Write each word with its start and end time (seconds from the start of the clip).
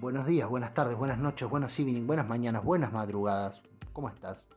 buenos 0.00 0.26
días, 0.26 0.48
buenas 0.48 0.74
tardes, 0.74 0.96
buenas 0.96 1.18
noches, 1.18 1.48
buenos 1.48 1.78
evening, 1.78 2.06
buenas 2.06 2.28
mañanas, 2.28 2.64
buenas 2.64 2.92
madrugadas. 2.92 3.62
¿Cómo 3.92 4.08
estás? 4.08 4.48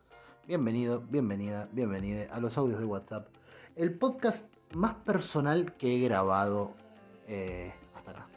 Bienvenido, 0.47 1.01
bienvenida, 1.01 1.69
bienvenida 1.71 2.33
a 2.33 2.39
los 2.39 2.57
audios 2.57 2.79
de 2.79 2.85
WhatsApp. 2.85 3.27
El 3.75 3.93
podcast 3.97 4.53
más 4.73 4.95
personal 4.95 5.75
que 5.77 5.95
he 5.95 5.99
grabado 5.99 6.73
eh, 7.27 7.73
hasta 7.95 8.11
acá. 8.11 8.27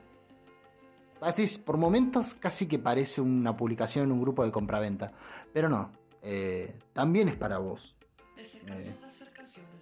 Así, 1.20 1.58
por 1.58 1.76
momentos 1.76 2.34
casi 2.34 2.66
que 2.66 2.78
parece 2.78 3.20
una 3.20 3.56
publicación 3.56 4.06
en 4.06 4.12
un 4.12 4.20
grupo 4.20 4.44
de 4.44 4.52
compraventa. 4.52 5.12
Pero 5.52 5.68
no, 5.68 5.90
eh, 6.22 6.78
también 6.92 7.28
es 7.28 7.36
para 7.36 7.58
vos. 7.58 7.96
Eh, 8.36 8.94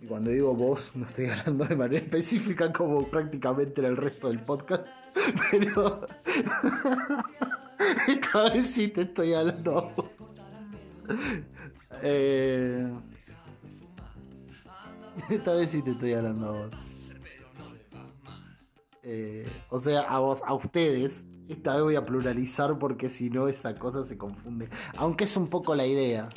y 0.01 0.07
cuando 0.07 0.30
digo 0.30 0.55
vos, 0.55 0.97
no 0.97 1.07
estoy 1.07 1.27
hablando 1.27 1.65
de 1.66 1.77
manera 1.77 1.98
específica 2.05 2.73
como 2.73 3.07
prácticamente 3.09 3.80
en 3.80 3.89
el 3.89 3.97
resto 3.97 4.29
del 4.29 4.41
podcast. 4.41 4.87
Pero 5.50 6.06
esta 8.09 8.50
vez 8.50 8.66
sí 8.66 8.88
te 8.88 9.02
estoy 9.02 9.34
hablando. 9.34 9.92
Eh, 12.02 12.92
esta 15.28 15.52
vez 15.52 15.70
sí 15.70 15.83
te 15.83 15.91
estoy 15.91 16.12
hablando 16.14 16.46
a 16.46 16.50
vos. 16.52 16.70
Eh, 19.02 19.48
o 19.70 19.80
sea, 19.80 20.02
a 20.02 20.19
vos, 20.19 20.42
a 20.46 20.55
ustedes. 20.55 21.30
Esta 21.48 21.74
vez 21.74 21.83
voy 21.83 21.97
a 21.97 22.05
pluralizar 22.05 22.78
porque 22.78 23.11
si 23.11 23.28
no 23.28 23.48
esa 23.48 23.74
cosa 23.74 24.05
se 24.05 24.16
confunde. 24.16 24.69
Aunque 24.97 25.24
es 25.24 25.36
un 25.36 25.48
poco 25.48 25.74
la 25.74 25.86
idea. 25.86 26.28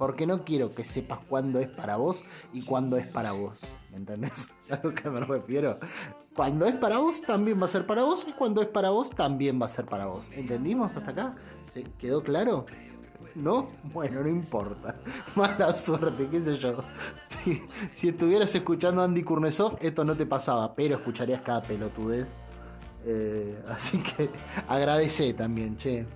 Porque 0.00 0.26
no 0.26 0.46
quiero 0.46 0.74
que 0.74 0.82
sepas 0.82 1.18
cuándo 1.28 1.58
es 1.58 1.68
para 1.68 1.96
vos 1.96 2.24
y 2.54 2.62
cuándo 2.62 2.96
es 2.96 3.06
para 3.06 3.32
vos. 3.32 3.66
¿Me 3.90 3.98
entendés? 3.98 4.48
¿A 4.70 4.80
lo 4.82 4.94
que 4.94 5.10
me 5.10 5.20
refiero? 5.20 5.76
Cuando 6.34 6.64
es 6.64 6.74
para 6.76 6.96
vos 6.96 7.20
también 7.20 7.60
va 7.60 7.66
a 7.66 7.68
ser 7.68 7.86
para 7.86 8.04
vos 8.04 8.24
y 8.26 8.32
cuando 8.32 8.62
es 8.62 8.68
para 8.68 8.88
vos 8.88 9.10
también 9.10 9.60
va 9.60 9.66
a 9.66 9.68
ser 9.68 9.84
para 9.84 10.06
vos. 10.06 10.30
¿Entendimos 10.32 10.96
hasta 10.96 11.10
acá? 11.10 11.34
¿Se 11.64 11.84
quedó 11.98 12.22
claro? 12.22 12.64
¿No? 13.34 13.68
Bueno, 13.92 14.22
no 14.22 14.30
importa. 14.30 14.96
Mala 15.36 15.70
suerte, 15.74 16.28
qué 16.30 16.42
sé 16.42 16.56
yo. 16.56 16.78
Si, 17.92 18.08
estuvieras 18.08 18.54
escuchando 18.54 19.02
a 19.02 19.04
Andy 19.04 19.22
Kurnesov, 19.22 19.76
esto 19.82 20.02
no 20.02 20.16
te 20.16 20.24
pasaba, 20.24 20.74
pero 20.74 20.96
escucharías 20.96 21.42
cada 21.42 21.60
pelotudez. 21.60 22.26
Eh, 23.04 23.62
así 23.68 24.02
que 24.02 24.30
agradece 24.66 25.34
también, 25.34 25.76
che. 25.76 26.06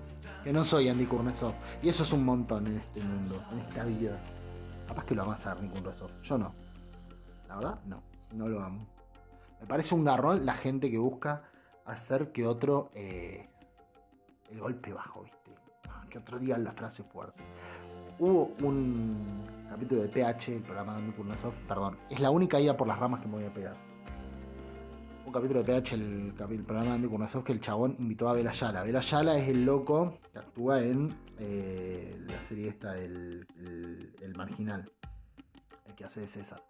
Que 0.44 0.52
no 0.52 0.62
soy 0.62 0.90
Andy 0.90 1.06
Kurnesov. 1.06 1.54
Y 1.82 1.88
eso 1.88 2.02
es 2.02 2.12
un 2.12 2.22
montón 2.22 2.66
en 2.66 2.76
este 2.76 3.02
mundo, 3.02 3.42
en 3.50 3.60
esta 3.60 3.84
vida. 3.84 4.20
Capaz 4.86 5.06
que 5.06 5.14
lo 5.14 5.22
amas 5.22 5.46
a 5.46 5.52
Andy 5.52 5.68
Kurnesov. 5.68 6.10
Yo 6.22 6.36
no. 6.36 6.52
La 7.48 7.56
verdad, 7.56 7.78
no. 7.86 8.02
No 8.32 8.48
lo 8.48 8.62
amo. 8.62 8.86
Me 9.58 9.66
parece 9.66 9.94
un 9.94 10.04
garrón 10.04 10.44
la 10.44 10.54
gente 10.54 10.90
que 10.90 10.98
busca 10.98 11.44
hacer 11.86 12.30
que 12.30 12.46
otro. 12.46 12.90
Eh, 12.94 13.48
el 14.50 14.60
golpe 14.60 14.92
bajo, 14.92 15.22
¿viste? 15.22 15.38
Que 16.10 16.18
otro 16.18 16.38
diga 16.38 16.58
la 16.58 16.72
frase 16.72 17.02
fuerte. 17.02 17.42
Hubo 18.18 18.54
un 18.60 19.46
capítulo 19.70 20.02
de 20.02 20.08
PH, 20.08 20.56
el 20.56 20.62
programa 20.62 20.92
de 20.92 20.98
Andy 20.98 21.12
Kurnesov. 21.12 21.54
Perdón, 21.66 21.96
es 22.10 22.20
la 22.20 22.30
única 22.30 22.60
ida 22.60 22.76
por 22.76 22.86
las 22.86 22.98
ramas 22.98 23.20
que 23.20 23.28
me 23.28 23.36
voy 23.36 23.44
a 23.46 23.52
pegar 23.52 23.76
capítulo 25.34 25.64
de 25.64 25.72
PH, 25.72 25.94
el, 25.96 26.32
el 26.38 26.62
programa 26.62 26.90
de 26.90 26.94
Andy 26.94 27.08
Kurnesov, 27.08 27.42
que 27.42 27.50
el 27.50 27.60
chabón 27.60 27.96
invitó 27.98 28.28
a 28.28 28.34
Bela 28.34 28.52
Yala. 28.52 28.84
Bela 28.84 29.00
Yala 29.00 29.36
es 29.36 29.48
el 29.48 29.64
loco 29.64 30.18
que 30.32 30.38
actúa 30.38 30.80
en 30.80 31.12
eh, 31.40 32.16
la 32.28 32.40
serie 32.44 32.68
esta 32.68 32.92
del 32.92 33.44
el, 34.22 34.34
Marginal, 34.36 34.88
el 35.86 35.94
que 35.96 36.04
hace 36.04 36.20
de 36.20 36.28
César. 36.28 36.62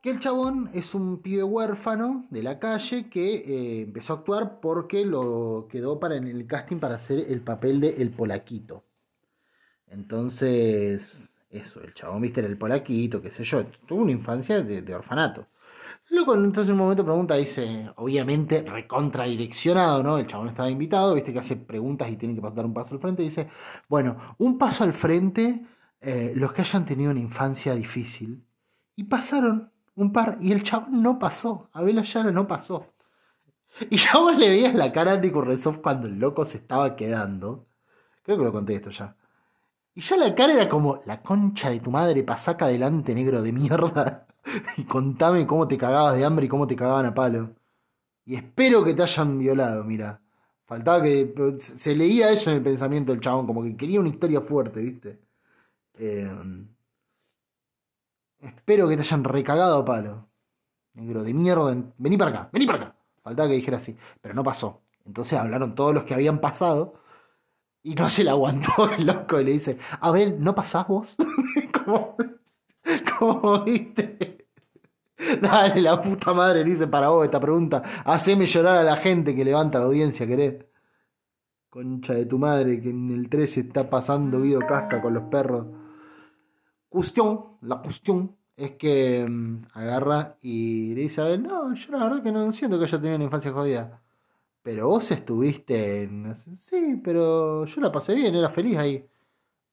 Que 0.00 0.10
el 0.10 0.18
chabón 0.18 0.70
es 0.72 0.94
un 0.94 1.20
pibe 1.20 1.44
huérfano 1.44 2.26
de 2.30 2.42
la 2.42 2.58
calle 2.58 3.10
que 3.10 3.34
eh, 3.34 3.82
empezó 3.82 4.14
a 4.14 4.16
actuar 4.16 4.60
porque 4.60 5.04
lo 5.04 5.68
quedó 5.70 6.00
para 6.00 6.16
en 6.16 6.26
el 6.26 6.46
casting 6.46 6.78
para 6.78 6.94
hacer 6.94 7.26
el 7.30 7.42
papel 7.42 7.80
de 7.82 7.90
El 7.98 8.12
Polaquito. 8.12 8.82
Entonces, 9.88 11.28
eso, 11.50 11.82
el 11.82 11.92
chabón, 11.92 12.22
viste, 12.22 12.40
era 12.40 12.48
el 12.48 12.56
Polaquito, 12.56 13.20
qué 13.20 13.30
sé 13.30 13.44
yo. 13.44 13.66
Tuvo 13.86 14.00
una 14.00 14.12
infancia 14.12 14.62
de 14.62 14.94
orfanato. 14.94 15.48
Luego, 16.10 16.34
entonces 16.34 16.68
en 16.68 16.72
un 16.74 16.80
momento 16.80 17.04
pregunta, 17.04 17.36
dice, 17.36 17.88
obviamente 17.96 18.62
recontradireccionado, 18.62 20.02
¿no? 20.02 20.18
El 20.18 20.26
chabón 20.26 20.48
estaba 20.48 20.68
invitado, 20.68 21.14
viste 21.14 21.32
que 21.32 21.38
hace 21.38 21.56
preguntas 21.56 22.10
y 22.10 22.16
tiene 22.16 22.34
que 22.34 22.40
dar 22.40 22.66
un 22.66 22.74
paso 22.74 22.94
al 22.94 23.00
frente. 23.00 23.22
Dice, 23.22 23.48
bueno, 23.88 24.34
un 24.38 24.58
paso 24.58 24.82
al 24.82 24.92
frente, 24.92 25.64
eh, 26.00 26.32
los 26.34 26.52
que 26.52 26.62
hayan 26.62 26.84
tenido 26.84 27.12
una 27.12 27.20
infancia 27.20 27.74
difícil. 27.76 28.44
Y 28.96 29.04
pasaron 29.04 29.70
un 29.94 30.12
par, 30.12 30.38
y 30.40 30.50
el 30.50 30.64
chabón 30.64 31.00
no 31.00 31.18
pasó, 31.18 31.70
Abel 31.72 31.98
Ayala 31.98 32.32
no 32.32 32.46
pasó. 32.48 32.92
Y 33.88 33.96
ya 33.96 34.18
vos 34.18 34.36
le 34.36 34.48
veías 34.50 34.74
la 34.74 34.92
cara 34.92 35.12
a 35.12 35.14
Andy 35.14 35.30
Kurresov 35.30 35.80
cuando 35.80 36.08
el 36.08 36.18
loco 36.18 36.44
se 36.44 36.58
estaba 36.58 36.96
quedando. 36.96 37.68
Creo 38.24 38.36
que 38.36 38.44
lo 38.44 38.52
conté 38.52 38.74
esto 38.74 38.90
ya. 38.90 39.16
Y 39.94 40.00
ya 40.00 40.16
la 40.16 40.34
cara 40.34 40.54
era 40.54 40.68
como, 40.68 41.02
la 41.06 41.22
concha 41.22 41.70
de 41.70 41.80
tu 41.80 41.90
madre, 41.90 42.24
pasaca 42.24 42.64
adelante, 42.64 43.14
negro 43.14 43.42
de 43.42 43.52
mierda. 43.52 44.26
Y 44.76 44.84
contame 44.84 45.46
cómo 45.46 45.68
te 45.68 45.78
cagabas 45.78 46.16
de 46.16 46.24
hambre 46.24 46.46
y 46.46 46.48
cómo 46.48 46.66
te 46.66 46.76
cagaban 46.76 47.06
a 47.06 47.14
palo. 47.14 47.50
Y 48.24 48.36
espero 48.36 48.84
que 48.84 48.94
te 48.94 49.02
hayan 49.02 49.38
violado, 49.38 49.84
mira. 49.84 50.20
Faltaba 50.66 51.02
que. 51.02 51.34
Se 51.58 51.96
leía 51.96 52.30
eso 52.30 52.50
en 52.50 52.58
el 52.58 52.62
pensamiento 52.62 53.12
del 53.12 53.20
chabón, 53.20 53.46
como 53.46 53.62
que 53.62 53.76
quería 53.76 54.00
una 54.00 54.08
historia 54.08 54.40
fuerte, 54.40 54.80
¿viste? 54.80 55.20
Eh, 55.94 56.30
espero 58.40 58.88
que 58.88 58.96
te 58.96 59.02
hayan 59.02 59.24
recagado 59.24 59.78
a 59.78 59.84
palo. 59.84 60.28
Negro 60.94 61.22
de 61.24 61.34
mierda. 61.34 61.74
Vení 61.98 62.16
para 62.16 62.30
acá, 62.30 62.50
vení 62.52 62.66
para 62.66 62.82
acá. 62.84 62.96
Faltaba 63.22 63.48
que 63.48 63.56
dijera 63.56 63.78
así. 63.78 63.96
Pero 64.20 64.34
no 64.34 64.44
pasó. 64.44 64.82
Entonces 65.04 65.38
hablaron 65.38 65.74
todos 65.74 65.92
los 65.94 66.04
que 66.04 66.14
habían 66.14 66.40
pasado. 66.40 66.94
Y 67.82 67.94
no 67.94 68.08
se 68.08 68.24
la 68.24 68.32
aguantó 68.32 68.90
el 68.96 69.06
loco 69.06 69.40
y 69.40 69.44
le 69.44 69.52
dice: 69.52 69.78
Abel, 70.00 70.42
¿no 70.42 70.54
pasás 70.54 70.86
vos? 70.86 71.16
como, 71.84 72.16
como 73.18 73.64
viste. 73.64 74.46
Dale, 75.40 75.82
la 75.82 76.00
puta 76.00 76.32
madre 76.32 76.64
le 76.64 76.70
dice 76.70 76.86
para 76.86 77.10
vos 77.10 77.24
esta 77.24 77.40
pregunta. 77.40 77.82
Haceme 78.04 78.46
llorar 78.46 78.76
a 78.76 78.82
la 78.82 78.96
gente 78.96 79.34
que 79.34 79.44
levanta 79.44 79.78
la 79.78 79.84
audiencia, 79.86 80.26
querés. 80.26 80.64
Concha 81.68 82.14
de 82.14 82.26
tu 82.26 82.38
madre, 82.38 82.80
que 82.80 82.90
en 82.90 83.10
el 83.10 83.28
13 83.28 83.60
está 83.60 83.88
pasando 83.88 84.40
Guido 84.42 84.60
Casca 84.60 85.00
con 85.00 85.14
los 85.14 85.24
perros. 85.24 85.66
Cuestión, 86.88 87.58
la 87.60 87.80
cuestión 87.80 88.36
es 88.56 88.72
que 88.72 89.24
mmm, 89.28 89.62
agarra 89.74 90.36
y 90.42 90.94
le 90.94 91.02
dice 91.02 91.22
a 91.22 91.28
él, 91.28 91.42
no, 91.42 91.74
yo 91.74 91.92
la 91.92 92.04
verdad 92.04 92.22
que 92.22 92.32
no 92.32 92.52
siento 92.52 92.78
que 92.78 92.86
haya 92.86 92.98
tenido 92.98 93.16
una 93.16 93.24
infancia 93.24 93.52
jodida. 93.52 94.02
Pero 94.62 94.88
vos 94.88 95.10
estuviste 95.10 96.02
en... 96.02 96.34
Sí, 96.56 97.00
pero 97.02 97.64
yo 97.66 97.80
la 97.80 97.92
pasé 97.92 98.14
bien, 98.14 98.34
era 98.34 98.50
feliz 98.50 98.76
ahí. 98.78 99.06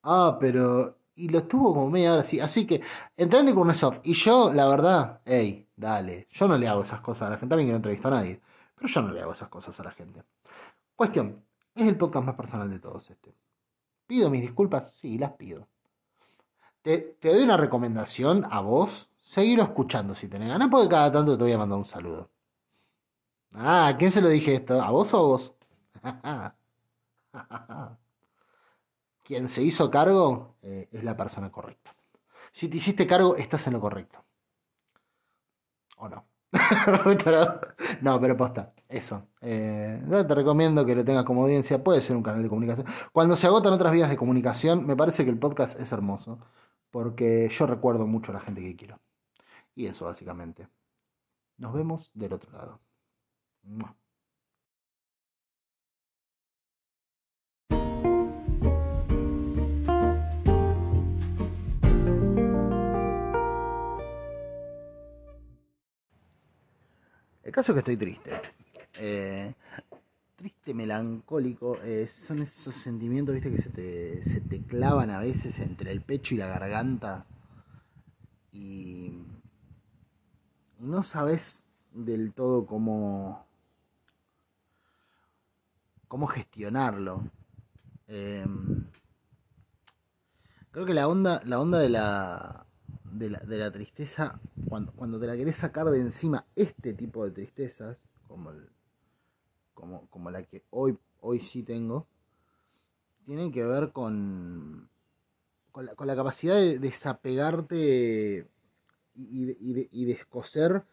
Ah, 0.03 0.37
pero 0.39 0.97
y 1.17 1.29
lo 1.29 1.39
estuvo 1.39 1.73
como 1.73 1.89
media 1.89 2.13
hora 2.13 2.21
así. 2.21 2.39
Así 2.39 2.65
que, 2.65 2.81
entendí 3.17 3.51
con 3.51 3.63
Kurnesov. 3.63 3.99
Y 4.03 4.13
yo, 4.13 4.53
la 4.53 4.67
verdad, 4.67 5.21
hey, 5.25 5.67
dale. 5.75 6.27
Yo 6.31 6.47
no 6.47 6.57
le 6.57 6.67
hago 6.67 6.83
esas 6.83 7.01
cosas 7.01 7.27
a 7.27 7.31
la 7.31 7.37
gente. 7.37 7.49
También 7.49 7.67
que 7.67 7.73
no 7.73 7.77
entrevisto 7.77 8.07
a 8.07 8.11
nadie. 8.11 8.39
Pero 8.75 8.87
yo 8.87 9.01
no 9.01 9.11
le 9.11 9.21
hago 9.21 9.31
esas 9.31 9.49
cosas 9.49 9.77
a 9.79 9.83
la 9.83 9.91
gente. 9.91 10.23
Cuestión. 10.95 11.43
Es 11.75 11.87
el 11.87 11.97
podcast 11.97 12.25
más 12.25 12.35
personal 12.35 12.69
de 12.69 12.79
todos 12.79 13.09
este. 13.09 13.35
¿Pido 14.05 14.29
mis 14.29 14.41
disculpas? 14.41 14.95
Sí, 14.95 15.17
las 15.17 15.33
pido. 15.33 15.67
Te, 16.81 17.17
doy 17.21 17.43
una 17.43 17.57
recomendación 17.57 18.45
a 18.49 18.61
vos. 18.61 19.09
Seguirlo 19.19 19.63
escuchando 19.63 20.15
si 20.15 20.27
tenés 20.27 20.49
ganas, 20.49 20.69
porque 20.69 20.87
cada 20.87 21.11
tanto 21.11 21.37
te 21.37 21.43
voy 21.43 21.51
a 21.51 21.57
mandar 21.57 21.77
un 21.77 21.85
saludo. 21.85 22.29
Ah, 23.53 23.87
¿a 23.87 23.97
quién 23.97 24.11
se 24.11 24.21
lo 24.21 24.29
dije 24.29 24.55
esto? 24.55 24.81
¿A 24.81 24.91
vos 24.91 25.13
o 25.13 25.17
a 25.17 25.21
vos? 25.21 25.53
quien 29.27 29.49
se 29.49 29.61
hizo 29.61 29.91
cargo 29.91 30.55
eh, 30.61 30.87
es 30.89 31.03
la 31.03 31.17
persona 31.17 31.51
correcta. 31.51 31.93
Si 32.53 32.69
te 32.69 32.77
hiciste 32.77 33.05
cargo, 33.05 33.35
estás 33.35 33.67
en 33.67 33.73
lo 33.73 33.81
correcto. 33.81 34.23
¿O 35.97 36.07
no? 36.07 36.25
no, 38.01 38.21
pero 38.21 38.37
posta, 38.37 38.73
eso. 38.87 39.27
Eh, 39.41 40.01
te 40.09 40.33
recomiendo 40.33 40.85
que 40.85 40.95
lo 40.95 41.03
tengas 41.03 41.25
como 41.25 41.43
audiencia. 41.43 41.83
Puede 41.83 42.01
ser 42.01 42.15
un 42.15 42.23
canal 42.23 42.41
de 42.41 42.47
comunicación. 42.47 42.87
Cuando 43.11 43.35
se 43.35 43.47
agotan 43.47 43.73
otras 43.73 43.91
vías 43.91 44.09
de 44.09 44.15
comunicación, 44.15 44.87
me 44.87 44.95
parece 44.95 45.25
que 45.25 45.29
el 45.29 45.37
podcast 45.37 45.77
es 45.77 45.91
hermoso. 45.91 46.39
Porque 46.89 47.49
yo 47.51 47.67
recuerdo 47.67 48.07
mucho 48.07 48.31
a 48.31 48.35
la 48.35 48.39
gente 48.39 48.61
que 48.61 48.77
quiero. 48.77 49.01
Y 49.75 49.87
eso, 49.87 50.05
básicamente. 50.05 50.69
Nos 51.57 51.73
vemos 51.73 52.11
del 52.13 52.31
otro 52.31 52.53
lado. 52.53 52.79
El 67.47 67.53
caso 67.53 67.71
es 67.71 67.75
que 67.75 67.79
estoy 67.79 67.95
triste. 67.95 68.41
Eh, 68.99 69.53
triste, 70.35 70.73
melancólico. 70.73 71.77
Eh, 71.81 72.05
son 72.09 72.41
esos 72.41 72.75
sentimientos, 72.75 73.33
viste, 73.33 73.49
que 73.49 73.61
se 73.61 73.69
te, 73.69 74.21
se 74.21 74.41
te 74.41 74.61
clavan 74.63 75.11
a 75.11 75.19
veces 75.19 75.57
entre 75.59 75.93
el 75.93 76.01
pecho 76.01 76.35
y 76.35 76.39
la 76.39 76.47
garganta. 76.47 77.25
Y, 78.51 79.13
y 80.77 80.81
no 80.81 81.03
sabes 81.03 81.65
del 81.93 82.33
todo 82.33 82.65
cómo. 82.65 83.47
cómo 86.09 86.27
gestionarlo. 86.27 87.31
Em, 88.07 88.87
creo 90.71 90.85
que 90.85 90.93
la 90.93 91.07
onda, 91.07 91.41
la 91.45 91.61
onda 91.61 91.79
de 91.79 91.87
la, 91.87 92.66
de 93.17 93.29
la, 93.31 93.39
de 93.39 93.57
la 93.57 93.71
tristeza, 93.71 94.39
cuando, 94.67 94.91
cuando 94.93 95.19
te 95.19 95.27
la 95.27 95.35
querés 95.35 95.57
sacar 95.57 95.89
de 95.89 95.99
encima, 95.99 96.45
este 96.55 96.93
tipo 96.93 97.25
de 97.25 97.31
tristezas, 97.31 98.01
como, 98.27 98.51
el, 98.51 98.69
como, 99.73 100.07
como 100.07 100.31
la 100.31 100.43
que 100.43 100.63
hoy, 100.69 100.97
hoy 101.21 101.39
sí 101.41 101.63
tengo, 101.63 102.07
tiene 103.25 103.51
que 103.51 103.63
ver 103.63 103.91
con, 103.91 104.89
con, 105.71 105.85
la, 105.85 106.15
capacidad 106.15 106.55
de 106.55 106.79
desapegarte 106.79 108.47
y, 109.15 109.51
y, 109.51 109.89
y 109.91 110.05
descoser 110.05 110.83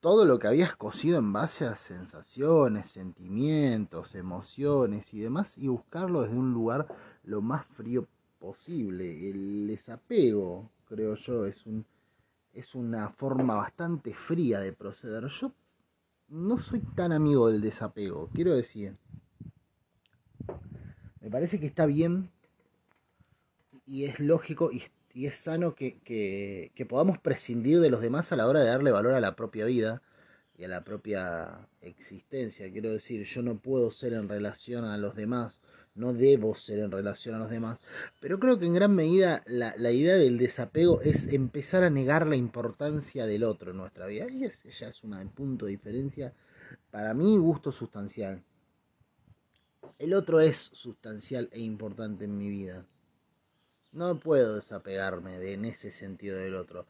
todo 0.00 0.24
lo 0.24 0.38
que 0.38 0.46
habías 0.46 0.76
cosido 0.76 1.18
en 1.18 1.32
base 1.32 1.66
a 1.66 1.74
sensaciones, 1.76 2.88
sentimientos, 2.88 4.14
emociones 4.14 5.12
y 5.14 5.20
demás, 5.20 5.58
y 5.58 5.68
buscarlo 5.68 6.22
desde 6.22 6.36
un 6.36 6.52
lugar 6.52 6.86
lo 7.24 7.42
más 7.42 7.66
frío 7.66 8.06
posible. 8.38 9.28
El 9.28 9.66
desapego, 9.66 10.70
creo 10.86 11.14
yo, 11.14 11.46
es, 11.46 11.66
un, 11.66 11.84
es 12.52 12.74
una 12.74 13.10
forma 13.10 13.54
bastante 13.56 14.14
fría 14.14 14.60
de 14.60 14.72
proceder. 14.72 15.26
Yo 15.26 15.52
no 16.28 16.58
soy 16.58 16.80
tan 16.94 17.12
amigo 17.12 17.48
del 17.50 17.60
desapego, 17.60 18.30
quiero 18.34 18.54
decir. 18.54 18.96
Me 21.20 21.30
parece 21.30 21.58
que 21.58 21.66
está 21.66 21.86
bien 21.86 22.30
y 23.84 24.04
es 24.04 24.20
lógico 24.20 24.70
y 25.16 25.24
es 25.24 25.38
sano 25.38 25.74
que, 25.74 25.98
que, 26.04 26.86
podamos 26.86 27.18
prescindir 27.18 27.80
de 27.80 27.88
los 27.88 28.02
demás 28.02 28.32
a 28.32 28.36
la 28.36 28.46
hora 28.46 28.60
de 28.60 28.66
darle 28.66 28.90
valor 28.90 29.14
a 29.14 29.20
la 29.20 29.34
propia 29.34 29.64
vida 29.64 30.02
y 30.58 30.64
a 30.64 30.68
la 30.68 30.84
propia 30.84 31.66
existencia. 31.80 32.70
Quiero 32.70 32.92
decir, 32.92 33.24
yo 33.24 33.40
no 33.40 33.56
puedo 33.56 33.90
ser 33.90 34.12
en 34.12 34.28
relación 34.28 34.84
a 34.84 34.98
los 34.98 35.16
demás, 35.16 35.62
no 35.96 36.12
debo 36.12 36.54
ser 36.54 36.78
en 36.78 36.90
relación 36.90 37.34
a 37.34 37.38
los 37.38 37.50
demás, 37.50 37.78
pero 38.20 38.38
creo 38.38 38.58
que 38.58 38.66
en 38.66 38.74
gran 38.74 38.94
medida 38.94 39.42
la, 39.46 39.74
la 39.76 39.90
idea 39.90 40.14
del 40.14 40.38
desapego 40.38 41.00
es 41.02 41.26
empezar 41.26 41.82
a 41.82 41.90
negar 41.90 42.26
la 42.26 42.36
importancia 42.36 43.26
del 43.26 43.44
otro 43.44 43.70
en 43.72 43.78
nuestra 43.78 44.06
vida. 44.06 44.28
Y 44.30 44.44
ese 44.44 44.70
ya 44.70 44.88
es 44.88 45.02
un 45.02 45.28
punto 45.30 45.66
de 45.66 45.72
diferencia 45.72 46.32
para 46.90 47.14
mí 47.14 47.36
gusto 47.36 47.72
sustancial. 47.72 48.42
El 49.98 50.14
otro 50.14 50.40
es 50.40 50.58
sustancial 50.58 51.48
e 51.52 51.60
importante 51.60 52.24
en 52.24 52.36
mi 52.36 52.50
vida. 52.50 52.84
No 53.92 54.20
puedo 54.20 54.56
desapegarme 54.56 55.38
de, 55.38 55.54
en 55.54 55.64
ese 55.64 55.90
sentido 55.90 56.36
del 56.36 56.54
otro. 56.54 56.86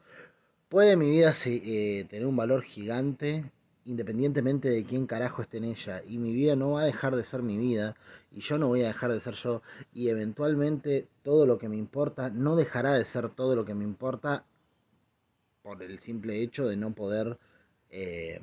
Puede 0.69 0.97
mi 0.97 1.11
vida 1.11 1.33
eh, 1.45 2.05
tener 2.11 2.27
un 2.27 2.35
valor 2.35 2.63
gigante 2.63 3.45
independientemente 3.87 4.69
de 4.69 4.85
quién 4.85 5.07
carajo 5.07 5.43
esté 5.43 5.59
en 5.59 5.65
ella. 5.65 6.03
Y 6.07 6.19
mi 6.19 6.35
vida 6.35 6.57
no 6.57 6.73
va 6.73 6.83
a 6.83 6.85
dejar 6.85 7.17
de 7.17 7.25
ser 7.25 7.43
mi 7.43 7.57
vida. 7.57 7.97
Y 8.33 8.41
yo 8.41 8.59
no 8.59 8.69
voy 8.69 8.83
a 8.83 8.89
dejar 8.89 9.13
de 9.13 9.21
ser 9.21 9.35
yo. 9.35 9.63
Y 9.95 10.09
eventualmente 10.09 11.09
todo 11.23 11.47
lo 11.47 11.59
que 11.59 11.69
me 11.69 11.77
importa 11.77 12.29
no 12.29 12.57
dejará 12.57 12.95
de 12.95 13.05
ser 13.05 13.31
todo 13.31 13.57
lo 13.57 13.65
que 13.65 13.75
me 13.75 13.85
importa 13.85 14.45
por 15.63 15.83
el 15.83 15.99
simple 16.01 16.43
hecho 16.43 16.67
de 16.67 16.77
no 16.77 16.93
poder 16.93 17.39
eh, 17.91 18.41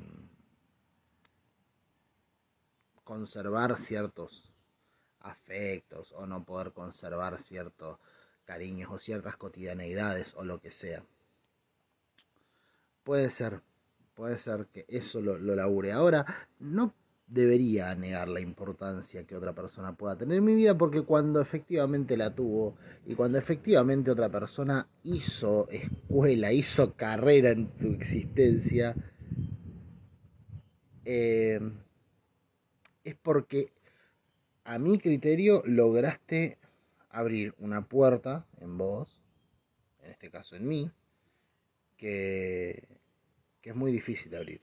conservar 3.04 3.78
ciertos 3.78 4.50
afectos 5.20 6.12
o 6.12 6.26
no 6.26 6.44
poder 6.44 6.72
conservar 6.72 7.42
ciertos 7.42 7.98
cariños 8.44 8.90
o 8.92 8.98
ciertas 8.98 9.36
cotidianeidades 9.36 10.34
o 10.34 10.44
lo 10.44 10.60
que 10.60 10.70
sea. 10.70 11.02
Puede 13.04 13.30
ser, 13.30 13.60
puede 14.14 14.38
ser 14.38 14.66
que 14.72 14.84
eso 14.88 15.20
lo, 15.20 15.38
lo 15.38 15.54
labure. 15.54 15.92
Ahora, 15.92 16.24
no 16.60 16.94
debería 17.26 17.94
negar 17.94 18.28
la 18.28 18.40
importancia 18.40 19.24
que 19.24 19.36
otra 19.36 19.54
persona 19.54 19.94
pueda 19.94 20.16
tener 20.16 20.38
en 20.38 20.44
mi 20.44 20.54
vida 20.54 20.76
porque 20.76 21.02
cuando 21.02 21.40
efectivamente 21.40 22.16
la 22.16 22.34
tuvo 22.34 22.76
y 23.06 23.14
cuando 23.14 23.38
efectivamente 23.38 24.10
otra 24.10 24.28
persona 24.28 24.86
hizo 25.02 25.68
escuela, 25.70 26.52
hizo 26.52 26.94
carrera 26.94 27.50
en 27.50 27.68
tu 27.68 27.88
existencia, 27.88 28.94
eh, 31.04 31.60
es 33.04 33.14
porque 33.16 33.72
a 34.64 34.78
mi 34.78 34.98
criterio 34.98 35.62
lograste 35.66 36.58
abrir 37.10 37.54
una 37.58 37.82
puerta 37.86 38.46
en 38.60 38.78
vos, 38.78 39.20
en 40.02 40.10
este 40.10 40.30
caso 40.30 40.56
en 40.56 40.66
mí, 40.66 40.90
que, 41.96 42.93
que 43.64 43.70
es 43.70 43.76
muy 43.76 43.90
difícil 43.90 44.30
de 44.30 44.36
abrir. 44.36 44.60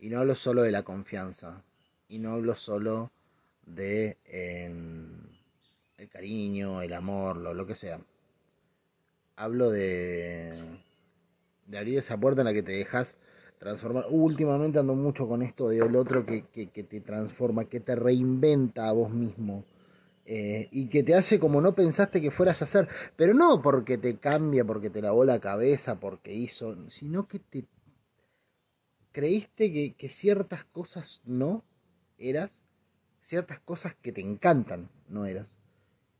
Y 0.00 0.08
no 0.08 0.18
hablo 0.18 0.34
solo 0.34 0.62
de 0.62 0.72
la 0.72 0.82
confianza, 0.82 1.62
y 2.08 2.18
no 2.18 2.32
hablo 2.32 2.56
solo 2.56 3.12
de 3.64 4.18
el 5.96 6.08
cariño, 6.08 6.82
el 6.82 6.92
amor, 6.92 7.36
lo, 7.36 7.54
lo 7.54 7.64
que 7.68 7.76
sea. 7.76 8.00
Hablo 9.36 9.70
de, 9.70 10.60
de 11.66 11.78
abrir 11.78 11.98
esa 11.98 12.18
puerta 12.18 12.40
en 12.40 12.46
la 12.46 12.52
que 12.52 12.64
te 12.64 12.72
dejas 12.72 13.16
transformar. 13.60 14.06
Últimamente 14.10 14.80
ando 14.80 14.96
mucho 14.96 15.28
con 15.28 15.42
esto 15.42 15.68
del 15.68 15.94
otro 15.94 16.26
que, 16.26 16.46
que, 16.52 16.70
que 16.70 16.82
te 16.82 17.00
transforma, 17.00 17.66
que 17.66 17.78
te 17.78 17.94
reinventa 17.94 18.88
a 18.88 18.92
vos 18.92 19.12
mismo 19.12 19.64
eh, 20.26 20.68
y 20.72 20.88
que 20.88 21.04
te 21.04 21.14
hace 21.14 21.38
como 21.38 21.60
no 21.60 21.76
pensaste 21.76 22.20
que 22.20 22.32
fueras 22.32 22.60
a 22.60 22.64
hacer, 22.64 22.88
pero 23.14 23.34
no 23.34 23.62
porque 23.62 23.98
te 23.98 24.16
cambia, 24.16 24.64
porque 24.64 24.90
te 24.90 25.00
lavó 25.00 25.24
la 25.24 25.38
cabeza, 25.38 26.00
porque 26.00 26.32
hizo, 26.32 26.90
sino 26.90 27.28
que 27.28 27.38
te 27.38 27.64
creíste 29.14 29.72
que, 29.72 29.94
que 29.94 30.10
ciertas 30.10 30.64
cosas 30.64 31.22
no 31.24 31.64
eras, 32.18 32.62
ciertas 33.22 33.60
cosas 33.60 33.94
que 33.94 34.12
te 34.12 34.20
encantan 34.20 34.90
no 35.08 35.24
eras, 35.24 35.56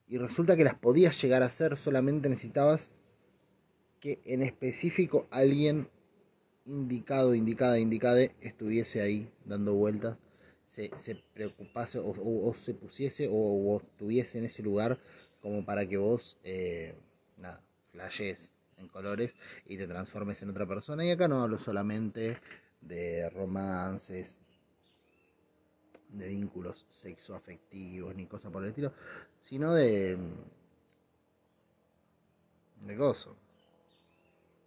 y 0.09 0.17
resulta 0.17 0.57
que 0.57 0.65
las 0.65 0.79
podías 0.79 1.21
llegar 1.21 1.43
a 1.43 1.47
hacer, 1.47 1.77
solamente 1.77 2.31
necesitabas 2.31 2.95
que 4.01 4.23
en 4.25 4.43
específico 4.43 5.27
alguien 5.31 5.89
indicado, 6.65 7.35
indicada, 7.35 7.79
indicada 7.79 8.23
estuviese 8.41 9.03
ahí 9.03 9.31
dando 9.45 9.75
vueltas 9.75 10.17
se, 10.65 10.91
se 10.97 11.17
preocupase 11.35 11.99
o, 12.03 12.55
se 12.55 12.75
pusiese 12.75 13.29
o, 13.31 13.81
estuviese 13.83 14.39
en 14.39 14.45
ese 14.45 14.63
lugar 14.63 14.99
como 15.41 15.65
para 15.65 15.87
que 15.87 15.97
vos, 15.99 16.39
eh, 16.43 16.95
nada, 17.37 17.61
flashes 17.93 18.55
en 18.79 18.89
colores 18.89 19.37
y 19.67 19.77
te 19.77 19.87
transformes 19.87 20.43
en 20.43 20.51
otra 20.51 20.67
persona. 20.67 21.05
Y 21.05 21.11
acá 21.11 21.29
no 21.29 21.43
hablo 21.43 21.59
solamente 21.59 22.39
de 22.87 23.29
romances, 23.31 24.39
de 26.09 26.29
vínculos 26.29 26.87
sexoafectivos 26.89 28.15
ni 28.15 28.27
cosas 28.27 28.53
por 28.53 28.63
el 28.63 28.71
estilo, 28.71 28.93
sino 29.43 29.75
de 29.75 30.19
de 32.81 32.97
gozo, 32.97 33.37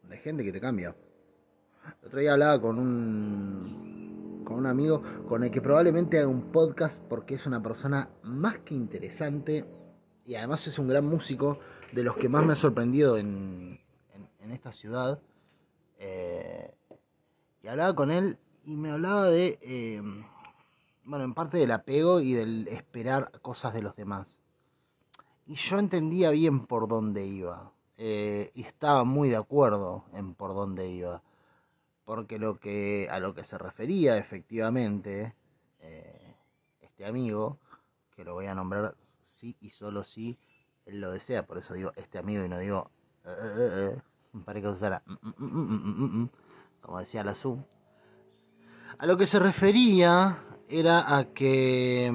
de 0.09 0.17
gente 0.17 0.43
que 0.43 0.51
te 0.51 0.59
cambia. 0.59 0.95
El 2.01 2.07
otro 2.07 2.19
día 2.19 2.33
hablaba 2.33 2.61
con 2.61 2.79
un 2.79 4.43
con 4.43 4.57
un 4.57 4.65
amigo 4.65 5.03
con 5.27 5.43
el 5.43 5.51
que 5.51 5.61
probablemente 5.61 6.17
haga 6.19 6.27
un 6.27 6.53
podcast 6.53 7.03
porque 7.03 7.35
es 7.35 7.45
una 7.45 7.61
persona 7.61 8.09
más 8.23 8.59
que 8.59 8.73
interesante 8.73 9.65
y 10.27 10.35
además 10.35 10.67
es 10.67 10.77
un 10.77 10.87
gran 10.87 11.05
músico, 11.05 11.59
de 11.93 12.03
los 12.03 12.15
que 12.17 12.27
más 12.27 12.45
me 12.45 12.53
ha 12.53 12.55
sorprendido 12.55 13.17
en, 13.17 13.79
en, 14.41 14.51
esta 14.51 14.73
ciudad. 14.73 15.21
Eh, 15.97 16.73
hablaba 17.69 17.95
con 17.95 18.11
él 18.11 18.37
y 18.65 18.75
me 18.75 18.91
hablaba 18.91 19.29
de, 19.29 19.59
eh, 19.61 20.01
bueno, 21.05 21.25
en 21.25 21.33
parte 21.33 21.57
del 21.57 21.71
apego 21.71 22.19
y 22.19 22.33
del 22.33 22.67
esperar 22.67 23.31
cosas 23.41 23.73
de 23.73 23.81
los 23.81 23.95
demás. 23.95 24.37
Y 25.45 25.55
yo 25.55 25.79
entendía 25.79 26.31
bien 26.31 26.65
por 26.65 26.87
dónde 26.87 27.25
iba. 27.25 27.71
Eh, 27.97 28.51
y 28.53 28.63
estaba 28.63 29.03
muy 29.03 29.29
de 29.29 29.37
acuerdo 29.37 30.03
en 30.13 30.35
por 30.35 30.53
dónde 30.53 30.87
iba 30.87 31.21
porque 32.07 32.39
lo 32.39 32.57
que, 32.57 33.09
a 33.11 33.19
lo 33.19 33.35
que 33.35 33.43
se 33.43 33.57
refería 33.57 34.17
efectivamente 34.17 35.35
eh, 35.81 36.35
este 36.79 37.05
amigo, 37.05 37.59
que 38.15 38.23
lo 38.23 38.33
voy 38.33 38.45
a 38.45 38.55
nombrar 38.55 38.95
sí 39.23 39.57
y 39.59 39.71
solo 39.71 40.05
si 40.05 40.39
él 40.85 41.01
lo 41.01 41.11
desea, 41.11 41.45
por 41.45 41.57
eso 41.57 41.73
digo 41.73 41.91
este 41.97 42.17
amigo 42.17 42.45
y 42.45 42.47
no 42.47 42.59
digo 42.59 42.89
eh, 43.25 43.99
para 44.45 44.61
que 44.61 44.67
usara 44.69 45.03
como 46.87 46.99
decía 46.99 47.21
la 47.21 47.35
Zoom. 47.35 47.63
A 48.97 49.05
lo 49.05 49.17
que 49.17 49.27
se 49.27 49.39
refería 49.39 50.41
era 50.69 51.17
a 51.17 51.25
que 51.25 52.09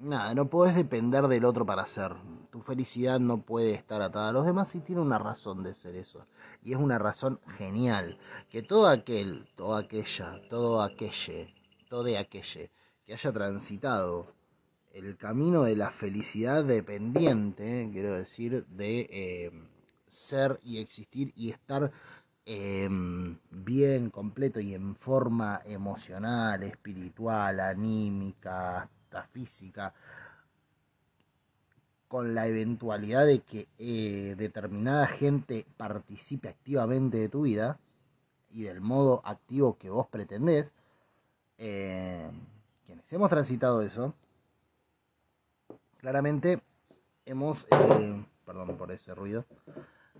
nada, 0.00 0.34
no 0.34 0.50
puedes 0.50 0.74
depender 0.74 1.28
del 1.28 1.44
otro 1.44 1.64
para 1.64 1.86
ser. 1.86 2.12
Tu 2.50 2.60
felicidad 2.60 3.20
no 3.20 3.42
puede 3.42 3.74
estar 3.74 4.02
atada 4.02 4.30
a 4.30 4.32
los 4.32 4.44
demás 4.44 4.74
y 4.74 4.80
tiene 4.80 5.00
una 5.00 5.18
razón 5.18 5.62
de 5.62 5.74
ser 5.74 5.94
eso. 5.94 6.26
Y 6.64 6.72
es 6.72 6.78
una 6.78 6.98
razón 6.98 7.40
genial. 7.56 8.18
Que 8.50 8.62
todo 8.62 8.88
aquel, 8.88 9.48
toda 9.54 9.80
aquella, 9.80 10.40
todo 10.50 10.82
aquelle, 10.82 11.54
todo 11.88 12.18
aquelle 12.18 12.72
que 13.06 13.14
haya 13.14 13.32
transitado 13.32 14.26
el 14.92 15.16
camino 15.16 15.62
de 15.62 15.76
la 15.76 15.90
felicidad 15.90 16.64
dependiente, 16.64 17.88
quiero 17.92 18.16
decir, 18.16 18.66
de 18.66 19.08
eh, 19.10 19.52
ser 20.08 20.60
y 20.62 20.78
existir 20.78 21.32
y 21.36 21.50
estar 21.50 21.92
em, 22.46 23.38
bien, 23.50 24.10
completo 24.10 24.60
y 24.60 24.74
en 24.74 24.96
forma 24.96 25.62
emocional, 25.64 26.62
espiritual, 26.62 27.60
anímica, 27.60 28.82
hasta 28.82 29.22
física, 29.24 29.94
con 32.08 32.34
la 32.34 32.46
eventualidad 32.46 33.26
de 33.26 33.40
que 33.40 33.68
eh, 33.78 34.34
determinada 34.36 35.06
gente 35.06 35.66
participe 35.76 36.48
activamente 36.48 37.16
de 37.16 37.28
tu 37.28 37.42
vida 37.42 37.78
y 38.50 38.62
del 38.62 38.80
modo 38.80 39.20
activo 39.24 39.76
que 39.78 39.90
vos 39.90 40.06
pretendés, 40.06 40.72
eh, 41.58 42.30
quienes 42.86 43.12
hemos 43.12 43.30
transitado 43.30 43.82
eso, 43.82 44.14
claramente 45.98 46.62
hemos, 47.24 47.66
eh, 47.70 48.24
perdón 48.44 48.76
por 48.76 48.92
ese 48.92 49.14
ruido, 49.14 49.44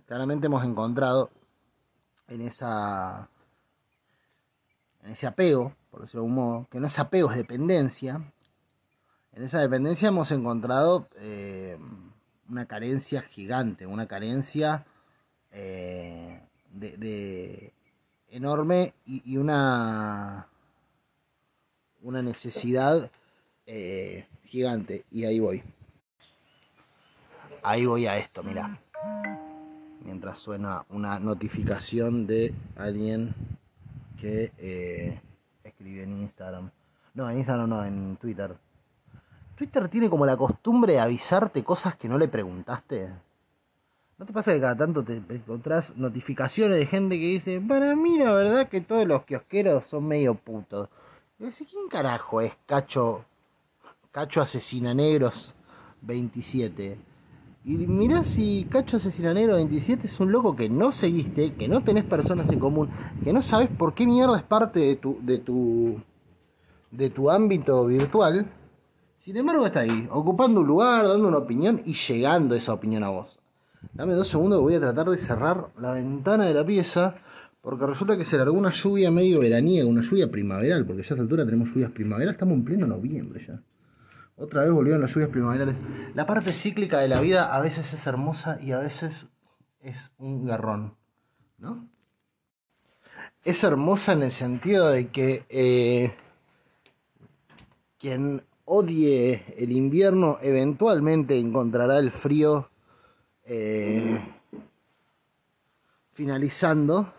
claramente 0.05 0.47
hemos 0.47 0.65
encontrado 0.65 1.29
en 2.27 2.41
esa 2.41 3.29
en 5.03 5.11
ese 5.11 5.27
apego, 5.27 5.75
por 5.91 6.01
decirlo 6.01 6.21
de 6.21 6.27
algún 6.27 6.35
modo, 6.35 6.67
que 6.69 6.79
no 6.79 6.87
es 6.87 6.97
apego, 6.97 7.29
es 7.29 7.37
dependencia, 7.37 8.21
en 9.35 9.43
esa 9.43 9.59
dependencia 9.59 10.07
hemos 10.07 10.31
encontrado 10.31 11.09
eh, 11.17 11.77
una 12.47 12.65
carencia 12.67 13.21
gigante, 13.21 13.85
una 13.85 14.07
carencia 14.07 14.85
eh, 15.51 16.39
de, 16.71 17.73
enorme 18.29 18.93
y, 19.05 19.35
una, 19.35 20.47
una 22.01 22.21
necesidad 22.21 23.11
eh, 23.65 24.25
gigante. 24.45 25.03
Y 25.11 25.25
ahí 25.25 25.41
voy. 25.41 25.63
Ahí 27.61 27.85
voy 27.85 28.07
a 28.07 28.17
esto, 28.17 28.41
mira. 28.41 28.79
Mientras 30.05 30.39
suena 30.39 30.85
una 30.89 31.19
notificación 31.19 32.25
de 32.27 32.53
alguien 32.77 33.33
que 34.19 35.19
escribe 35.63 36.03
en 36.03 36.21
Instagram. 36.21 36.69
No, 37.13 37.29
en 37.29 37.39
Instagram 37.39 37.69
no, 37.69 37.83
en 37.83 38.17
Twitter 38.17 38.55
Twitter 39.55 39.87
tiene 39.87 40.09
como 40.09 40.25
la 40.25 40.35
costumbre 40.35 40.93
de 40.93 40.99
avisarte 40.99 41.63
cosas 41.63 41.95
que 41.95 42.09
no 42.09 42.17
le 42.17 42.27
preguntaste. 42.27 43.09
¿No 44.17 44.25
te 44.25 44.33
pasa 44.33 44.53
que 44.53 44.59
cada 44.61 44.75
tanto 44.75 45.03
te 45.03 45.21
encontrás 45.29 45.95
notificaciones 45.95 46.77
de 46.77 46.85
gente 46.85 47.17
que 47.17 47.25
dice, 47.25 47.61
para 47.61 47.95
mí 47.95 48.17
la 48.17 48.33
verdad 48.33 48.69
que 48.69 48.81
todos 48.81 49.07
los 49.07 49.23
kiosqueros 49.23 49.85
son 49.87 50.07
medio 50.07 50.35
putos? 50.35 50.89
Y 51.39 51.45
decís, 51.45 51.67
¿quién 51.69 51.87
carajo 51.89 52.41
es 52.41 52.53
Cacho, 52.65 53.25
Cacho 54.11 54.41
Asesina 54.41 54.93
Negros 54.93 55.53
27? 56.01 56.97
Y 57.65 57.75
mirá 57.77 58.23
si 58.23 58.67
Cacho 58.69 58.97
Asesina 58.97 59.33
Negros 59.33 59.57
27 59.57 60.05
es 60.05 60.19
un 60.19 60.31
loco 60.31 60.55
que 60.55 60.69
no 60.69 60.91
seguiste, 60.91 61.53
que 61.55 61.67
no 61.67 61.83
tenés 61.83 62.03
personas 62.03 62.51
en 62.51 62.59
común, 62.59 62.89
que 63.23 63.33
no 63.33 63.41
sabes 63.41 63.69
por 63.69 63.95
qué 63.95 64.05
mierda 64.05 64.37
es 64.37 64.43
parte 64.43 64.79
de 64.79 64.95
tu, 64.97 65.17
de 65.21 65.39
tu, 65.39 65.99
de 66.91 67.09
tu 67.09 67.31
ámbito 67.31 67.87
virtual 67.87 68.47
sin 69.25 69.37
embargo, 69.37 69.65
está 69.65 69.79
ahí, 69.79 70.07
ocupando 70.11 70.61
un 70.61 70.67
lugar, 70.67 71.07
dando 71.07 71.27
una 71.27 71.39
opinión 71.39 71.81
y 71.83 71.93
llegando 71.93 72.53
esa 72.53 72.73
opinión 72.73 73.03
a 73.03 73.09
vos. 73.09 73.39
Dame 73.91 74.13
dos 74.13 74.27
segundos 74.27 74.59
que 74.59 74.63
voy 74.63 74.75
a 74.75 74.79
tratar 74.79 75.09
de 75.09 75.17
cerrar 75.17 75.69
la 75.81 75.93
ventana 75.93 76.45
de 76.45 76.53
la 76.53 76.63
pieza, 76.63 77.15
porque 77.63 77.87
resulta 77.87 78.17
que 78.17 78.23
será 78.23 78.43
alguna 78.43 78.69
lluvia 78.69 79.09
medio 79.09 79.39
veraniega, 79.39 79.89
una 79.89 80.03
lluvia 80.03 80.29
primaveral, 80.29 80.85
porque 80.85 81.01
ya 81.01 81.07
a 81.07 81.13
esta 81.13 81.21
altura 81.23 81.43
tenemos 81.43 81.69
lluvias 81.69 81.89
primaverales, 81.89 82.35
estamos 82.35 82.53
en 82.53 82.65
pleno 82.65 82.85
noviembre 82.85 83.43
ya. 83.47 83.59
Otra 84.37 84.63
vez 84.63 84.71
volvieron 84.71 85.01
las 85.01 85.13
lluvias 85.13 85.29
primaverales. 85.29 85.75
La 86.13 86.25
parte 86.25 86.51
cíclica 86.51 86.99
de 86.99 87.07
la 87.07 87.21
vida 87.21 87.55
a 87.55 87.61
veces 87.61 87.93
es 87.93 88.05
hermosa 88.05 88.59
y 88.61 88.73
a 88.73 88.79
veces 88.79 89.27
es 89.81 90.11
un 90.17 90.45
garrón, 90.45 90.95
¿no? 91.57 91.87
Es 93.43 93.63
hermosa 93.63 94.13
en 94.13 94.23
el 94.23 94.31
sentido 94.31 94.89
de 94.89 95.09
que 95.09 95.45
eh, 95.49 96.15
quien 97.99 98.43
odie 98.65 99.45
el 99.57 99.71
invierno, 99.71 100.39
eventualmente 100.41 101.37
encontrará 101.39 101.99
el 101.99 102.11
frío 102.11 102.69
eh, 103.45 104.19
finalizando 106.13 107.13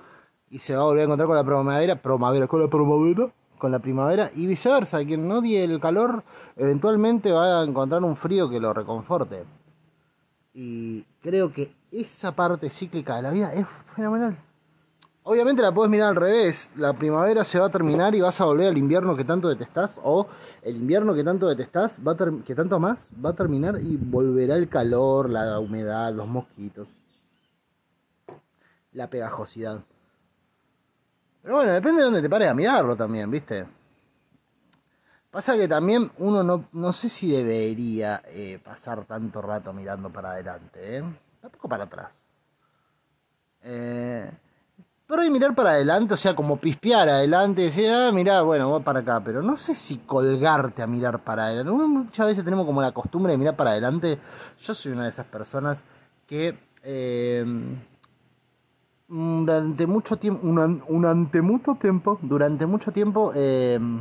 y 0.50 0.58
se 0.58 0.75
va 0.75 0.82
a 0.82 0.87
volver 0.87 1.02
a 1.02 1.04
encontrar 1.04 1.28
con 1.28 1.37
la 1.37 1.44
primavera, 1.44 2.02
primavera, 2.02 2.46
con 2.46 2.61
la 2.61 2.68
primavera, 2.68 3.32
con 3.59 3.73
la 3.73 3.79
primavera 3.79 4.31
y 4.35 4.47
viceversa. 4.47 5.05
Quien 5.05 5.31
odie 5.31 5.65
el 5.65 5.81
calor, 5.81 6.25
eventualmente 6.57 7.33
va 7.33 7.61
a 7.61 7.65
encontrar 7.65 8.03
un 8.03 8.17
frío 8.17 8.49
que 8.49 8.61
lo 8.61 8.73
reconforte. 8.73 9.45
Y 10.55 11.03
creo 11.23 11.53
que 11.53 11.75
esa 11.91 12.33
parte 12.35 12.71
cíclica 12.71 13.17
de 13.17 13.23
la 13.23 13.31
vida 13.31 13.53
es 13.53 13.67
fenomenal. 13.95 14.39
Obviamente 15.29 15.61
la 15.61 15.75
puedes 15.75 15.91
mirar 15.91 16.11
al 16.11 16.17
revés. 16.17 16.71
La 16.77 16.93
primavera 16.93 17.45
se 17.45 17.59
va 17.59 17.67
a 17.67 17.69
terminar 17.69 18.15
y 18.15 18.21
vas 18.21 18.41
a 18.41 18.45
volver 18.45 18.69
al 18.69 18.79
invierno 18.79 19.17
que 19.17 19.25
tanto 19.25 19.49
detestás. 19.49 20.01
O 20.05 20.29
el 20.63 20.77
invierno 20.77 21.15
que 21.15 21.25
tanto 21.25 21.49
detestás, 21.49 22.01
va 22.07 22.17
que 22.17 22.55
tanto 22.55 22.79
más, 22.79 23.11
va 23.25 23.31
a 23.31 23.35
terminar 23.35 23.77
y 23.81 23.97
volverá 23.97 24.55
el 24.55 24.69
calor, 24.69 25.29
la 25.29 25.59
humedad, 25.59 26.15
los 26.15 26.29
mosquitos. 26.29 26.87
La 28.93 29.11
pegajosidad. 29.11 29.81
Pero 31.47 31.59
bueno, 31.59 31.75
depende 31.75 32.00
de 32.00 32.07
dónde 32.07 32.23
te 32.23 32.29
pares 32.29 32.49
a 32.49 32.55
mirarlo 32.55 32.97
también, 32.97 33.31
¿viste? 33.31 33.65
Pasa 35.31 35.57
que 35.57 35.69
también 35.69 36.11
uno 36.19 36.43
no, 36.43 36.65
no 36.73 36.93
sé 36.93 37.09
si 37.09 37.31
debería 37.31 38.21
eh, 38.26 38.59
pasar 38.59 39.05
tanto 39.05 39.41
rato 39.41 39.73
mirando 39.73 40.11
para 40.11 40.33
adelante, 40.33 40.97
¿eh? 40.97 41.05
Tampoco 41.41 41.69
para 41.69 41.85
atrás. 41.85 42.21
Eh, 43.62 44.29
pero 45.07 45.23
hay 45.23 45.31
mirar 45.31 45.55
para 45.55 45.71
adelante, 45.71 46.15
o 46.15 46.17
sea, 46.17 46.35
como 46.35 46.57
pispear 46.57 47.09
adelante, 47.09 47.62
decir, 47.62 47.91
ah, 47.93 48.11
mirá, 48.12 48.43
bueno, 48.43 48.69
voy 48.69 48.83
para 48.83 48.99
acá, 48.99 49.23
pero 49.25 49.41
no 49.41 49.57
sé 49.57 49.76
si 49.76 49.99
colgarte 49.99 50.83
a 50.83 50.88
mirar 50.88 51.23
para 51.23 51.45
adelante. 51.45 51.71
Muchas 51.71 52.26
veces 52.26 52.45
tenemos 52.45 52.67
como 52.67 52.83
la 52.83 52.91
costumbre 52.91 53.31
de 53.31 53.38
mirar 53.38 53.55
para 53.55 53.71
adelante. 53.71 54.19
Yo 54.59 54.75
soy 54.75 54.91
una 54.91 55.05
de 55.05 55.11
esas 55.11 55.26
personas 55.26 55.85
que 56.26 56.59
em, 56.83 57.79
durante 59.09 59.87
mucho 59.87 60.17
tiempo, 60.17 60.41
durante 60.89 61.41
mucho 61.43 61.75
tiempo, 61.77 62.19
durante 62.23 62.67
mucho 62.67 62.93
tiempo, 62.93 63.33
em, 63.35 64.01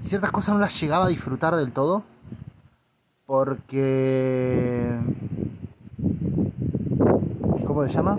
ciertas 0.00 0.30
cosas 0.30 0.54
no 0.54 0.60
las 0.60 0.80
llegaba 0.80 1.06
a 1.06 1.08
disfrutar 1.08 1.56
del 1.56 1.72
todo, 1.72 2.02
porque... 3.26 4.98
¿Cómo 7.66 7.82
se 7.86 7.92
llama? 7.92 8.18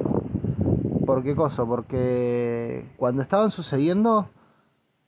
¿Por 1.06 1.24
qué 1.24 1.36
cosa? 1.36 1.66
Porque 1.66 2.90
cuando 2.98 3.22
estaban 3.22 3.52
sucediendo, 3.52 4.28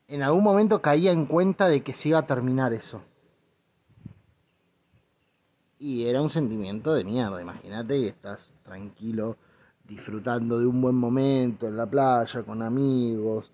en 0.08 0.22
algún 0.24 0.44
momento 0.44 0.82
caía 0.82 1.12
en 1.12 1.26
cuenta 1.26 1.68
de 1.68 1.82
que 1.82 1.94
se 1.94 2.10
iba 2.10 2.20
a 2.20 2.28
terminar 2.28 2.72
eso. 2.72 3.02
Y 5.80 6.06
era 6.06 6.22
un 6.22 6.30
sentimiento 6.30 6.94
de 6.94 7.04
mierda, 7.04 7.42
imagínate 7.42 7.98
y 7.98 8.06
estás 8.08 8.54
tranquilo, 8.64 9.38
disfrutando 9.88 10.60
de 10.60 10.66
un 10.66 10.82
buen 10.82 10.96
momento 10.96 11.68
en 11.68 11.78
la 11.78 11.86
playa, 11.86 12.44
con 12.44 12.62
amigos, 12.62 13.52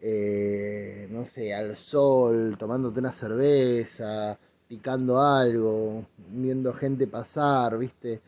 eh, 0.00 1.08
no 1.10 1.26
sé, 1.26 1.54
al 1.54 1.76
sol, 1.76 2.56
tomándote 2.58 3.00
una 3.00 3.12
cerveza, 3.12 4.38
picando 4.68 5.20
algo, 5.20 6.04
viendo 6.30 6.72
gente 6.72 7.06
pasar, 7.06 7.78
viste 7.78 8.20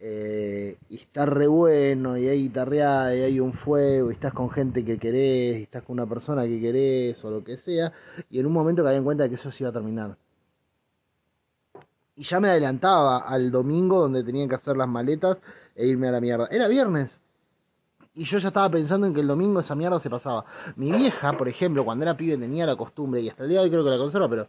eh, 0.00 0.78
y 0.88 0.96
está 0.96 1.26
re 1.26 1.48
bueno, 1.48 2.16
y 2.16 2.28
hay 2.28 2.42
guitarreada, 2.42 3.16
y 3.16 3.22
hay 3.22 3.40
un 3.40 3.52
fuego, 3.52 4.10
y 4.10 4.14
estás 4.14 4.32
con 4.32 4.48
gente 4.50 4.84
que 4.84 4.96
querés, 4.98 5.58
y 5.58 5.62
estás 5.64 5.82
con 5.82 5.94
una 5.94 6.06
persona 6.06 6.44
que 6.44 6.60
querés, 6.60 7.24
o 7.24 7.30
lo 7.30 7.42
que 7.42 7.56
sea, 7.56 7.92
y 8.30 8.38
en 8.38 8.46
un 8.46 8.52
momento 8.52 8.84
caí 8.84 8.96
en 8.96 9.04
cuenta 9.04 9.28
que 9.28 9.34
eso 9.34 9.50
se 9.50 9.64
iba 9.64 9.70
a 9.70 9.72
terminar. 9.72 10.16
Y 12.16 12.22
ya 12.24 12.40
me 12.40 12.48
adelantaba 12.48 13.18
al 13.18 13.50
domingo 13.50 14.00
donde 14.00 14.24
tenían 14.24 14.48
que 14.48 14.56
hacer 14.56 14.76
las 14.76 14.88
maletas 14.88 15.38
e 15.78 15.86
irme 15.86 16.08
a 16.08 16.12
la 16.12 16.20
mierda. 16.20 16.48
Era 16.50 16.68
viernes. 16.68 17.10
Y 18.14 18.24
yo 18.24 18.38
ya 18.38 18.48
estaba 18.48 18.68
pensando 18.68 19.06
en 19.06 19.14
que 19.14 19.20
el 19.20 19.28
domingo 19.28 19.60
esa 19.60 19.74
mierda 19.74 19.98
se 20.00 20.10
pasaba. 20.10 20.44
Mi 20.76 20.92
vieja, 20.92 21.32
por 21.38 21.48
ejemplo, 21.48 21.84
cuando 21.84 22.04
era 22.04 22.16
pibe 22.16 22.36
tenía 22.36 22.66
la 22.66 22.76
costumbre, 22.76 23.22
y 23.22 23.30
hasta 23.30 23.44
el 23.44 23.50
día 23.50 23.60
de 23.60 23.64
hoy 23.64 23.70
creo 23.70 23.84
que 23.84 23.90
la 23.90 23.98
conserva, 23.98 24.28
pero 24.28 24.48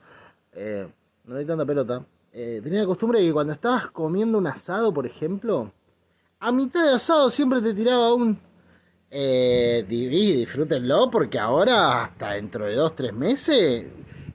eh, 0.53 0.87
no 1.25 1.37
hay 1.37 1.45
tanta 1.45 1.65
pelota 1.65 2.03
eh, 2.31 2.61
tenía 2.63 2.81
la 2.81 2.85
costumbre 2.85 3.19
de 3.19 3.27
que 3.27 3.33
cuando 3.33 3.53
estabas 3.53 3.87
comiendo 3.87 4.37
un 4.37 4.47
asado, 4.47 4.93
por 4.93 5.05
ejemplo, 5.05 5.71
a 6.39 6.51
mitad 6.51 6.83
de 6.83 6.95
asado 6.95 7.31
siempre 7.31 7.61
te 7.61 7.73
tiraba 7.73 8.13
un... 8.13 8.39
Eh, 9.11 9.85
disfrútenlo 9.89 11.09
porque 11.09 11.39
ahora, 11.39 12.03
hasta 12.03 12.33
dentro 12.33 12.65
de 12.65 12.75
dos, 12.75 12.95
tres 12.95 13.11
meses, 13.11 13.87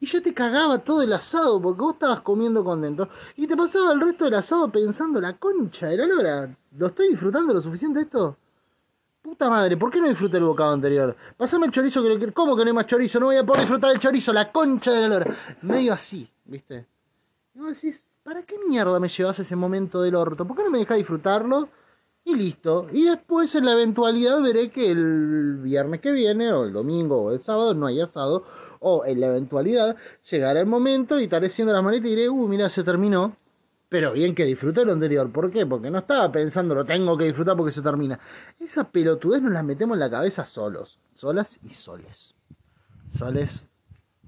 y 0.05 0.07
ya 0.07 0.21
te 0.21 0.35
cagaba 0.35 0.79
todo 0.81 1.01
el 1.01 1.15
asado 1.15 1.61
porque 1.63 1.81
vos 1.81 1.95
estabas 1.95 2.21
comiendo 2.21 2.63
contento 2.63 3.09
y 3.37 3.47
te 3.47 3.57
pasaba 3.57 3.95
el 3.95 4.01
resto 4.03 4.27
del 4.27 4.35
asado 4.35 4.71
pensando 4.71 5.19
la 5.19 5.39
concha 5.39 5.87
de 5.87 5.97
la 5.97 6.05
lora. 6.05 6.57
¿Lo 6.77 6.89
estoy 6.89 7.09
disfrutando 7.09 7.55
lo 7.55 7.63
suficiente 7.63 8.01
esto? 8.01 8.37
Puta 9.23 9.49
madre, 9.49 9.79
¿por 9.79 9.91
qué 9.91 10.03
no 10.03 10.09
disfruté 10.09 10.37
el 10.37 10.45
bocado 10.45 10.75
anterior? 10.75 11.17
Pasame 11.39 11.67
el 11.67 11.73
chorizo 11.73 12.03
que 12.03 12.11
lo. 12.11 12.33
¿Cómo 12.35 12.55
que 12.55 12.65
no 12.65 12.69
hay 12.69 12.75
más 12.75 12.87
chorizo? 12.87 13.19
No 13.19 13.27
voy 13.27 13.37
a 13.37 13.47
poder 13.47 13.63
disfrutar 13.63 13.93
el 13.93 13.99
chorizo, 13.99 14.35
la 14.35 14.53
concha 14.53 14.93
de 14.93 15.01
la 15.01 15.09
lora. 15.09 15.35
Medio 15.63 15.95
así, 15.95 16.29
¿viste? 16.45 16.87
Y 17.55 17.61
vos 17.61 17.69
decís, 17.75 18.05
¿para 18.23 18.43
qué 18.43 18.57
mierda 18.69 19.01
me 19.01 19.09
llevas 19.09 19.39
ese 19.39 19.57
momento 19.57 20.03
del 20.03 20.17
orto? 20.17 20.47
¿Por 20.47 20.55
qué 20.55 20.65
no 20.65 20.71
me 20.71 20.81
dejás 20.81 20.99
disfrutarlo? 20.99 21.71
y 22.25 22.35
listo. 22.35 22.87
Y 22.93 23.05
después 23.05 23.55
en 23.55 23.67
la 23.67 23.73
eventualidad 23.73 24.41
veré 24.41 24.71
que 24.71 24.91
el 24.91 25.59
viernes 25.63 26.01
que 26.01 26.11
viene, 26.11 26.53
o 26.53 26.65
el 26.65 26.73
domingo, 26.73 27.23
o 27.23 27.33
el 27.33 27.43
sábado 27.43 27.75
no 27.75 27.87
hay 27.87 28.01
asado, 28.01 28.45
o 28.87 29.05
en 29.07 29.19
la 29.19 29.29
eventualidad 29.29 29.97
llegará 30.31 30.61
el 30.61 30.67
momento 30.67 31.19
y 31.19 31.25
estaré 31.25 31.47
haciendo 31.47 31.73
las 31.73 31.83
maletas 31.83 32.07
y 32.07 32.11
diré, 32.11 32.29
uh, 32.29 32.49
mira, 32.49 32.69
se 32.69 32.85
terminó. 32.85 33.35
Pero 33.89 34.13
bien 34.13 34.35
que 34.35 34.45
disfruté 34.45 34.85
lo 34.85 34.93
anterior. 34.93 35.31
¿Por 35.33 35.51
qué? 35.51 35.65
Porque 35.65 35.91
no 35.91 36.01
estaba 36.01 36.31
pensando, 36.31 36.75
lo 36.75 36.85
tengo 36.85 37.17
que 37.17 37.25
disfrutar 37.25 37.57
porque 37.57 37.73
se 37.73 37.81
termina. 37.81 38.19
Esa 38.61 38.85
pelotudez 38.85 39.41
nos 39.41 39.53
la 39.53 39.63
metemos 39.63 39.97
en 39.97 40.01
la 40.01 40.11
cabeza 40.11 40.45
solos. 40.45 40.99
Solas 41.15 41.59
y 41.65 41.71
soles. 41.71 42.35
Soles. 43.11 43.67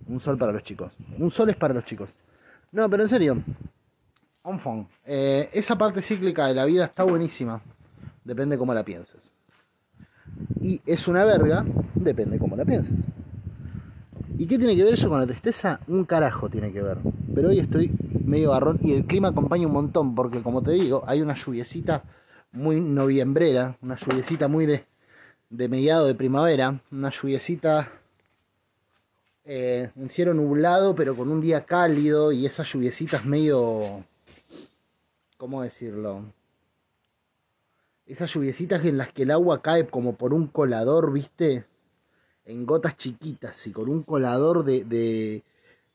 Un 0.06 0.20
sol 0.20 0.38
para 0.38 0.52
los 0.52 0.62
chicos. 0.62 0.92
Un 1.18 1.30
sol 1.30 1.50
es 1.50 1.56
para 1.56 1.74
los 1.74 1.84
chicos. 1.84 2.08
No, 2.72 2.88
pero 2.88 3.02
en 3.02 3.08
serio. 3.08 3.42
On 4.42 4.88
eh, 5.04 5.50
esa 5.52 5.76
parte 5.76 6.00
cíclica 6.00 6.46
de 6.46 6.54
la 6.54 6.64
vida 6.64 6.86
está 6.86 7.02
buenísima. 7.02 7.60
Depende 8.24 8.56
cómo 8.56 8.72
la 8.72 8.84
pienses. 8.84 9.30
Y 10.62 10.80
es 10.86 11.08
una 11.08 11.24
verga. 11.24 11.64
Depende 11.94 12.38
cómo 12.38 12.56
la 12.56 12.64
pienses. 12.64 12.94
¿Y 14.38 14.46
qué 14.46 14.58
tiene 14.58 14.76
que 14.76 14.84
ver 14.84 14.94
eso 14.94 15.08
con 15.08 15.18
la 15.18 15.26
tristeza? 15.26 15.80
Un 15.88 16.04
carajo 16.04 16.50
tiene 16.50 16.70
que 16.72 16.82
ver. 16.82 16.98
Pero 17.34 17.48
hoy 17.48 17.58
estoy 17.58 17.90
medio 18.24 18.50
garrón 18.50 18.78
y 18.82 18.92
el 18.92 19.06
clima 19.06 19.28
acompaña 19.28 19.66
un 19.66 19.72
montón 19.72 20.14
porque 20.14 20.42
como 20.42 20.62
te 20.62 20.72
digo, 20.72 21.04
hay 21.06 21.22
una 21.22 21.34
lluviecita 21.34 22.04
muy 22.52 22.80
noviembrera, 22.80 23.78
una 23.80 23.96
lluviecita 23.96 24.46
muy 24.48 24.66
de, 24.66 24.84
de 25.48 25.68
mediado 25.68 26.06
de 26.06 26.14
primavera, 26.14 26.80
una 26.90 27.10
lluviecita 27.10 27.90
eh, 29.48 29.90
un 29.94 30.10
cielo 30.10 30.34
nublado 30.34 30.96
pero 30.96 31.16
con 31.16 31.30
un 31.30 31.40
día 31.40 31.64
cálido 31.64 32.32
y 32.32 32.46
esas 32.46 32.70
lluviecitas 32.72 33.24
medio... 33.24 34.04
¿Cómo 35.38 35.62
decirlo? 35.62 36.24
Esas 38.06 38.32
lluviecitas 38.32 38.84
en 38.84 38.98
las 38.98 39.12
que 39.12 39.22
el 39.22 39.30
agua 39.30 39.62
cae 39.62 39.86
como 39.86 40.16
por 40.16 40.34
un 40.34 40.46
colador, 40.46 41.12
¿viste? 41.12 41.64
En 42.46 42.64
gotas 42.64 42.96
chiquitas 42.96 43.66
y 43.66 43.72
con 43.72 43.88
un 43.88 44.02
colador 44.02 44.64
de, 44.64 44.84
de, 44.84 45.42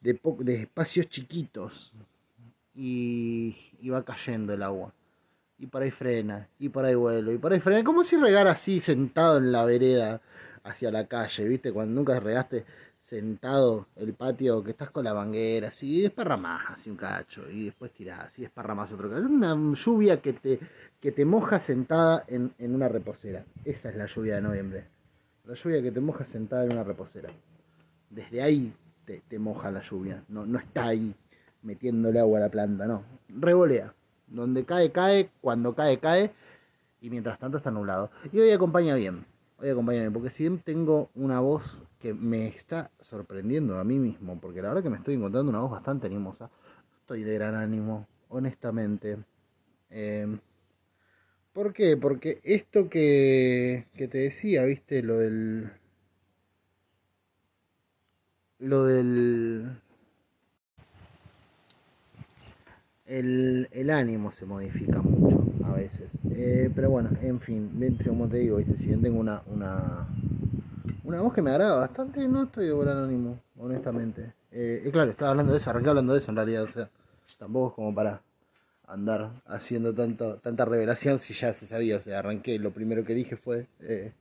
de, 0.02 0.56
espacios 0.62 1.10
chiquitos. 1.10 1.94
Y, 2.76 3.56
y, 3.82 3.90
va 3.90 4.04
cayendo 4.04 4.54
el 4.54 4.64
agua. 4.64 4.94
Y 5.60 5.68
por 5.68 5.84
ahí 5.84 5.92
frena, 5.92 6.48
y 6.60 6.70
por 6.70 6.86
ahí 6.86 6.96
vuelo, 6.96 7.32
y 7.32 7.38
por 7.38 7.54
ahí 7.54 7.60
frena. 7.60 7.84
Como 7.84 8.04
si 8.04 8.18
regara 8.18 8.52
así 8.52 8.82
sentado 8.82 9.38
en 9.38 9.52
la 9.52 9.66
vereda 9.66 10.22
hacia 10.64 10.92
la 10.92 11.06
calle, 11.06 11.48
¿viste? 11.48 11.72
Cuando 11.72 11.94
nunca 11.94 12.20
regaste 12.20 12.66
sentado 13.02 13.88
el 13.96 14.14
patio 14.14 14.64
que 14.64 14.72
estás 14.72 14.90
con 14.92 15.04
la 15.04 15.14
manguera, 15.14 15.70
así, 15.70 16.00
y 16.00 16.02
desparramás 16.02 16.72
así 16.72 16.90
un 16.90 16.98
cacho, 16.98 17.50
y 17.50 17.66
después 17.66 17.92
tirás, 17.92 18.38
y 18.40 18.44
desparramás 18.44 18.92
otro 18.92 19.10
cacho. 19.10 19.28
Una 19.28 19.56
lluvia 19.76 20.22
que 20.22 20.34
te, 20.34 20.60
que 21.00 21.12
te 21.12 21.26
moja 21.26 21.60
sentada 21.60 22.24
en, 22.28 22.54
en 22.58 22.74
una 22.74 22.88
reposera. 22.88 23.44
Esa 23.66 23.90
es 23.90 23.96
la 23.96 24.06
lluvia 24.06 24.36
de 24.36 24.42
noviembre. 24.42 25.01
La 25.46 25.56
lluvia 25.56 25.82
que 25.82 25.92
te 25.92 26.00
moja 26.00 26.26
sentada 26.26 26.66
en 26.66 26.74
una 26.74 26.84
reposera. 26.84 27.30
Desde 28.10 28.42
ahí 28.42 28.74
te, 29.06 29.40
moja 29.40 29.72
la 29.72 29.82
lluvia. 29.82 30.24
No, 30.30 30.46
no 30.46 30.60
está 30.60 30.88
ahí 30.88 31.14
metiéndole 31.64 32.20
agua 32.20 32.38
a 32.40 32.42
la 32.42 32.50
planta, 32.50 32.86
no. 32.86 33.04
Revolea. 33.30 33.94
Donde 34.28 34.64
cae, 34.66 34.92
cae. 34.92 35.30
Cuando 35.42 35.74
cae, 35.74 35.98
cae. 36.00 36.32
Y 37.02 37.10
mientras 37.10 37.40
tanto 37.40 37.58
está 37.58 37.72
nublado. 37.72 38.12
Y 38.32 38.40
hoy 38.40 38.52
acompaña 38.52 38.96
bien. 38.96 39.26
Hoy 39.58 39.70
acompaña 39.70 40.02
bien. 40.02 40.14
Porque 40.14 40.30
si 40.30 40.44
bien 40.44 40.60
tengo 40.60 41.10
una 41.16 41.40
voz 41.40 41.82
que 42.00 42.14
me 42.14 42.48
está 42.48 42.92
sorprendiendo 43.00 43.80
a 43.80 43.84
mí 43.84 43.98
mismo. 43.98 44.40
Porque 44.40 44.62
la 44.62 44.70
verdad 44.70 44.84
que 44.84 44.90
me 44.90 44.98
estoy 44.98 45.16
encontrando 45.16 45.50
una 45.50 45.60
voz 45.60 45.72
bastante 45.72 46.08
animosa. 46.08 46.50
Estoy 47.02 47.24
de 47.24 47.34
gran 47.34 47.56
ánimo. 47.56 48.08
Honestamente. 48.30 49.18
Eh, 49.90 50.38
¿Por 51.54 51.74
qué? 51.74 51.98
Porque 51.98 52.40
esto 52.44 52.90
que, 52.90 53.86
que 53.96 54.08
te 54.08 54.20
decía, 54.20 54.64
viste, 54.64 55.04
lo 55.04 55.18
del... 55.18 55.72
Lo 58.60 58.86
del... 58.86 59.78
El, 63.06 63.68
el 63.72 63.90
ánimo 63.90 64.32
se 64.32 64.46
modifica 64.46 65.02
mucho 65.02 65.44
a 65.66 65.74
veces. 65.74 66.12
Eh, 66.32 66.72
pero 66.74 66.90
bueno, 66.90 67.10
en 67.22 67.42
fin, 67.42 67.70
como 68.08 68.30
te 68.30 68.38
digo, 68.38 68.58
¿viste? 68.58 68.78
si 68.78 68.88
bien 68.88 69.02
tengo 69.02 69.20
una, 69.20 69.42
una, 69.48 70.08
una 71.04 71.22
voz 71.22 71.34
que 71.34 71.42
me 71.42 71.52
agrada 71.52 71.76
bastante, 71.76 72.26
no 72.30 72.44
estoy 72.44 72.68
de 72.68 72.72
buen 72.72 72.88
ánimo, 72.88 73.40
honestamente. 73.60 74.34
Eh, 74.52 74.90
claro, 74.94 75.12
estaba 75.12 75.32
hablando 75.32 75.52
de 75.52 75.58
eso, 75.58 75.70
arranqué 75.70 75.90
hablando 75.90 76.14
de 76.14 76.20
eso 76.20 76.32
en 76.32 76.38
realidad, 76.38 76.64
o 76.64 76.68
sea, 76.70 76.90
tampoco 77.38 77.70
es 77.70 77.74
como 77.76 77.94
para 77.94 78.22
andar 78.92 79.32
haciendo 79.46 79.94
tanto, 79.94 80.38
tanta 80.38 80.66
revelación 80.66 81.18
si 81.20 81.34
ya 81.34 81.54
se 81.54 81.66
sabía. 81.66 81.98
O 81.98 82.02
sea, 82.02 82.20
arranqué, 82.20 82.60
lo 82.60 82.72
primero 82.72 83.06
que 83.06 83.14
dije 83.14 83.38
fue 83.38 83.68
eh, 83.80 84.12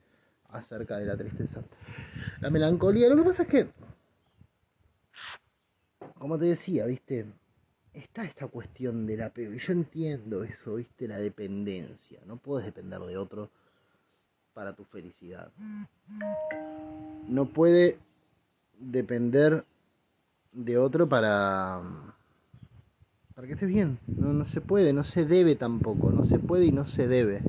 acerca 0.51 0.99
de 0.99 1.07
la 1.07 1.17
tristeza. 1.17 1.63
La 2.41 2.51
melancolía, 2.51 3.09
lo 3.09 3.17
que 3.17 3.23
pasa 3.23 3.43
es 3.43 3.49
que, 3.49 3.69
como 6.15 6.39
te 6.39 6.47
decía, 6.47 6.87
viste, 6.87 7.27
está 7.93 8.25
esta 8.25 8.47
cuestión 8.47 9.07
del 9.07 9.23
apego. 9.23 9.55
Y 9.55 9.59
yo 9.59 9.73
entiendo 9.73 10.45
eso, 10.45 10.77
viste, 10.77 11.09
la 11.09 11.19
dependencia. 11.19 12.21
No 12.27 12.37
puedes 12.37 12.65
depender 12.67 13.01
de 13.01 13.17
otro 13.17 13.51
para 14.55 14.75
tu 14.75 14.85
felicidad. 14.85 15.51
No 17.29 17.47
puede 17.47 17.99
depender 18.79 19.65
de 20.53 20.79
otro 20.79 21.09
para 21.09 21.81
para 23.41 23.49
que 23.49 23.55
estés 23.55 23.71
bien. 23.71 23.99
No, 24.07 24.35
no 24.35 24.45
se 24.45 24.61
puede, 24.61 24.93
no 24.93 25.03
se 25.03 25.25
debe 25.25 25.57
tampoco. 25.57 26.11
No 26.11 26.27
se 26.27 26.39
puede 26.39 26.67
y 26.67 26.73
no 26.73 26.85
se 26.85 27.09
debe. 27.09 27.41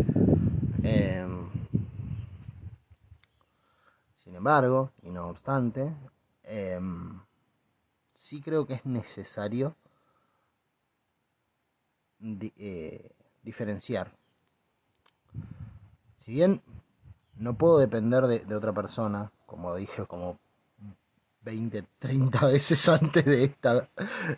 Em, 0.83 1.49
sin 4.15 4.33
embargo, 4.33 4.93
y 5.03 5.09
no 5.09 5.27
obstante, 5.27 5.93
em, 6.43 7.19
sí 8.13 8.41
creo 8.41 8.65
que 8.65 8.75
es 8.75 8.85
necesario 8.85 9.75
eh, 12.21 13.11
diferenciar. 13.43 14.13
Si 16.19 16.31
bien 16.31 16.61
no 17.35 17.57
puedo 17.57 17.77
depender 17.79 18.27
de, 18.27 18.39
de, 18.45 18.55
otra 18.55 18.71
persona, 18.71 19.33
como 19.45 19.75
dije, 19.75 20.05
como 20.05 20.39
20, 21.43 21.83
30 21.99 22.45
veces 22.47 22.89
antes 22.89 23.25
de 23.25 23.43
esta. 23.43 23.89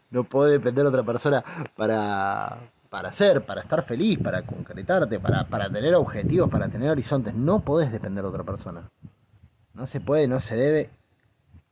No 0.10 0.24
puedo 0.24 0.50
depender 0.50 0.84
de 0.84 0.90
otra 0.90 1.04
persona 1.04 1.44
para, 1.76 2.72
para 2.90 3.12
ser, 3.12 3.46
para 3.46 3.62
estar 3.62 3.84
feliz, 3.84 4.20
para 4.20 4.46
concretarte, 4.46 5.20
para, 5.20 5.48
para 5.48 5.70
tener 5.70 5.94
objetivos, 5.96 6.50
para 6.50 6.70
tener 6.70 6.90
horizontes. 6.90 7.34
No 7.34 7.60
podés 7.60 7.92
depender 7.92 8.24
de 8.24 8.30
otra 8.30 8.44
persona. 8.44 8.90
No 9.74 9.86
se 9.86 10.00
puede, 10.00 10.28
no 10.28 10.40
se 10.40 10.56
debe, 10.56 10.90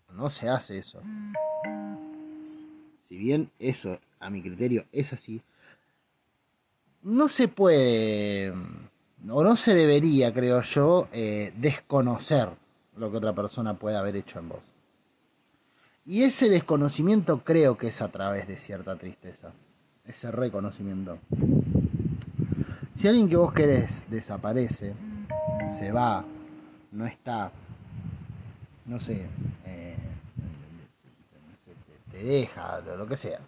no 0.10 0.30
se 0.30 0.50
hace 0.50 0.80
eso. 0.80 1.02
Si 3.04 3.18
bien 3.18 3.52
eso, 3.60 4.00
a 4.20 4.30
mi 4.30 4.42
criterio, 4.42 4.86
es 4.92 5.14
así, 5.14 5.42
no 7.04 7.28
se 7.28 7.48
puede, 7.48 8.52
o 8.52 9.44
no 9.44 9.56
se 9.56 9.76
debería, 9.76 10.34
creo 10.34 10.62
yo, 10.62 11.08
eh, 11.12 11.54
desconocer 11.58 12.50
lo 12.98 13.12
que 13.12 13.18
otra 13.18 13.34
persona 13.34 13.74
puede 13.74 13.98
haber 13.98 14.16
hecho 14.16 14.40
en 14.40 14.50
vos. 14.50 14.71
Y 16.06 16.24
ese 16.24 16.50
desconocimiento 16.50 17.44
creo 17.44 17.78
que 17.78 17.88
es 17.88 18.02
a 18.02 18.08
través 18.08 18.48
de 18.48 18.58
cierta 18.58 18.96
tristeza. 18.96 19.52
Ese 20.06 20.32
reconocimiento. 20.32 21.20
Si 22.96 23.08
alguien 23.08 23.30
que 23.30 23.36
vos 23.36 23.54
querés 23.54 24.04
desaparece, 24.10 24.94
se 25.78 25.92
va, 25.92 26.26
no 26.92 27.06
está, 27.06 27.52
no 28.86 29.00
sé, 29.00 29.28
eh, 29.66 29.96
te 32.12 32.24
deja, 32.24 32.80
lo 32.82 33.08
que 33.08 33.18
sea, 33.18 33.40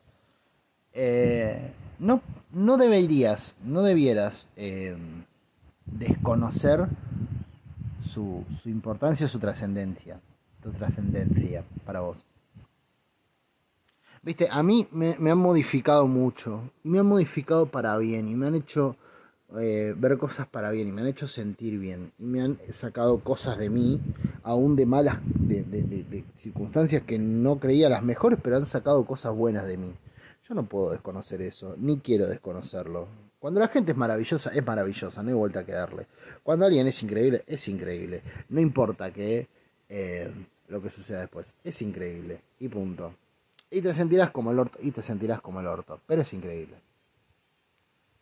eh, 0.93 1.71
no, 1.99 2.21
no 2.51 2.77
deberías, 2.77 3.55
no 3.63 3.81
debieras 3.81 4.47
eh, 4.55 4.95
desconocer 5.85 6.87
su, 8.01 8.45
su 8.61 8.69
importancia, 8.69 9.27
su 9.27 9.39
trascendencia, 9.39 10.19
tu 10.61 10.71
trascendencia 10.71 11.63
para 11.85 12.01
vos. 12.01 12.23
Viste, 14.23 14.47
a 14.49 14.63
mí 14.63 14.87
me, 14.91 15.15
han 15.29 15.37
modificado 15.37 16.07
mucho. 16.07 16.71
Y 16.83 16.89
me 16.89 16.99
han 16.99 17.05
modificado 17.05 17.65
para 17.65 17.97
bien. 17.97 18.29
Y 18.29 18.35
me 18.35 18.47
han 18.47 18.55
hecho 18.55 18.95
eh, 19.59 19.93
ver 19.97 20.17
cosas 20.17 20.47
para 20.47 20.71
bien. 20.71 20.87
Y 20.87 20.91
me 20.91 21.01
han 21.01 21.07
hecho 21.07 21.27
sentir 21.27 21.77
bien. 21.77 22.13
Y 22.17 22.23
me 22.23 22.41
han 22.41 22.57
sacado 22.71 23.19
cosas 23.19 23.57
de 23.57 23.69
mí. 23.69 23.99
Aún 24.43 24.75
de 24.75 24.85
malas, 24.85 25.19
de, 25.23 26.23
circunstancias 26.35 27.03
que 27.03 27.19
no 27.19 27.59
creía 27.59 27.89
las 27.89 28.03
mejores. 28.03 28.39
Pero 28.41 28.57
han 28.57 28.65
sacado 28.65 29.05
cosas 29.05 29.35
buenas 29.35 29.67
de 29.67 29.77
mí. 29.77 29.93
Yo 30.47 30.55
no 30.55 30.63
puedo 30.63 30.91
desconocer 30.91 31.41
eso. 31.41 31.75
Ni 31.77 31.99
quiero 31.99 32.27
desconocerlo. 32.27 33.07
Cuando 33.39 33.59
la 33.59 33.67
gente 33.67 33.91
es 33.91 33.97
maravillosa, 33.97 34.51
es 34.51 34.65
maravillosa. 34.65 35.21
No 35.21 35.29
hay 35.29 35.35
vuelta 35.35 35.59
a 35.59 35.65
quedarle. 35.65 36.07
Cuando 36.43 36.65
alguien 36.65 36.87
es 36.87 37.03
increíble, 37.03 37.43
es 37.45 37.67
increíble. 37.67 38.21
No 38.49 38.61
importa 38.61 39.11
que... 39.11 39.47
Eh, 39.89 40.31
lo 40.69 40.81
que 40.81 40.89
suceda 40.89 41.19
después. 41.21 41.55
Es 41.63 41.81
increíble. 41.81 42.41
Y 42.59 42.67
punto. 42.67 43.13
Y 43.73 43.81
te 43.81 43.91
sentirás 43.95 44.29
como 44.29 44.51
el 44.51 44.59
orto, 44.59 44.77
y 44.83 44.91
te 44.91 45.01
sentirás 45.01 45.41
como 45.41 45.59
el 45.59 45.65
orto. 45.65 45.99
Pero 46.05 46.21
es 46.21 46.31
increíble. 46.31 46.75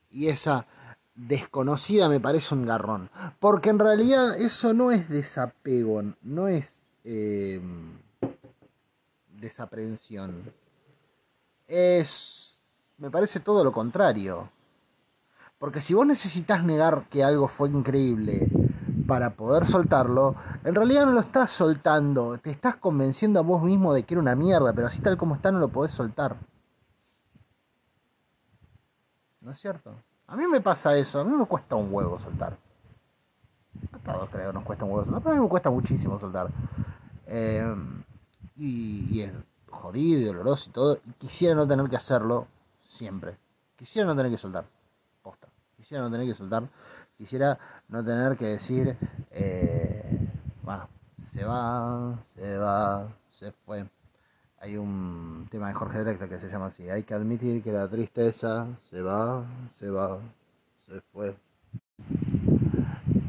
Y 0.09 0.27
esa 0.27 0.65
desconocida 1.13 2.07
me 2.07 2.21
parece 2.21 2.55
un 2.55 2.65
garrón. 2.65 3.09
Porque 3.37 3.69
en 3.69 3.79
realidad 3.79 4.39
eso 4.39 4.73
no 4.73 4.91
es 4.91 5.09
desapego, 5.09 6.03
no 6.21 6.47
es 6.47 6.81
eh, 7.03 7.59
desaprensión. 9.27 10.53
Es, 11.67 12.61
me 12.97 13.11
parece 13.11 13.41
todo 13.41 13.65
lo 13.65 13.73
contrario. 13.73 14.49
Porque 15.59 15.81
si 15.81 15.93
vos 15.93 16.05
necesitas 16.05 16.63
negar 16.63 17.07
que 17.09 17.25
algo 17.25 17.49
fue 17.49 17.67
increíble 17.67 18.47
para 19.11 19.31
poder 19.31 19.67
soltarlo, 19.67 20.35
en 20.63 20.73
realidad 20.73 21.05
no 21.05 21.11
lo 21.11 21.19
estás 21.19 21.51
soltando, 21.51 22.37
te 22.37 22.49
estás 22.49 22.77
convenciendo 22.77 23.41
a 23.41 23.43
vos 23.43 23.61
mismo 23.61 23.93
de 23.93 24.03
que 24.03 24.13
era 24.13 24.21
una 24.21 24.37
mierda, 24.37 24.71
pero 24.71 24.87
así 24.87 25.01
tal 25.01 25.17
como 25.17 25.35
está 25.35 25.51
no 25.51 25.59
lo 25.59 25.67
podés 25.67 25.93
soltar. 25.93 26.37
¿No 29.41 29.51
es 29.51 29.59
cierto? 29.59 29.93
A 30.27 30.37
mí 30.37 30.47
me 30.47 30.61
pasa 30.61 30.95
eso, 30.95 31.19
a 31.19 31.25
mí 31.25 31.35
me 31.35 31.45
cuesta 31.45 31.75
un 31.75 31.93
huevo 31.93 32.21
soltar. 32.21 32.55
A 33.91 33.97
todos 33.97 34.29
creo 34.29 34.53
nos 34.53 34.63
cuesta 34.63 34.85
un 34.85 34.91
huevo 34.91 35.03
soltar, 35.03 35.21
pero 35.23 35.35
a 35.35 35.37
mí 35.39 35.43
me 35.43 35.49
cuesta 35.49 35.69
muchísimo 35.69 36.17
soltar. 36.17 36.47
Eh, 37.25 37.75
y, 38.55 39.17
y, 39.17 39.23
es 39.23 39.33
jodido 39.69 40.21
y 40.21 40.23
doloroso 40.23 40.69
y 40.69 40.71
todo. 40.71 40.99
Y 41.05 41.11
quisiera 41.17 41.53
no 41.53 41.67
tener 41.67 41.89
que 41.89 41.97
hacerlo 41.97 42.47
siempre. 42.81 43.35
Quisiera 43.75 44.07
no 44.07 44.15
tener 44.15 44.31
que 44.31 44.37
soltar. 44.37 44.63
Posta. 45.21 45.49
Quisiera 45.75 46.01
no 46.01 46.09
tener 46.09 46.25
que 46.25 46.33
soltar. 46.33 46.63
Quisiera 47.21 47.55
no 47.89 48.03
tener 48.03 48.35
que 48.35 48.45
decir, 48.45 48.97
eh, 49.29 50.27
bueno, 50.63 50.89
se 51.29 51.43
va, 51.43 52.19
se 52.33 52.57
va, 52.57 53.15
se 53.29 53.51
fue. 53.51 53.85
Hay 54.57 54.75
un 54.75 55.47
tema 55.51 55.67
de 55.67 55.75
Jorge 55.75 55.99
Drexler 55.99 56.27
que 56.27 56.39
se 56.39 56.49
llama 56.49 56.65
así. 56.65 56.89
Hay 56.89 57.03
que 57.03 57.13
admitir 57.13 57.61
que 57.61 57.71
la 57.71 57.87
tristeza 57.87 58.65
se 58.79 59.03
va, 59.03 59.45
se 59.71 59.91
va, 59.91 60.17
se 60.87 60.99
fue. 61.13 61.35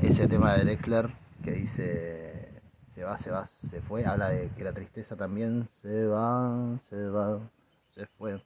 Ese 0.00 0.26
tema 0.26 0.55
de 0.55 0.64
Drexler 0.64 1.12
que 1.44 1.50
dice 1.52 2.62
se 2.94 3.05
va, 3.05 3.18
se 3.18 3.31
va, 3.31 3.44
se 3.44 3.83
fue, 3.83 4.07
habla 4.07 4.31
de 4.31 4.48
que 4.57 4.64
la 4.64 4.72
tristeza 4.72 5.16
también 5.16 5.68
se 5.68 6.07
va, 6.07 6.78
se 6.81 7.11
va, 7.11 7.40
se 7.90 8.07
fue. 8.07 8.42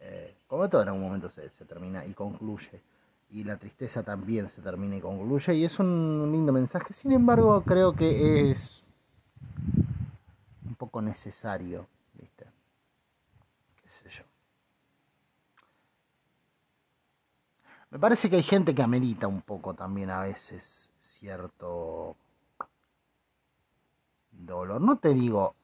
Eh, 0.00 0.34
como 0.48 0.68
todo 0.68 0.82
en 0.82 0.88
algún 0.88 1.04
momento 1.04 1.30
se 1.30 1.64
termina 1.64 2.04
y 2.04 2.12
concluye. 2.12 2.82
Y 3.30 3.44
la 3.44 3.56
tristeza 3.56 4.02
también 4.02 4.48
se 4.50 4.62
termina 4.62 4.96
y 4.96 5.00
concluye. 5.00 5.54
Y 5.54 5.64
es 5.64 5.78
un 5.78 6.28
lindo 6.30 6.52
mensaje. 6.52 6.94
Sin 6.94 7.12
embargo, 7.12 7.62
creo 7.62 7.94
que 7.94 8.50
es 8.50 8.84
un 10.66 10.74
poco 10.76 11.02
necesario 11.02 11.86
¿viste? 12.14 12.46
¿Qué 13.82 13.88
sé 13.88 14.08
yo? 14.08 14.24
Me 17.90 17.98
parece 17.98 18.28
que 18.28 18.36
hay 18.36 18.42
gente 18.42 18.74
que 18.74 18.82
amerita 18.82 19.28
un 19.28 19.42
poco 19.42 19.74
también 19.74 20.10
a 20.10 20.22
veces 20.22 20.90
cierto 20.98 22.16
dolor. 24.32 24.80
No 24.80 24.98
te 24.98 25.14
digo 25.14 25.54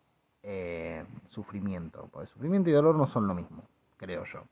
eh, 0.42 1.04
sufrimiento, 1.26 2.08
porque 2.12 2.28
sufrimiento 2.28 2.70
y 2.70 2.72
dolor 2.72 2.94
no 2.94 3.08
son 3.08 3.26
lo 3.26 3.34
mismo, 3.34 3.64
creo 3.96 4.24
yo. 4.24 4.44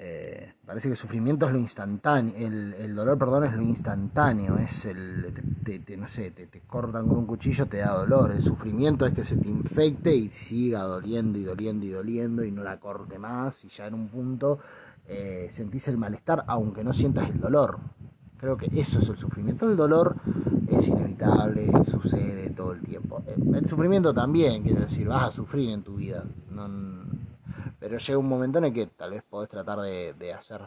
Eh, 0.00 0.52
parece 0.64 0.86
que 0.86 0.92
el 0.92 0.96
sufrimiento 0.96 1.46
es 1.46 1.52
lo 1.52 1.58
instantáneo, 1.58 2.32
el, 2.36 2.94
dolor, 2.94 3.18
perdón, 3.18 3.46
es 3.46 3.52
lo 3.52 3.62
instantáneo, 3.62 4.56
es 4.56 4.84
el, 4.84 5.34
te, 5.64 5.96
no 5.96 6.08
sé, 6.08 6.30
te, 6.30 6.48
cortan 6.68 7.08
con 7.08 7.16
un 7.18 7.26
cuchillo, 7.26 7.66
te 7.66 7.78
da 7.78 7.94
dolor, 7.94 8.30
el 8.30 8.40
sufrimiento 8.40 9.06
es 9.06 9.12
que 9.12 9.24
se 9.24 9.36
te 9.36 9.48
infecte 9.48 10.14
y 10.14 10.28
siga 10.28 10.82
doliendo 10.82 11.36
y 11.36 11.42
doliendo 11.42 11.84
y 11.84 11.90
doliendo 11.90 12.44
y 12.44 12.52
no 12.52 12.62
la 12.62 12.78
corte 12.78 13.18
más 13.18 13.64
y 13.64 13.70
ya 13.70 13.88
en 13.88 13.94
un 13.94 14.06
punto 14.06 14.60
eh, 15.08 15.48
sentís 15.50 15.88
el 15.88 15.98
malestar 15.98 16.44
aunque 16.46 16.84
no 16.84 16.92
sientas 16.92 17.28
el 17.30 17.40
dolor. 17.40 17.80
Creo 18.36 18.56
que 18.56 18.70
eso 18.80 19.00
es 19.00 19.08
el 19.08 19.18
sufrimiento. 19.18 19.68
El 19.68 19.76
dolor 19.76 20.14
es 20.68 20.86
inevitable, 20.86 21.72
sucede 21.82 22.50
todo 22.50 22.70
el 22.70 22.82
tiempo. 22.82 23.20
Eh, 23.26 23.34
el 23.52 23.66
sufrimiento 23.66 24.14
también, 24.14 24.62
quiero 24.62 24.82
decir, 24.82 25.08
vas 25.08 25.30
a 25.30 25.32
sufrir 25.32 25.70
en 25.70 25.82
tu 25.82 25.96
vida. 25.96 26.22
No, 26.52 26.68
pero 27.78 27.98
llega 27.98 28.18
un 28.18 28.28
momento 28.28 28.58
en 28.58 28.64
el 28.66 28.72
que 28.72 28.86
tal 28.86 29.12
vez 29.12 29.22
podés 29.22 29.48
tratar 29.48 29.80
de, 29.80 30.32
hacer 30.32 30.62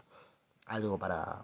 algo 0.67 0.97
para, 0.97 1.43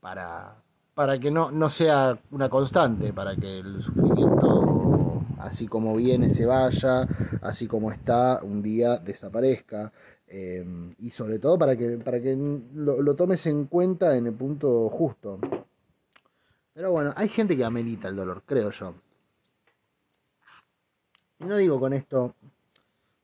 para, 0.00 0.54
para 0.94 1.18
que 1.18 1.30
no, 1.30 1.50
no 1.50 1.68
sea 1.68 2.18
una 2.30 2.48
constante, 2.48 3.12
para 3.12 3.34
que 3.36 3.58
el 3.60 3.82
sufrimiento, 3.82 5.22
así 5.38 5.66
como 5.66 5.96
viene, 5.96 6.30
se 6.30 6.46
vaya, 6.46 7.06
así 7.42 7.66
como 7.66 7.90
está, 7.90 8.40
un 8.42 8.62
día 8.62 8.98
desaparezca. 8.98 9.92
Em, 10.28 10.92
y 10.98 11.10
sobre 11.10 11.38
todo 11.38 11.56
para 11.56 11.76
que, 11.76 11.98
para 11.98 12.20
que 12.20 12.36
lo, 12.74 13.00
lo, 13.00 13.14
tomes 13.14 13.46
en 13.46 13.66
cuenta 13.66 14.16
en 14.16 14.26
el 14.26 14.32
punto 14.34 14.88
justo. 14.88 15.38
Pero 16.74 16.90
bueno, 16.90 17.12
hay 17.16 17.28
gente 17.28 17.56
que 17.56 17.64
amerita 17.64 18.08
el 18.08 18.16
dolor, 18.16 18.42
creo 18.44 18.70
yo. 18.70 18.94
Y 21.38 21.44
no 21.44 21.56
digo 21.56 21.78
con 21.78 21.92
esto 21.92 22.34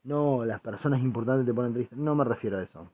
no, 0.03 0.45
las 0.45 0.59
personas 0.61 1.01
importantes 1.01 1.45
te 1.45 1.53
ponen 1.53 1.73
triste. 1.73 1.95
No 1.95 2.15
me 2.15 2.23
refiero 2.23 2.57
a 2.57 2.63
eso. 2.63 2.89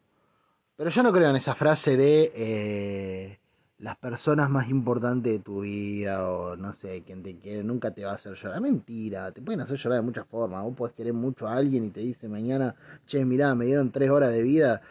Pero 0.76 0.90
yo 0.90 1.04
no 1.04 1.12
creo 1.12 1.30
en 1.30 1.36
esa 1.36 1.56
frase 1.56 1.98
de 1.98 2.32
eh, 2.36 3.40
las 3.80 3.98
personas 3.98 4.50
más 4.50 4.70
importantes 4.70 5.34
de 5.34 5.40
tu 5.40 5.62
vida 5.62 6.30
o 6.30 6.56
no 6.56 6.74
sé, 6.74 7.02
quien 7.04 7.24
te 7.24 7.38
quiere 7.38 7.64
nunca 7.64 7.92
te 7.92 8.06
va 8.06 8.12
a 8.12 8.16
hacer 8.16 8.34
llorar. 8.36 8.62
Mentira, 8.62 9.32
te 9.32 9.42
pueden 9.42 9.62
hacer 9.62 9.78
llorar 9.78 10.00
de 10.00 10.06
muchas 10.06 10.28
formas. 10.28 10.64
Vos 10.64 10.76
podés 10.76 10.94
querer 10.96 11.14
mucho 11.14 11.48
a 11.48 11.56
alguien 11.56 11.86
y 11.86 11.90
te 11.90 12.02
dice 12.02 12.30
mañana, 12.30 12.76
che, 13.08 13.26
mirá, 13.26 13.56
me 13.56 13.66
dieron 13.66 13.92
tres 13.92 14.10
horas 14.10 14.32
de 14.32 14.42
vida 14.42 14.82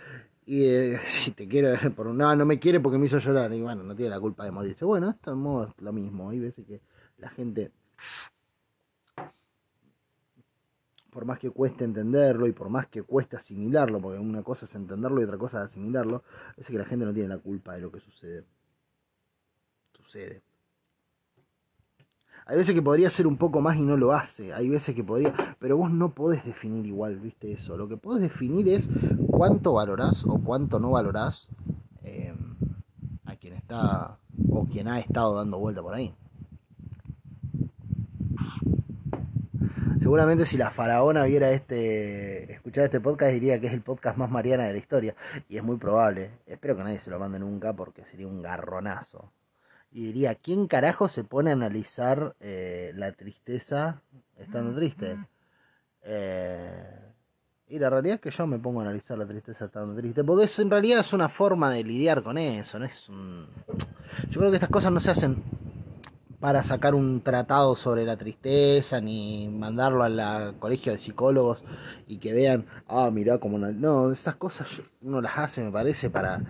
y 0.44 0.64
eh, 0.64 0.98
si 1.07 1.31
te 1.33 1.46
quiero, 1.46 1.72
por 1.94 2.07
no, 2.07 2.35
no 2.35 2.44
me 2.44 2.59
quiere 2.59 2.81
porque 2.81 2.98
me 2.98 3.07
hizo 3.07 3.18
llorar. 3.18 3.52
Y 3.54 3.62
bueno, 3.62 3.83
no 3.85 3.94
tiene 3.94 4.11
la 4.11 4.20
culpa 4.20 4.44
de 4.44 4.50
morirse. 4.50 4.85
Bueno, 4.85 5.11
esto 5.11 5.33
es 5.64 5.83
lo 5.83 5.92
mismo. 5.92 6.31
Hay 6.31 6.40
veces 6.40 6.66
que 6.66 6.81
la 7.18 7.31
gente 7.31 7.70
por 11.11 11.25
más 11.25 11.38
que 11.38 11.51
cueste 11.51 11.85
entenderlo 11.85 12.47
y 12.47 12.53
por 12.53 12.68
más 12.68 12.87
que 12.88 13.03
cueste 13.03 13.37
asimilarlo, 13.37 14.01
porque 14.01 14.18
una 14.18 14.42
cosa 14.42 14.66
es 14.66 14.75
entenderlo 14.75 15.21
y 15.21 15.25
otra 15.25 15.38
cosa 15.38 15.59
es 15.59 15.64
asimilarlo, 15.66 16.23
es 16.57 16.66
que 16.66 16.79
la 16.79 16.85
gente 16.85 17.05
no 17.05 17.12
tiene 17.12 17.29
la 17.29 17.38
culpa 17.38 17.75
de 17.75 17.81
lo 17.81 17.90
que 17.90 18.01
sucede. 18.01 18.44
Sucede. 19.92 20.42
Hay 22.47 22.57
veces 22.57 22.75
que 22.75 22.81
podría 22.81 23.11
ser 23.11 23.27
un 23.27 23.37
poco 23.37 23.61
más 23.61 23.77
y 23.77 23.83
no 23.85 23.99
lo 23.99 24.14
hace. 24.14 24.55
Hay 24.55 24.71
veces 24.71 24.94
que 24.94 25.05
podría. 25.05 25.35
Pero 25.59 25.77
vos 25.77 25.90
no 25.90 26.14
podés 26.14 26.42
definir 26.47 26.87
igual, 26.87 27.18
viste 27.18 27.53
eso. 27.53 27.77
Lo 27.77 27.88
que 27.88 27.99
podés 27.99 28.23
definir 28.23 28.68
es 28.68 28.88
cuánto 29.27 29.75
valorás 29.75 30.25
o 30.25 30.38
cuánto 30.38 30.81
no 30.81 30.92
valorás 30.92 31.51
eh, 32.03 32.35
a 33.27 33.37
quien 33.37 33.53
está 33.53 34.16
o 34.51 34.64
quien 34.64 34.88
ha 34.88 34.99
estado 34.99 35.37
dando 35.37 35.59
vuelta 35.59 35.83
por 35.83 35.92
ahí. 35.92 36.14
Seguramente 40.09 40.47
si 40.47 40.57
la 40.57 40.71
faraona 40.71 41.25
viera 41.25 41.51
este, 41.51 42.51
escuchar 42.51 42.85
este 42.85 42.99
podcast 42.99 43.31
diría 43.31 43.61
que 43.61 43.66
es 43.66 43.75
el 43.75 43.83
podcast 43.83 44.16
más 44.16 44.31
mariana 44.31 44.64
de 44.64 44.73
la 44.73 44.79
historia. 44.79 45.14
Y 45.51 45.59
es 45.59 45.62
muy 45.62 45.77
probable. 45.77 46.31
Espero 46.47 46.75
que 46.75 46.83
nadie 46.83 46.99
se 46.99 47.11
lo 47.11 47.18
mande 47.18 47.38
nunca 47.38 47.75
porque 47.75 48.07
sería 48.07 48.27
un 48.27 48.40
garronazo. 48.40 49.31
Y 49.92 50.07
diría, 50.07 50.35
¿quién 50.35 50.66
carajo 50.66 51.09
se 51.09 51.25
pone 51.25 51.51
a 51.51 51.53
analizar 51.53 52.35
eh, 52.40 52.92
la 52.94 53.12
tristeza 53.12 54.01
estando 54.38 54.75
triste? 54.75 55.18
Eh, 56.05 57.01
y 57.66 57.79
la 57.79 57.90
realidad 57.90 58.14
es 58.14 58.21
que 58.23 58.31
yo 58.31 58.47
me 58.47 58.59
pongo 58.59 58.81
a 58.81 58.85
analizar 58.85 59.18
la 59.18 59.27
tristeza 59.27 59.66
estando 59.66 59.94
triste. 59.94 60.25
Porque 60.25 60.47
es, 60.47 60.59
en 60.59 60.71
realidad 60.71 61.01
es 61.01 61.12
una 61.12 61.29
forma 61.29 61.71
de 61.71 61.85
lidiar 61.85 62.23
con 62.23 62.38
eso. 62.38 62.79
No 62.79 62.87
es 62.87 63.11
un... 63.11 63.47
Yo 64.31 64.40
creo 64.40 64.51
que 64.51 64.57
estas 64.57 64.71
cosas 64.71 64.90
no 64.90 65.01
se 65.01 65.11
hacen 65.11 65.44
para 66.40 66.62
sacar 66.62 66.94
un 66.94 67.20
tratado 67.20 67.74
sobre 67.74 68.05
la 68.05 68.16
tristeza, 68.16 69.01
ni 69.01 69.48
mandarlo 69.48 70.05
al 70.05 70.55
colegio 70.59 70.92
de 70.92 70.98
psicólogos 70.98 71.64
y 72.07 72.18
que 72.18 72.33
vean, 72.33 72.66
ah, 72.87 73.11
mirá 73.11 73.38
como 73.38 73.59
no, 73.59 74.12
estas 74.12 74.37
cosas 74.37 74.68
uno 75.03 75.20
las 75.20 75.37
hace, 75.37 75.62
me 75.62 75.72
parece, 75.72 76.11
para 76.11 76.40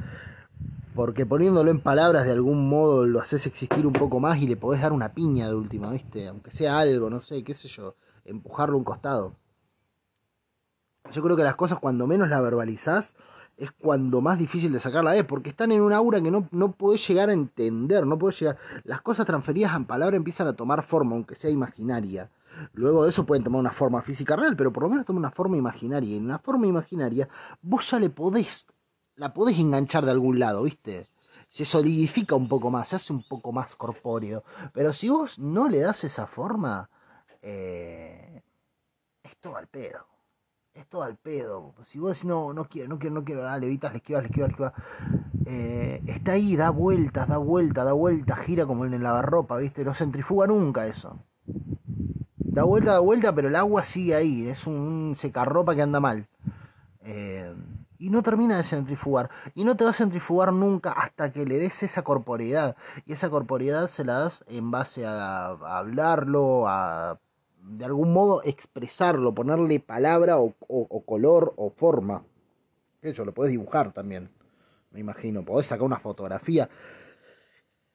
porque 0.95 1.25
poniéndolo 1.25 1.71
en 1.71 1.79
palabras 1.79 2.25
de 2.25 2.33
algún 2.33 2.69
modo 2.69 3.07
lo 3.07 3.21
haces 3.21 3.47
existir 3.47 3.87
un 3.87 3.93
poco 3.93 4.19
más 4.19 4.39
y 4.39 4.49
le 4.49 4.57
podés 4.57 4.83
dar 4.83 4.93
una 4.93 5.15
piña 5.15 5.47
de 5.47 5.55
última, 5.55 5.93
¿viste? 5.93 6.27
Aunque 6.27 6.51
sea 6.51 6.81
algo, 6.81 7.09
no 7.09 7.21
sé, 7.21 7.45
qué 7.45 7.55
sé 7.55 7.69
yo, 7.69 7.95
empujarlo 8.25 8.75
a 8.75 8.79
un 8.79 8.85
costado. 8.85 9.37
Yo 11.13 11.23
creo 11.23 11.37
que 11.37 11.45
las 11.45 11.55
cosas 11.55 11.79
cuando 11.79 12.09
menos 12.09 12.29
las 12.29 12.43
verbalizás, 12.43 13.15
es 13.59 13.73
cuando 13.73 14.21
más 14.21 14.39
difícil 14.39 14.73
de 14.73 14.79
sacarla 14.79 15.17
es, 15.17 15.25
porque 15.25 15.51
están 15.51 15.73
en 15.73 15.81
un 15.81 15.93
aura 15.93 16.21
que 16.21 16.31
no, 16.31 16.49
no 16.53 16.73
podés 16.73 17.07
llegar 17.09 17.29
a 17.29 17.33
entender, 17.33 18.07
no 18.07 18.17
podés 18.17 18.39
llegar. 18.39 18.57
Las 18.85 19.03
cosas 19.03 19.27
transferidas 19.27 19.75
en 19.75 19.85
palabra 19.85 20.17
empiezan 20.17 20.47
a 20.47 20.55
tomar 20.55 20.85
forma, 20.85 21.17
aunque 21.17 21.35
sea 21.35 21.51
imaginaria. 21.51 22.31
Luego 22.73 23.03
de 23.03 23.11
eso 23.11 23.27
pueden 23.27 23.43
tomar 23.43 23.61
una 23.61 23.73
forma 23.73 24.01
física 24.01 24.37
real, 24.37 24.57
pero 24.57 24.73
por 24.73 24.85
lo 24.85 24.89
menos 24.89 25.05
toman 25.05 25.19
una 25.19 25.33
forma 25.33 25.57
imaginaria. 25.57 26.11
Y 26.11 26.17
en 26.17 26.25
una 26.25 26.39
forma 26.39 26.69
imaginaria, 26.69 27.29
vos 27.61 27.91
ya 27.91 27.99
le 27.99 28.11
podés, 28.11 28.69
la 29.17 29.35
podés 29.35 29.59
enganchar 29.59 30.05
de 30.05 30.13
algún 30.13 30.39
lado, 30.39 30.63
¿viste? 30.63 31.09
Se 31.49 31.65
solidifica 31.65 32.37
un 32.37 32.49
poco 32.49 32.71
más, 32.71 32.89
se 32.89 32.97
hace 32.97 33.13
un 33.13 33.27
poco 33.29 33.51
más 33.51 33.75
corpóreo. 33.75 34.45
Pero 34.73 34.93
si 34.93 35.09
vos 35.09 35.39
no 35.41 35.69
le 35.69 35.81
das 35.81 36.05
esa 36.05 36.29
forma, 36.29 36.89
eh, 37.43 38.41
es 39.25 39.37
todo 39.39 39.57
al 39.57 39.67
pedo 39.67 40.18
es 40.75 40.87
todo 40.87 41.03
al 41.03 41.17
pedo. 41.17 41.75
Si 41.83 41.99
vos 41.99 42.25
no, 42.25 42.53
no 42.53 42.65
quiero, 42.65 42.89
no 42.89 42.99
quiero, 42.99 43.15
no 43.15 43.25
quiero, 43.25 43.43
dale, 43.43 43.67
evitas, 43.67 43.93
le 43.93 43.99
esquivas, 43.99 44.23
le 44.23 44.29
esquivas, 44.29 44.53
le. 44.59 44.73
Eh, 45.47 46.03
está 46.07 46.33
ahí, 46.33 46.57
da 46.57 46.71
vueltas, 46.71 47.29
da 47.29 47.39
vueltas, 47.39 47.85
da 47.85 47.93
vueltas, 47.93 48.39
gira 48.41 48.67
como 48.67 48.85
en 48.85 48.95
el 48.95 49.03
lavarropa, 49.03 49.57
¿viste? 49.57 49.85
No 49.85 49.95
centrifuga 49.95 50.47
nunca 50.47 50.87
eso. 50.87 51.19
Da 52.39 52.65
vuelta, 52.65 52.93
da 52.93 53.01
vuelta, 53.01 53.35
pero 53.35 53.49
el 53.49 53.57
agua 53.57 53.83
sigue 53.83 54.15
ahí, 54.15 54.49
es 54.49 54.67
un 54.67 55.15
secarropa 55.17 55.75
que 55.75 55.83
anda 55.83 56.01
mal. 56.01 56.29
Eh, 57.01 57.55
y 57.99 58.11
no 58.11 58.23
termina 58.23 58.57
de 58.57 58.65
centrifugar. 58.65 59.31
Y 59.55 59.65
no 59.65 59.77
te 59.77 59.85
va 59.85 59.91
a 59.91 59.95
centrifugar 59.95 60.53
nunca 60.53 60.93
hasta 60.93 61.33
que 61.33 61.45
le 61.45 61.59
des 61.59 61.83
esa 61.83 62.03
corporeidad. 62.03 62.77
Y 63.07 63.13
esa 63.13 63.29
corporeidad 63.31 63.89
se 63.89 64.05
la 64.05 64.21
das 64.21 64.45
en 64.49 64.71
base 64.71 65.07
a, 65.07 65.49
hablarlo, 65.49 66.69
a 66.69 67.19
de 67.69 67.85
algún 67.85 68.13
modo 68.13 68.43
expresarlo, 68.45 69.35
ponerle 69.35 69.81
palabra 69.81 70.39
o, 70.39 70.55
color 71.05 71.55
o 71.57 71.71
forma. 71.71 72.25
Eso 73.03 73.25
lo 73.25 73.33
puedes 73.33 73.53
dibujar 73.53 73.93
también, 73.93 74.31
me 74.91 75.01
imagino. 75.01 75.45
Podés 75.45 75.67
sacar 75.67 75.85
una 75.85 76.01
fotografía 76.01 76.69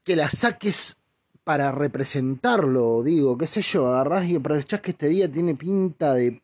que 0.04 0.16
la 0.16 0.30
saques 0.30 0.98
para 1.44 1.72
representarlo, 1.72 3.04
digo, 3.04 3.38
qué 3.38 3.48
sé 3.48 3.62
yo, 3.62 3.88
agarrás 3.88 4.26
y 4.26 4.36
aprovechás 4.36 4.80
que 4.82 4.92
este 4.92 5.10
día 5.10 5.30
tiene 5.30 5.56
pinta 5.56 6.14
de 6.14 6.42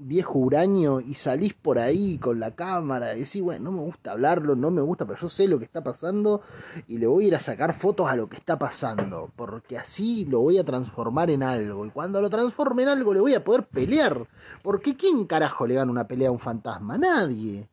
viejo 0.00 0.38
huraño 0.38 1.00
y 1.00 1.14
salís 1.14 1.52
por 1.52 1.78
ahí 1.78 2.18
con 2.18 2.40
la 2.40 2.54
cámara 2.54 3.14
y 3.14 3.20
decís, 3.20 3.42
bueno, 3.42 3.64
no 3.64 3.72
me 3.72 3.82
gusta 3.82 4.12
hablarlo, 4.12 4.56
no 4.56 4.70
me 4.70 4.80
gusta, 4.80 5.06
pero 5.06 5.18
yo 5.18 5.28
sé 5.28 5.46
lo 5.46 5.58
que 5.58 5.66
está 5.66 5.82
pasando 5.82 6.40
y 6.86 6.98
le 6.98 7.06
voy 7.06 7.24
a 7.24 7.28
ir 7.28 7.34
a 7.34 7.40
sacar 7.40 7.74
fotos 7.74 8.10
a 8.10 8.16
lo 8.16 8.28
que 8.28 8.36
está 8.36 8.58
pasando, 8.58 9.30
porque 9.36 9.78
así 9.78 10.24
lo 10.24 10.40
voy 10.40 10.58
a 10.58 10.64
transformar 10.64 11.30
en 11.30 11.42
algo. 11.42 11.84
Y 11.84 11.90
cuando 11.90 12.22
lo 12.22 12.30
transforme 12.30 12.84
en 12.84 12.88
algo 12.88 13.12
le 13.12 13.20
voy 13.20 13.34
a 13.34 13.44
poder 13.44 13.66
pelear, 13.66 14.26
porque 14.62 14.96
¿quién 14.96 15.26
carajo 15.26 15.66
le 15.66 15.74
gana 15.74 15.90
una 15.90 16.08
pelea 16.08 16.28
a 16.28 16.32
un 16.32 16.40
fantasma? 16.40 16.96
Nadie. 16.96 17.68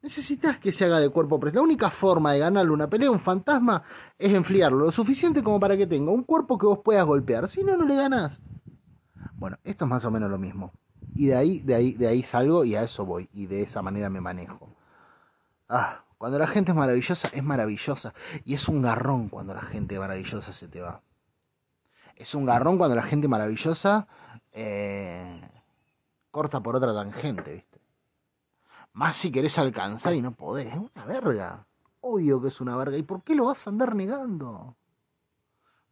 Necesitas 0.00 0.58
que 0.60 0.70
se 0.70 0.84
haga 0.84 1.00
de 1.00 1.08
cuerpo 1.08 1.40
presente. 1.40 1.58
La 1.58 1.64
única 1.64 1.90
forma 1.90 2.32
de 2.32 2.38
ganarle 2.38 2.70
una 2.70 2.88
pelea 2.88 3.08
a 3.08 3.12
un 3.12 3.18
fantasma 3.18 3.82
es 4.16 4.32
enfriarlo 4.32 4.78
lo 4.78 4.92
suficiente 4.92 5.42
como 5.42 5.58
para 5.58 5.76
que 5.76 5.88
tenga 5.88 6.12
un 6.12 6.22
cuerpo 6.22 6.56
que 6.56 6.66
vos 6.66 6.78
puedas 6.84 7.04
golpear. 7.04 7.48
Si 7.48 7.64
no, 7.64 7.76
no 7.76 7.84
le 7.84 7.96
ganás. 7.96 8.40
Bueno, 9.34 9.58
esto 9.64 9.84
es 9.86 9.90
más 9.90 10.04
o 10.04 10.10
menos 10.12 10.30
lo 10.30 10.38
mismo. 10.38 10.72
Y 11.18 11.26
de 11.26 11.34
ahí, 11.34 11.58
de 11.58 11.74
ahí, 11.74 11.92
de 11.94 12.06
ahí 12.06 12.22
salgo 12.22 12.64
y 12.64 12.76
a 12.76 12.84
eso 12.84 13.04
voy. 13.04 13.28
Y 13.32 13.48
de 13.48 13.62
esa 13.62 13.82
manera 13.82 14.08
me 14.08 14.20
manejo. 14.20 14.68
Ah, 15.68 16.04
cuando 16.16 16.38
la 16.38 16.46
gente 16.46 16.70
es 16.70 16.76
maravillosa, 16.76 17.28
es 17.32 17.42
maravillosa. 17.42 18.14
Y 18.44 18.54
es 18.54 18.68
un 18.68 18.82
garrón 18.82 19.28
cuando 19.28 19.52
la 19.52 19.62
gente 19.62 19.98
maravillosa 19.98 20.52
se 20.52 20.68
te 20.68 20.80
va. 20.80 21.02
Es 22.14 22.36
un 22.36 22.46
garrón 22.46 22.78
cuando 22.78 22.94
la 22.94 23.02
gente 23.02 23.26
maravillosa 23.26 24.06
eh, 24.52 25.40
corta 26.30 26.60
por 26.60 26.76
otra 26.76 26.94
tangente, 26.94 27.52
¿viste? 27.52 27.80
Más 28.92 29.16
si 29.16 29.32
querés 29.32 29.58
alcanzar 29.58 30.14
y 30.14 30.22
no 30.22 30.36
podés. 30.36 30.68
Es 30.68 30.76
una 30.76 31.04
verga. 31.04 31.66
Obvio 32.00 32.40
que 32.40 32.46
es 32.46 32.60
una 32.60 32.76
verga. 32.76 32.96
¿Y 32.96 33.02
por 33.02 33.24
qué 33.24 33.34
lo 33.34 33.46
vas 33.46 33.66
a 33.66 33.70
andar 33.70 33.96
negando? 33.96 34.76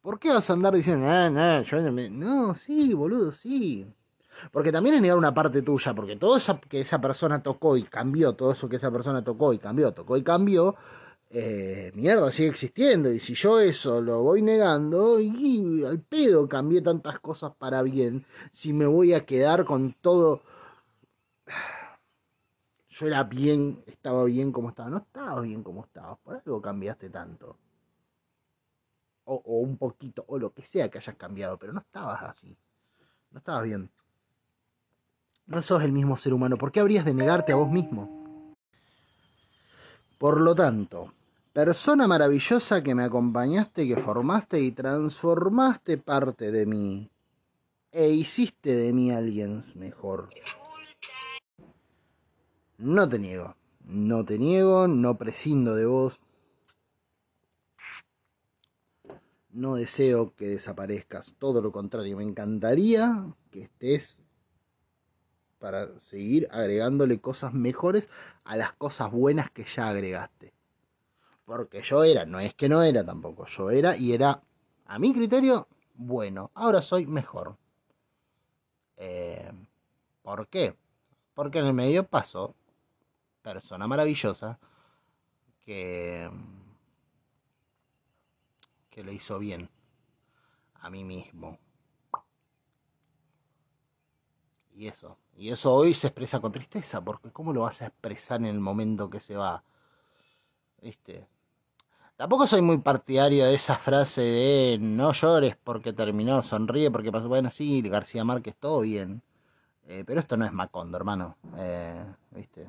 ¿Por 0.02 0.20
qué 0.20 0.28
vas 0.32 0.48
a 0.50 0.52
andar 0.52 0.72
diciendo, 0.72 1.04
no, 1.04 1.30
no, 1.30 1.62
yo 1.62 1.80
no 1.80 1.90
me... 1.90 2.10
No, 2.10 2.54
sí, 2.54 2.94
boludo, 2.94 3.32
sí. 3.32 3.92
Porque 4.52 4.72
también 4.72 4.96
es 4.96 5.02
negar 5.02 5.18
una 5.18 5.34
parte 5.34 5.62
tuya, 5.62 5.94
porque 5.94 6.16
todo 6.16 6.36
eso 6.36 6.60
que 6.68 6.80
esa 6.80 7.00
persona 7.00 7.42
tocó 7.42 7.76
y 7.76 7.84
cambió, 7.84 8.34
todo 8.34 8.52
eso 8.52 8.68
que 8.68 8.76
esa 8.76 8.90
persona 8.90 9.22
tocó 9.22 9.52
y 9.52 9.58
cambió, 9.58 9.92
tocó 9.92 10.16
y 10.16 10.22
cambió, 10.22 10.76
eh, 11.30 11.92
mierda, 11.94 12.30
sigue 12.30 12.48
existiendo. 12.50 13.10
Y 13.12 13.20
si 13.20 13.34
yo 13.34 13.58
eso 13.60 14.00
lo 14.00 14.22
voy 14.22 14.42
negando, 14.42 15.20
y, 15.20 15.84
al 15.84 16.00
pedo 16.00 16.48
cambié 16.48 16.82
tantas 16.82 17.18
cosas 17.20 17.54
para 17.54 17.82
bien, 17.82 18.24
si 18.52 18.72
me 18.72 18.86
voy 18.86 19.12
a 19.14 19.24
quedar 19.26 19.64
con 19.64 19.94
todo. 20.00 20.42
Yo 22.88 23.06
era 23.06 23.24
bien, 23.24 23.82
estaba 23.86 24.24
bien 24.24 24.52
como 24.52 24.70
estaba. 24.70 24.88
No 24.90 24.98
estaba 24.98 25.40
bien 25.42 25.62
como 25.62 25.84
estaba. 25.84 26.16
Por 26.16 26.36
algo 26.36 26.62
cambiaste 26.62 27.10
tanto. 27.10 27.58
O 29.24 29.42
un 29.60 29.76
poquito, 29.76 30.24
o 30.28 30.38
lo 30.38 30.52
que 30.54 30.62
sea 30.64 30.88
que 30.88 30.98
hayas 30.98 31.16
cambiado, 31.16 31.58
pero 31.58 31.72
no 31.72 31.80
estabas 31.80 32.22
así. 32.22 32.56
No 33.32 33.38
estabas 33.38 33.64
bien. 33.64 33.90
No 35.46 35.62
sos 35.62 35.82
el 35.84 35.92
mismo 35.92 36.16
ser 36.16 36.34
humano. 36.34 36.58
¿Por 36.58 36.72
qué 36.72 36.80
habrías 36.80 37.04
de 37.04 37.14
negarte 37.14 37.52
a 37.52 37.56
vos 37.56 37.70
mismo? 37.70 38.54
Por 40.18 40.40
lo 40.40 40.54
tanto, 40.54 41.12
persona 41.52 42.08
maravillosa 42.08 42.82
que 42.82 42.94
me 42.94 43.04
acompañaste, 43.04 43.86
que 43.86 43.96
formaste 43.96 44.60
y 44.60 44.72
transformaste 44.72 45.98
parte 45.98 46.50
de 46.50 46.66
mí, 46.66 47.10
e 47.92 48.08
hiciste 48.10 48.76
de 48.76 48.92
mí 48.92 49.12
alguien 49.12 49.64
mejor. 49.74 50.30
No 52.78 53.08
te 53.08 53.18
niego, 53.18 53.56
no 53.84 54.24
te 54.24 54.38
niego, 54.38 54.88
no 54.88 55.16
prescindo 55.16 55.74
de 55.74 55.86
vos. 55.86 56.20
No 59.50 59.76
deseo 59.76 60.34
que 60.34 60.48
desaparezcas, 60.48 61.34
todo 61.38 61.62
lo 61.62 61.72
contrario, 61.72 62.16
me 62.16 62.24
encantaría 62.24 63.32
que 63.50 63.62
estés 63.62 64.20
para 65.58 65.98
seguir 65.98 66.48
agregándole 66.50 67.20
cosas 67.20 67.54
mejores 67.54 68.10
a 68.44 68.56
las 68.56 68.72
cosas 68.74 69.10
buenas 69.10 69.50
que 69.50 69.64
ya 69.64 69.88
agregaste. 69.88 70.52
Porque 71.44 71.82
yo 71.82 72.04
era, 72.04 72.26
no 72.26 72.40
es 72.40 72.54
que 72.54 72.68
no 72.68 72.82
era 72.82 73.04
tampoco, 73.04 73.46
yo 73.46 73.70
era 73.70 73.96
y 73.96 74.12
era, 74.12 74.42
a 74.86 74.98
mi 74.98 75.12
criterio, 75.14 75.68
bueno. 75.94 76.50
Ahora 76.54 76.82
soy 76.82 77.06
mejor. 77.06 77.56
Eh, 78.96 79.50
¿Por 80.22 80.48
qué? 80.48 80.74
Porque 81.34 81.60
en 81.60 81.66
el 81.66 81.74
medio 81.74 82.04
pasó 82.04 82.54
persona 83.42 83.86
maravillosa 83.86 84.58
que, 85.64 86.28
que 88.90 89.04
le 89.04 89.12
hizo 89.12 89.38
bien 89.38 89.68
a 90.74 90.90
mí 90.90 91.04
mismo. 91.04 91.58
Y 94.76 94.88
eso. 94.88 95.16
Y 95.36 95.50
eso 95.50 95.74
hoy 95.74 95.94
se 95.94 96.08
expresa 96.08 96.38
con 96.38 96.52
tristeza, 96.52 97.00
porque 97.00 97.30
¿cómo 97.32 97.52
lo 97.52 97.62
vas 97.62 97.80
a 97.80 97.86
expresar 97.86 98.40
en 98.40 98.46
el 98.46 98.60
momento 98.60 99.08
que 99.08 99.20
se 99.20 99.34
va? 99.34 99.64
¿Viste? 100.82 101.26
Tampoco 102.16 102.46
soy 102.46 102.60
muy 102.60 102.78
partidario 102.78 103.46
de 103.46 103.54
esa 103.54 103.78
frase 103.78 104.20
de 104.20 104.78
no 104.80 105.12
llores 105.12 105.56
porque 105.56 105.94
terminó, 105.94 106.42
sonríe 106.42 106.90
porque 106.90 107.10
pasó. 107.10 107.28
Bueno, 107.28 107.48
sí, 107.48 107.80
García 107.82 108.24
Márquez, 108.24 108.54
todo 108.56 108.82
bien. 108.82 109.22
Eh, 109.86 110.04
pero 110.06 110.20
esto 110.20 110.36
no 110.36 110.44
es 110.44 110.52
Macondo, 110.52 110.98
hermano. 110.98 111.36
Eh, 111.56 112.04
¿Viste? 112.32 112.66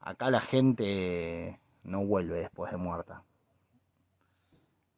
Acá 0.00 0.30
la 0.30 0.40
gente 0.40 1.60
no 1.82 2.04
vuelve 2.04 2.40
después 2.40 2.70
de 2.72 2.76
muerta. 2.76 3.22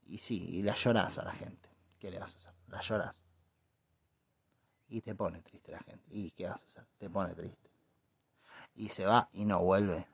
Y 0.07 0.19
sí, 0.19 0.45
y 0.51 0.63
la 0.63 0.75
lloras 0.75 1.19
a 1.19 1.25
la 1.25 1.33
gente. 1.33 1.69
¿Qué 2.01 2.11
le 2.11 2.19
vas 2.19 2.35
a 2.35 2.39
hacer? 2.39 2.55
La 2.69 2.81
lloras. 2.81 3.28
Y 4.89 5.03
te 5.03 5.15
pone 5.15 5.41
triste 5.43 5.73
la 5.73 5.81
gente. 5.81 6.05
¿Y 6.11 6.31
qué 6.31 6.47
vas 6.47 6.63
a 6.63 6.67
hacer? 6.67 6.85
Te 6.99 7.11
pone 7.11 7.35
triste. 7.35 7.71
Y 8.75 8.89
se 8.89 9.05
va 9.05 9.29
y 9.33 9.45
no 9.45 9.61
vuelve. 9.61 10.07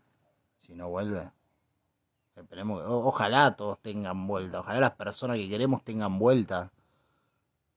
Si 0.58 0.74
no 0.74 0.88
vuelve, 0.88 1.30
esperemos 2.34 2.80
que, 2.80 2.86
ojalá 2.88 3.54
todos 3.54 3.80
tengan 3.80 4.26
vuelta. 4.26 4.60
Ojalá 4.60 4.80
las 4.80 4.94
personas 4.94 5.36
que 5.36 5.48
queremos 5.48 5.84
tengan 5.84 6.18
vuelta. 6.18 6.72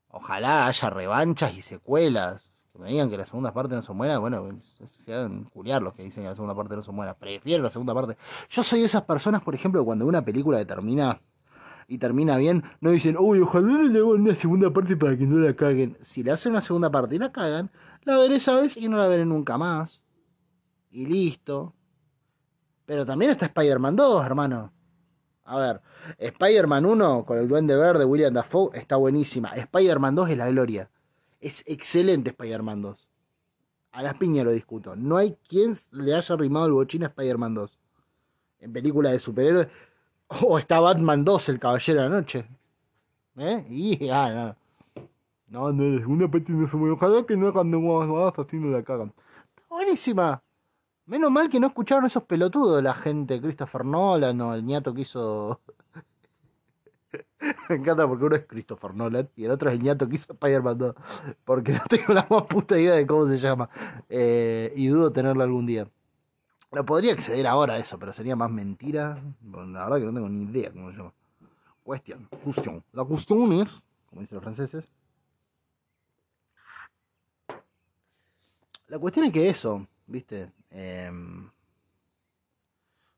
Ojalá 0.10 0.68
haya 0.68 0.90
revanchas 0.90 1.54
y 1.54 1.62
secuelas. 1.62 2.50
Que 2.72 2.80
me 2.80 2.90
digan 2.90 3.10
que 3.10 3.18
la 3.18 3.26
segunda 3.26 3.54
parte 3.54 3.76
no 3.76 3.84
son 3.84 3.98
buenas. 3.98 4.20
Bueno, 4.20 4.60
se 5.06 5.14
hagan 5.14 5.44
culiar 5.46 5.82
los 5.82 5.94
que 5.94 6.04
dicen 6.04 6.24
que 6.24 6.30
la 6.30 6.36
segunda 6.36 6.56
parte 6.56 6.76
no 6.76 6.84
son 6.84 6.96
buenas. 6.96 7.16
Prefiero 7.18 7.64
la 7.64 7.70
segunda 7.70 7.94
parte. 7.94 8.18
Yo 8.50 8.64
soy 8.64 8.80
de 8.80 8.86
esas 8.86 9.04
personas, 9.04 9.42
por 9.42 9.54
ejemplo, 9.54 9.84
cuando 9.84 10.06
una 10.06 10.24
película 10.24 10.64
termina 10.66 11.22
y 11.88 11.98
termina 11.98 12.38
bien, 12.38 12.64
no 12.82 12.92
dicen, 12.92 13.16
uy, 13.18 13.40
ojalá 13.40 13.82
le 13.84 14.00
hagan 14.00 14.22
una 14.22 14.36
segunda 14.36 14.72
parte 14.72 14.98
para 14.98 15.18
que 15.18 15.26
no 15.26 15.38
la 15.38 15.54
caguen. 15.54 15.98
Si 16.02 16.22
le 16.22 16.32
hacen 16.32 16.52
una 16.52 16.62
segunda 16.62 16.92
parte 16.92 17.16
y 17.16 17.20
la 17.20 17.32
cagan, 17.32 17.72
la 18.04 18.18
veré 18.18 18.36
esa 18.36 18.56
vez 18.60 18.76
y 18.76 18.90
no 18.90 18.98
la 18.98 19.08
veré 19.08 19.26
nunca 19.26 19.58
más. 19.58 20.04
Y 20.92 21.06
listo. 21.06 21.74
Pero 22.86 23.06
también 23.06 23.32
está 23.32 23.46
Spider-Man 23.46 23.96
2, 23.96 24.26
hermano. 24.26 24.74
A 25.46 25.58
ver, 25.58 25.82
Spider-Man 26.18 26.86
1 26.86 27.26
con 27.26 27.38
el 27.38 27.48
Duende 27.48 27.78
Verde, 27.78 28.04
William 28.04 28.34
Dafoe, 28.34 28.78
está 28.78 28.98
buenísima. 28.98 29.56
Spider-Man 29.56 30.16
2 30.16 30.30
es 30.32 30.38
la 30.38 30.50
gloria. 30.50 30.90
Es 31.40 31.64
excelente 31.68 32.32
Spider-Man 32.32 32.82
2. 32.82 33.10
A 33.92 34.04
las 34.04 34.16
piñas 34.16 34.44
lo 34.44 34.52
discuto. 34.52 34.96
No 34.96 35.16
hay 35.16 35.38
quien 35.48 35.76
le 35.92 36.14
haya 36.14 36.36
arrimado 36.36 36.66
el 36.66 36.74
bochín 36.74 37.04
a 37.04 37.08
Spider-Man 37.08 37.54
2. 37.54 37.80
En 38.60 38.74
películas 38.74 39.14
de 39.14 39.20
superhéroes. 39.20 39.68
O 40.30 40.58
está 40.58 40.80
Batman 40.80 41.24
2, 41.24 41.50
el 41.50 41.60
Caballero 41.60 42.02
de 42.02 42.10
la 42.10 42.16
Noche. 42.16 42.46
¿Eh? 43.38 43.66
Y, 43.70 44.10
ah, 44.10 44.30
no. 44.30 44.56
No, 45.50 45.72
no, 45.72 46.00
segunda 46.00 46.28
parte 46.28 46.52
no 46.52 46.70
se 46.70 46.76
muy 46.76 46.90
Ojalá 46.90 47.26
que 47.26 47.38
no 47.38 47.54
cuando 47.54 47.80
vas 47.82 48.34
haciendo 48.38 48.70
la 48.70 48.84
cagan. 48.84 49.14
Buenísima. 49.70 50.42
Menos 51.06 51.32
mal 51.32 51.50
que 51.50 51.60
no 51.60 51.68
escucharon 51.68 52.06
esos 52.06 52.24
pelotudos 52.24 52.84
la 52.84 52.94
gente, 52.94 53.42
Christopher 53.42 53.86
Nolan 53.86 54.42
o 54.42 54.54
el 54.54 54.66
ñato 54.66 54.94
que 54.94 55.02
hizo. 55.02 55.62
Me 57.70 57.76
encanta 57.76 58.06
porque 58.06 58.26
uno 58.26 58.36
es 58.36 58.46
Christopher 58.46 58.94
Nolan 58.94 59.30
y 59.38 59.46
el 59.46 59.52
otro 59.52 59.70
es 59.70 59.78
el 59.78 59.84
ñato 59.84 60.10
que 60.10 60.16
hizo 60.16 60.34
Spider-Man 60.34 60.78
2. 60.78 60.96
Porque 61.46 61.72
no 61.72 61.82
tengo 61.88 62.14
la 62.14 62.28
más 62.30 62.44
puta 62.44 62.78
idea 62.78 62.96
de 62.96 63.08
cómo 63.08 63.28
se 63.28 63.40
llama. 63.40 63.70
Eh, 64.10 64.74
y 64.76 64.88
dudo 64.88 65.14
tenerlo 65.14 65.44
algún 65.44 65.66
día. 65.66 65.88
Lo 66.72 66.86
podría 66.86 67.14
acceder 67.14 67.48
ahora 67.48 67.76
a 67.76 67.78
eso, 67.78 67.98
pero 67.98 68.12
sería 68.12 68.36
más 68.36 68.52
mentira. 68.52 69.22
la 69.42 69.86
verdad 69.86 70.00
que 70.00 70.06
no 70.06 70.14
tengo 70.14 70.30
ni 70.30 70.44
idea 70.44 70.72
cómo 70.72 70.92
se 70.92 70.98
llama. 70.98 71.14
Cuestión, 71.84 72.28
cuestión. 72.44 72.84
La 72.92 73.06
cuestión 73.06 73.54
es, 73.54 73.84
como 74.10 74.22
dicen 74.22 74.36
los 74.36 74.44
franceses, 74.44 74.90
la 78.88 79.00
cuestión 79.00 79.26
es 79.26 79.32
que 79.32 79.48
eso, 79.48 79.88
viste, 80.06 80.52
eh, 80.70 81.10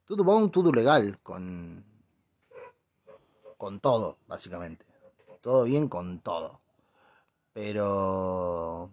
todo 0.06 0.24
bon, 0.24 0.52
todo 0.52 0.72
legal, 0.72 1.20
con, 1.24 1.84
con 3.58 3.80
todo, 3.80 4.18
básicamente. 4.28 4.86
Todo 5.42 5.64
bien 5.64 5.88
con 5.88 6.20
todo. 6.20 6.60
Pero 7.54 8.90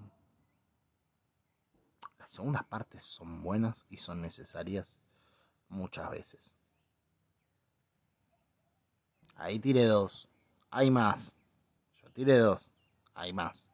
segundas 2.37 2.64
partes 2.64 3.03
son 3.03 3.42
buenas 3.42 3.87
y 3.88 3.96
son 3.96 4.20
necesarias 4.20 4.99
muchas 5.68 6.11
veces. 6.11 6.55
Ahí 9.37 9.59
tiré 9.59 9.87
dos. 9.87 10.29
Hay 10.70 10.90
más. 10.90 11.33
Yo 12.03 12.11
tiré 12.11 12.38
dos. 12.38 12.70
Hay 13.14 13.33
más. 13.33 13.68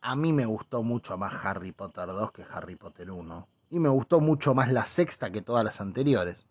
A 0.00 0.16
mí 0.16 0.32
me 0.32 0.46
gustó 0.46 0.82
mucho 0.82 1.18
más 1.18 1.44
Harry 1.44 1.72
Potter 1.72 2.06
2 2.06 2.32
que 2.32 2.42
Harry 2.50 2.76
Potter 2.76 3.10
1. 3.10 3.48
Y 3.70 3.78
me 3.78 3.90
gustó 3.90 4.20
mucho 4.20 4.54
más 4.54 4.72
la 4.72 4.86
sexta 4.86 5.30
que 5.30 5.42
todas 5.42 5.64
las 5.64 5.80
anteriores. 5.80 6.46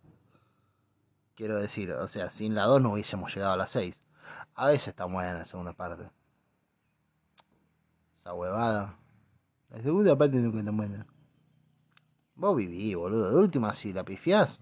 Quiero 1.35 1.57
decir, 1.57 1.91
o 1.91 2.07
sea, 2.07 2.29
sin 2.29 2.53
la 2.53 2.65
2 2.65 2.81
no 2.81 2.93
hubiésemos 2.93 3.33
llegado 3.33 3.53
a 3.53 3.57
la 3.57 3.65
6. 3.65 3.99
A 4.55 4.67
veces 4.67 4.89
está 4.89 5.05
buena 5.05 5.33
la 5.33 5.45
segunda 5.45 5.73
parte. 5.73 6.09
Esa 8.21 8.33
huevada. 8.35 8.95
La 9.71 9.81
segunda 9.81 10.15
parte 10.15 10.37
nunca 10.37 10.59
está 10.59 10.71
buena. 10.71 11.07
Vos 12.35 12.55
viví, 12.55 12.93
boludo. 12.93 13.31
De 13.31 13.37
última, 13.37 13.73
si 13.73 13.91
la 13.93 14.03
pifiás, 14.03 14.61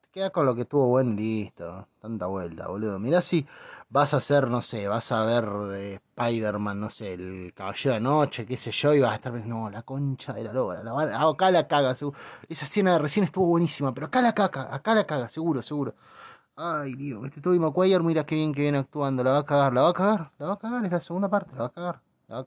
te 0.00 0.08
quedas 0.12 0.30
con 0.30 0.46
lo 0.46 0.54
que 0.54 0.62
estuvo 0.62 0.86
bueno 0.86 1.10
y 1.12 1.16
listo. 1.16 1.88
Tanta 2.00 2.26
vuelta, 2.26 2.68
boludo. 2.68 2.98
Mirá 3.00 3.20
si 3.20 3.44
vas 3.90 4.14
a 4.14 4.18
hacer, 4.18 4.48
no 4.48 4.62
sé, 4.62 4.86
vas 4.88 5.10
a 5.12 5.24
ver 5.24 5.48
eh, 5.74 6.00
Spider-Man, 6.16 6.80
no 6.80 6.90
sé, 6.90 7.14
el 7.14 7.52
Caballero 7.54 7.94
de 7.94 8.00
Noche, 8.00 8.46
qué 8.46 8.56
sé 8.56 8.70
yo, 8.72 8.94
y 8.94 9.00
vas 9.00 9.12
a 9.12 9.14
estar 9.16 9.32
pensando, 9.32 9.56
no, 9.56 9.70
la 9.70 9.82
concha 9.82 10.32
de 10.32 10.44
la 10.44 10.52
lora, 10.52 10.82
la, 10.82 10.92
ah, 10.92 11.28
acá 11.28 11.50
la 11.50 11.66
caga, 11.68 11.94
seguro. 11.94 12.16
Esa 12.48 12.64
escena 12.66 12.92
de 12.94 13.00
recién 13.00 13.24
estuvo 13.24 13.46
buenísima, 13.46 13.92
pero 13.92 14.06
acá 14.06 14.22
la 14.22 14.32
caga, 14.34 14.74
acá 14.74 14.94
la 14.94 15.04
caga, 15.04 15.28
seguro, 15.28 15.60
seguro. 15.62 15.94
Ay, 16.56 16.94
Dios, 16.94 17.24
este 17.26 17.40
Tobey 17.42 17.58
Maguire, 17.58 18.02
mira 18.02 18.24
qué 18.24 18.34
bien 18.36 18.54
que 18.54 18.62
viene 18.62 18.78
actuando, 18.78 19.24
la 19.24 19.32
va 19.32 19.38
a 19.38 19.46
cagar, 19.46 19.72
la 19.74 19.82
va 19.82 19.90
a 19.90 19.92
cagar, 19.94 20.30
la 20.38 20.46
va 20.46 20.52
a 20.54 20.58
cagar, 20.58 20.84
es 20.86 20.92
la 20.92 21.00
segunda 21.00 21.28
parte, 21.28 21.52
la 21.54 21.60
va 21.60 21.66
a 21.66 21.70
cagar. 21.70 22.11
La 22.32 22.46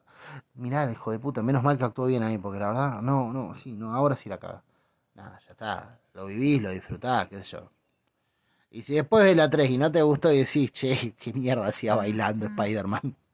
Mirá, 0.56 0.92
hijo 0.92 1.12
de 1.12 1.20
puta, 1.20 1.44
menos 1.44 1.62
mal 1.62 1.78
que 1.78 1.84
actuó 1.84 2.08
bien 2.08 2.24
ahí, 2.24 2.40
porque 2.40 2.60
la 2.60 2.68
verdad, 2.70 3.02
no, 3.02 3.32
no, 3.32 3.54
sí, 3.56 3.74
no, 3.74 3.94
ahora 3.94 4.16
sí 4.16 4.30
la 4.30 4.40
caga. 4.40 4.64
Nada, 5.14 5.40
ya 5.46 5.52
está, 5.52 6.00
lo 6.14 6.26
vivís, 6.26 6.62
lo 6.62 6.72
disfrutás, 6.72 7.28
qué 7.28 7.38
sé 7.44 7.58
yo. 7.58 7.70
Y 8.72 8.82
si 8.82 8.96
después 8.96 9.24
de 9.26 9.36
la 9.36 9.48
3 9.50 9.70
y 9.70 9.78
no 9.78 9.92
te 9.92 10.02
gustó 10.02 10.32
y 10.32 10.40
decís, 10.40 10.72
che, 10.72 11.14
qué 11.20 11.32
mierda 11.34 11.68
hacía 11.68 11.96
bailando 11.96 12.48
Spider-Man. 12.48 13.16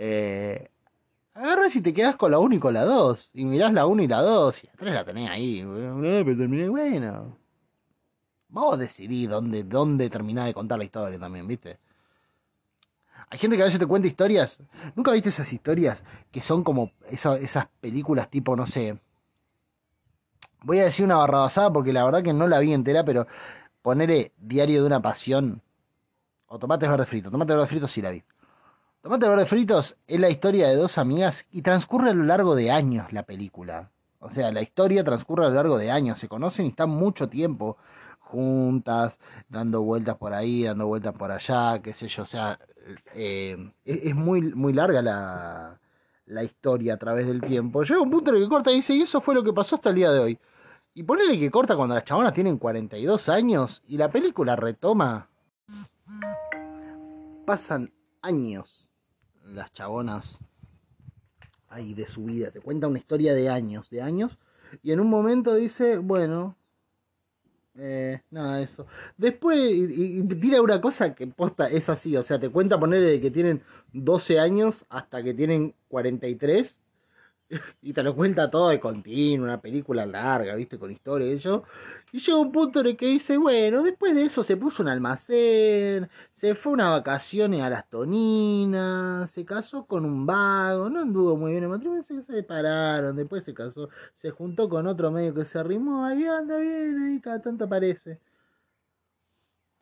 Eh, 0.00 0.70
agarras 1.32 1.74
y 1.74 1.80
te 1.80 1.94
quedas 1.94 2.14
con 2.16 2.30
la 2.30 2.38
1 2.38 2.56
y 2.56 2.58
con 2.58 2.74
la 2.74 2.84
2. 2.84 3.30
Y 3.34 3.46
mirás 3.46 3.72
la 3.72 3.86
1 3.86 4.02
y 4.02 4.06
la 4.06 4.20
2. 4.20 4.64
Y 4.64 4.66
la 4.66 4.72
3 4.74 4.94
la 4.94 5.04
tenés 5.06 5.30
ahí. 5.30 5.64
Pero 5.64 6.36
terminé, 6.36 6.68
bueno. 6.68 7.34
Vos 8.48 8.78
decidís 8.78 9.28
dónde, 9.28 9.64
dónde 9.64 10.10
terminás 10.10 10.46
de 10.46 10.54
contar 10.54 10.78
la 10.78 10.84
historia 10.84 11.18
también, 11.18 11.48
¿viste? 11.48 11.78
Hay 13.30 13.38
gente 13.38 13.56
que 13.56 13.62
a 13.62 13.66
veces 13.66 13.80
te 13.80 13.86
cuenta 13.86 14.08
historias. 14.08 14.60
¿Nunca 14.94 15.12
viste 15.12 15.28
esas 15.28 15.52
historias 15.52 16.02
que 16.32 16.40
son 16.40 16.64
como 16.64 16.92
esas 17.10 17.68
películas 17.80 18.30
tipo, 18.30 18.56
no 18.56 18.66
sé. 18.66 18.98
Voy 20.62 20.80
a 20.80 20.84
decir 20.84 21.04
una 21.04 21.16
barrabasada 21.16 21.72
porque 21.72 21.92
la 21.92 22.04
verdad 22.04 22.22
que 22.22 22.32
no 22.32 22.48
la 22.48 22.58
vi 22.58 22.72
entera, 22.72 23.04
pero 23.04 23.26
ponerle 23.82 24.32
Diario 24.38 24.80
de 24.80 24.86
una 24.86 25.02
Pasión 25.02 25.62
o 26.46 26.58
Tomates 26.58 26.88
Verdes 26.88 27.08
Fritos. 27.08 27.30
Tomates 27.30 27.54
Verdes 27.54 27.70
Fritos 27.70 27.90
sí 27.90 28.02
la 28.02 28.10
vi. 28.10 28.24
Tomates 29.02 29.28
Verdes 29.28 29.48
Fritos 29.48 29.96
es 30.06 30.18
la 30.18 30.30
historia 30.30 30.68
de 30.68 30.76
dos 30.76 30.98
amigas 30.98 31.46
y 31.52 31.62
transcurre 31.62 32.10
a 32.10 32.14
lo 32.14 32.24
largo 32.24 32.54
de 32.54 32.70
años 32.70 33.12
la 33.12 33.22
película. 33.22 33.90
O 34.20 34.30
sea, 34.30 34.50
la 34.50 34.62
historia 34.62 35.04
transcurre 35.04 35.46
a 35.46 35.48
lo 35.50 35.54
largo 35.54 35.78
de 35.78 35.90
años. 35.90 36.18
Se 36.18 36.28
conocen 36.28 36.66
y 36.66 36.70
están 36.70 36.90
mucho 36.90 37.28
tiempo 37.28 37.76
juntas, 38.18 39.18
dando 39.48 39.82
vueltas 39.82 40.16
por 40.16 40.34
ahí, 40.34 40.64
dando 40.64 40.86
vueltas 40.86 41.14
por 41.14 41.30
allá, 41.30 41.80
qué 41.80 41.94
sé 41.94 42.08
yo. 42.08 42.24
O 42.24 42.26
sea, 42.26 42.58
eh, 43.14 43.72
es, 43.84 44.14
muy, 44.14 44.42
muy 44.54 44.72
larga 44.72 45.02
la, 45.02 45.78
la 46.26 46.44
historia 46.44 46.94
a 46.94 46.96
través 46.98 47.26
del 47.26 47.40
tiempo. 47.40 47.82
Llega 47.82 48.00
un 48.00 48.10
punto 48.10 48.30
en 48.30 48.36
el 48.36 48.42
que 48.42 48.48
corta 48.48 48.70
y 48.70 48.76
dice, 48.76 48.94
y 48.94 49.02
eso 49.02 49.20
fue 49.20 49.34
lo 49.34 49.42
que 49.42 49.52
pasó 49.52 49.76
hasta 49.76 49.90
el 49.90 49.96
día 49.96 50.10
de 50.10 50.20
hoy. 50.20 50.38
Y 50.94 51.02
ponele 51.02 51.38
que 51.38 51.50
corta 51.50 51.76
cuando 51.76 51.94
las 51.94 52.04
chabonas 52.04 52.34
tienen 52.34 52.58
42 52.58 53.28
años 53.28 53.82
y 53.86 53.96
la 53.96 54.10
película 54.10 54.56
retoma. 54.56 55.28
Pasan 57.46 57.92
años 58.22 58.90
las 59.44 59.72
chabonas 59.72 60.38
ahí 61.68 61.94
de 61.94 62.06
su 62.06 62.24
vida. 62.24 62.50
Te 62.50 62.60
cuenta 62.60 62.88
una 62.88 62.98
historia 62.98 63.34
de 63.34 63.48
años, 63.48 63.90
de 63.90 64.02
años. 64.02 64.38
Y 64.82 64.92
en 64.92 65.00
un 65.00 65.08
momento 65.08 65.54
dice, 65.54 65.98
bueno, 65.98 66.56
eh, 67.80 68.20
nada, 68.30 68.60
eso. 68.60 68.86
Después, 69.16 69.58
y, 69.58 70.22
tira 70.40 70.60
una 70.60 70.80
cosa 70.80 71.14
que 71.14 71.26
posta 71.26 71.68
es 71.68 71.88
así, 71.88 72.16
o 72.16 72.22
sea, 72.22 72.38
te 72.38 72.48
cuenta 72.48 72.78
ponerle 72.78 73.06
de 73.06 73.20
que 73.20 73.30
tienen 73.30 73.62
12 73.92 74.40
años 74.40 74.86
hasta 74.88 75.22
que 75.22 75.34
tienen 75.34 75.74
43 75.88 76.80
y 77.82 77.92
te 77.92 78.02
lo 78.02 78.14
cuenta 78.14 78.50
todo 78.50 78.68
de 78.68 78.80
continuo, 78.80 79.44
una 79.44 79.60
película 79.60 80.06
larga, 80.06 80.54
viste, 80.54 80.78
con 80.78 80.90
historia 80.90 81.28
y 81.28 81.36
eso. 81.36 81.64
Y 82.12 82.20
llega 82.20 82.38
un 82.38 82.52
punto 82.52 82.80
en 82.80 82.86
el 82.88 82.96
que 82.96 83.06
dice, 83.06 83.36
bueno, 83.36 83.82
después 83.82 84.14
de 84.14 84.24
eso 84.24 84.42
se 84.42 84.56
puso 84.56 84.82
un 84.82 84.88
almacén, 84.88 86.08
se 86.32 86.54
fue 86.54 86.72
una 86.72 86.90
vacaciones 86.90 87.62
a 87.62 87.70
las 87.70 87.88
Toninas, 87.88 89.30
se 89.30 89.44
casó 89.44 89.86
con 89.86 90.04
un 90.04 90.26
vago, 90.26 90.88
no 90.90 91.00
anduvo 91.00 91.36
muy 91.36 91.52
bien 91.52 91.64
el 91.64 91.70
matrimonio, 91.70 92.02
se 92.04 92.22
separaron, 92.22 93.16
después 93.16 93.44
se 93.44 93.54
casó, 93.54 93.88
se 94.16 94.30
juntó 94.30 94.68
con 94.68 94.86
otro 94.86 95.10
medio 95.10 95.34
que 95.34 95.44
se 95.44 95.58
arrimó, 95.58 96.04
ahí 96.04 96.24
anda 96.24 96.56
bien, 96.58 97.02
ahí 97.02 97.20
cada 97.20 97.42
tanto 97.42 97.64
aparece. 97.64 98.18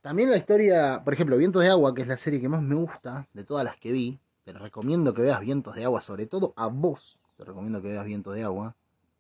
También 0.01 0.31
la 0.31 0.37
historia, 0.37 1.03
por 1.05 1.15
ejemplo, 1.15 1.37
Vientos 1.37 1.63
de 1.63 1.69
Agua, 1.69 1.95
que 1.95 2.03
es 2.03 2.09
la 2.09 2.17
serie 2.17 2.41
que 2.41 2.49
más 2.49 2.63
me 2.63 2.77
gusta 2.77 3.27
de 3.33 3.45
todas 3.45 3.65
las 3.65 3.77
que 3.77 3.91
vi, 3.93 4.21
te 4.45 4.53
recomiendo 4.53 5.13
que 5.13 5.23
veas 5.23 5.41
Vientos 5.41 5.75
de 5.75 5.85
Agua, 5.85 6.01
sobre 6.01 6.27
todo 6.27 6.55
a 6.57 6.69
vos, 6.69 7.19
te 7.37 7.45
recomiendo 7.45 7.83
que 7.83 7.89
veas 7.89 8.05
Vientos 8.05 8.35
de 8.35 8.43
Agua. 8.43 8.75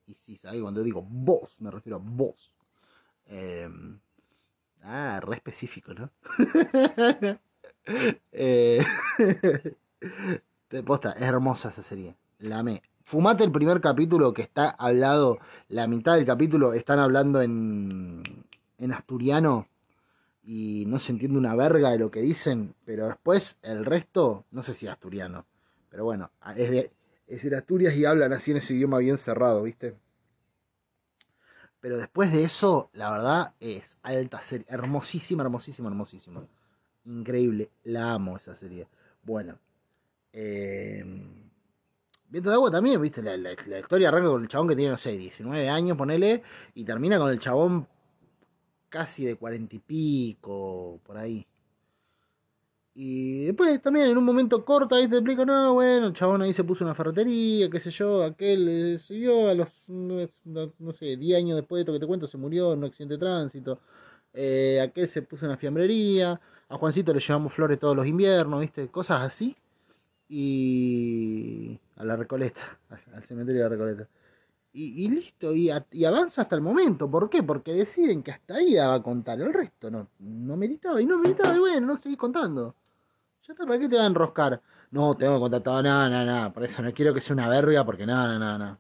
Y 0.07 0.15
si 0.15 0.37
sabes, 0.37 0.63
cuando 0.63 0.83
digo 0.83 1.03
vos, 1.09 1.61
me 1.61 1.71
refiero 1.71 1.97
a 1.97 2.01
vos. 2.03 2.55
Em, 3.27 3.99
ah, 4.83 5.21
re 5.21 5.37
específico, 5.37 5.93
¿no? 5.95 6.11
eh, 8.33 8.85
posta, 10.85 11.13
hermosa 11.19 11.71
esa 11.71 11.83
serie. 11.83 12.15
La 12.39 12.59
amé. 12.59 12.83
Fumate 13.05 13.45
el 13.45 13.53
primer 13.53 13.81
capítulo 13.81 14.33
que 14.33 14.43
está 14.43 14.71
hablado, 14.71 15.39
la 15.69 15.87
mitad 15.87 16.17
del 16.17 16.27
capítulo 16.27 16.73
están 16.73 16.99
hablando 16.99 17.41
en, 17.41 18.23
en 18.79 18.93
asturiano 18.93 19.69
y 20.43 20.85
no 20.87 20.99
se 20.99 21.13
entiende 21.13 21.39
una 21.39 21.55
verga 21.55 21.91
de 21.91 21.99
lo 21.99 22.11
que 22.11 22.21
dicen, 22.21 22.75
pero 22.85 23.07
después 23.07 23.59
el 23.63 23.85
resto, 23.85 24.45
no 24.51 24.63
sé 24.63 24.75
si 24.75 24.89
asturiano, 24.89 25.45
pero 25.89 26.05
bueno, 26.05 26.31
es 26.57 26.71
de, 26.71 26.91
es 27.27 27.37
decir, 27.37 27.55
Asturias 27.55 27.97
y 27.97 28.05
hablan 28.05 28.33
así 28.33 28.51
en 28.53 28.59
ese 28.59 28.75
idioma 28.75 28.99
bien 28.99 29.19
cerrado, 29.19 29.63
¿viste? 29.63 29.97
Pero 31.81 31.99
después 31.99 32.33
de 32.33 32.45
eso, 32.45 32.91
la 32.93 33.11
verdad 33.11 33.55
es 33.61 33.99
alta 34.03 34.41
serie, 34.41 34.67
hermosísima, 34.69 35.43
hermosísima, 35.43 35.89
hermosísima. 35.89 36.47
Increíble, 37.05 37.71
la 37.85 38.13
amo 38.13 38.37
esa 38.37 38.57
serie. 38.57 38.89
Bueno, 39.23 39.59
eh, 40.33 41.05
Viento 42.29 42.51
de 42.51 42.57
Agua 42.57 42.71
también, 42.71 43.01
¿viste? 43.01 43.23
La, 43.23 43.37
la, 43.37 43.79
historia 43.79 44.09
arranca 44.09 44.29
con 44.29 44.43
el 44.43 44.49
chabón 44.49 44.69
que 44.69 44.75
tiene, 44.75 44.91
no 44.91 44.97
sé, 44.97 45.17
19 45.17 45.69
años, 45.69 45.97
ponele, 45.97 46.43
y 46.75 46.85
termina 46.85 47.19
con 47.19 47.31
el 47.31 47.39
chabón 47.39 47.87
casi 48.89 49.25
de 49.25 49.37
cuarenta 49.37 49.77
y 49.77 49.79
pico, 49.79 51.01
por 51.05 51.19
ahí. 51.19 51.47
Y 52.99 53.45
después 53.45 53.83
también 53.83 54.07
en 54.07 54.17
un 54.17 54.25
momento 54.25 54.65
corto 54.65 54.95
ahí 54.95 55.07
te 55.07 55.17
explico, 55.17 55.45
no, 55.45 55.75
bueno, 55.75 56.07
el 56.07 56.13
chabón 56.15 56.41
ahí 56.41 56.55
se 56.55 56.65
puso 56.65 56.83
una 56.83 56.95
ferretería, 56.95 57.69
qué 57.69 57.79
sé 57.79 57.91
yo, 57.91 58.23
aquel 58.23 58.95
eh, 58.95 58.99
siguió 58.99 59.51
a 59.51 59.55
los, 59.55 59.69
no, 59.87 60.93
sé, 60.95 61.19
10 61.19 61.39
años 61.39 61.57
después 61.57 61.77
de 61.77 61.83
esto 61.83 61.93
que 61.93 62.01
te 62.01 62.07
cuento, 62.07 62.27
se 62.27 62.39
murió 62.39 62.73
en 62.73 62.79
un 62.79 62.85
accidente 62.87 63.17
de 63.17 63.21
tránsito. 63.21 63.81
Eh, 64.33 64.81
aquel 64.81 65.11
se 65.11 65.21
puso 65.21 65.45
una 65.45 65.59
fiambrería, 65.59 66.41
a 66.71 66.79
Juancito 66.79 67.13
le 67.13 67.21
llevamos 67.21 67.53
flores 67.53 67.79
todos 67.79 67.95
los 67.95 68.07
inviernos, 68.07 68.61
¿viste? 68.63 68.89
Cosas 68.89 69.21
así. 69.21 69.55
Y 70.29 71.79
a 71.97 72.05
la 72.05 72.17
Recoleta, 72.17 72.79
al 73.15 73.25
cementerio 73.25 73.63
de 73.65 73.69
la 73.69 73.77
Recoleta. 73.77 74.09
Y, 74.73 75.09
listo, 75.09 75.55
y, 75.55 75.71
y, 75.93 76.05
avanza 76.05 76.43
hasta 76.43 76.57
el 76.57 76.63
momento. 76.63 77.11
¿Por 77.11 77.31
qué? 77.31 77.43
Porque 77.43 77.73
deciden 77.73 78.23
que 78.23 78.33
hasta 78.33 78.57
ahí 78.57 78.75
daba 78.75 78.95
a 78.97 79.03
contar, 79.03 79.41
el 79.41 79.53
resto 79.53 79.91
no, 79.91 80.09
no 80.19 80.57
meritaba, 80.57 81.01
y 81.01 81.07
no 81.07 81.19
meritaba, 81.19 81.57
y 81.57 81.61
bueno, 81.61 81.87
no 81.87 81.99
seguís 81.99 82.19
contando 82.19 82.75
Ya 83.47 83.53
está, 83.53 83.65
¿para 83.65 83.79
qué 83.79 83.89
te 83.89 83.97
va 83.97 84.03
a 84.03 84.07
enroscar? 84.07 84.61
No, 84.91 85.17
tengo 85.17 85.35
que 85.35 85.41
contar 85.41 85.63
todo, 85.63 85.83
no, 85.83 86.09
no, 86.09 86.25
no, 86.25 86.53
por 86.53 86.65
eso 86.65 86.83
no 86.83 86.93
quiero 86.93 87.15
que 87.15 87.21
sea 87.21 87.35
una 87.35 87.49
verga, 87.49 87.85
porque 87.85 88.05
no, 88.05 88.39
no, 88.39 88.59
no. 88.59 88.79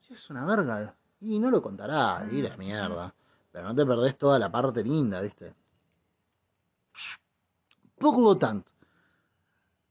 Si 0.00 0.14
es 0.14 0.30
una 0.30 0.46
verga, 0.46 0.94
y 1.20 1.38
no 1.38 1.50
lo 1.50 1.60
contará, 1.60 2.26
y 2.30 2.40
la 2.40 2.56
mierda. 2.56 3.14
Pero 3.52 3.68
no 3.68 3.74
te 3.74 3.84
perdés 3.84 4.16
toda 4.16 4.38
la 4.38 4.50
parte 4.50 4.82
linda, 4.82 5.20
¿viste? 5.20 5.52
Por 7.98 8.18
lo 8.18 8.36
tanto, 8.38 8.72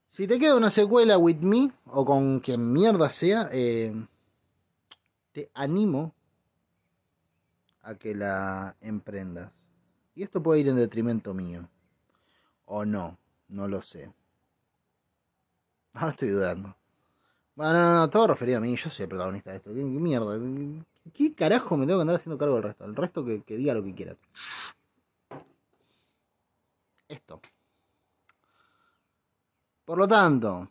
si 0.10 0.28
te 0.28 0.40
queda 0.40 0.56
una 0.56 0.72
secuela 0.72 1.18
with 1.18 1.42
me, 1.42 1.72
o 1.86 2.04
con 2.04 2.40
quien 2.40 2.72
mierda 2.72 3.10
sea, 3.10 3.50
eh, 3.52 3.94
te 5.34 5.52
animo 5.54 6.16
a 7.84 7.94
que 7.94 8.16
la 8.16 8.76
emprendas. 8.82 9.70
Y 10.16 10.24
esto 10.24 10.42
puede 10.42 10.62
ir 10.62 10.70
en 10.70 10.78
detrimento 10.78 11.34
mío. 11.34 11.68
O 12.66 12.86
no, 12.86 13.18
no 13.50 13.68
lo 13.68 13.82
sé. 13.82 14.12
Ahora 15.93 16.12
estoy 16.12 16.30
dudando. 16.30 16.76
Bueno, 17.56 17.74
no, 17.74 17.96
no, 18.00 18.10
todo 18.10 18.28
referido 18.28 18.58
a 18.58 18.62
mí, 18.62 18.76
yo 18.76 18.89
soy 18.89 19.04
el 19.04 19.10
protagonista 19.10 19.52
de 19.52 19.58
esto. 19.58 19.74
¿Qué, 19.74 19.82
mierda? 19.82 20.38
¿Qué, 21.14 21.34
carajo 21.34 21.78
me 21.78 21.86
tengo 21.86 22.00
que 22.00 22.02
andar 22.02 22.18
haciendo 22.18 22.38
cargo 22.38 22.56
del 22.56 22.64
resto? 22.64 22.86
El 22.86 22.96
resto 22.96 23.24
que, 23.24 23.43
que 23.43 23.56
diga 23.56 23.74
lo 23.74 23.84
que 23.84 23.96
quiera. 23.96 24.18
Esto. 27.08 27.41
Por 29.86 29.98
lo 30.00 30.08
tanto, 30.08 30.70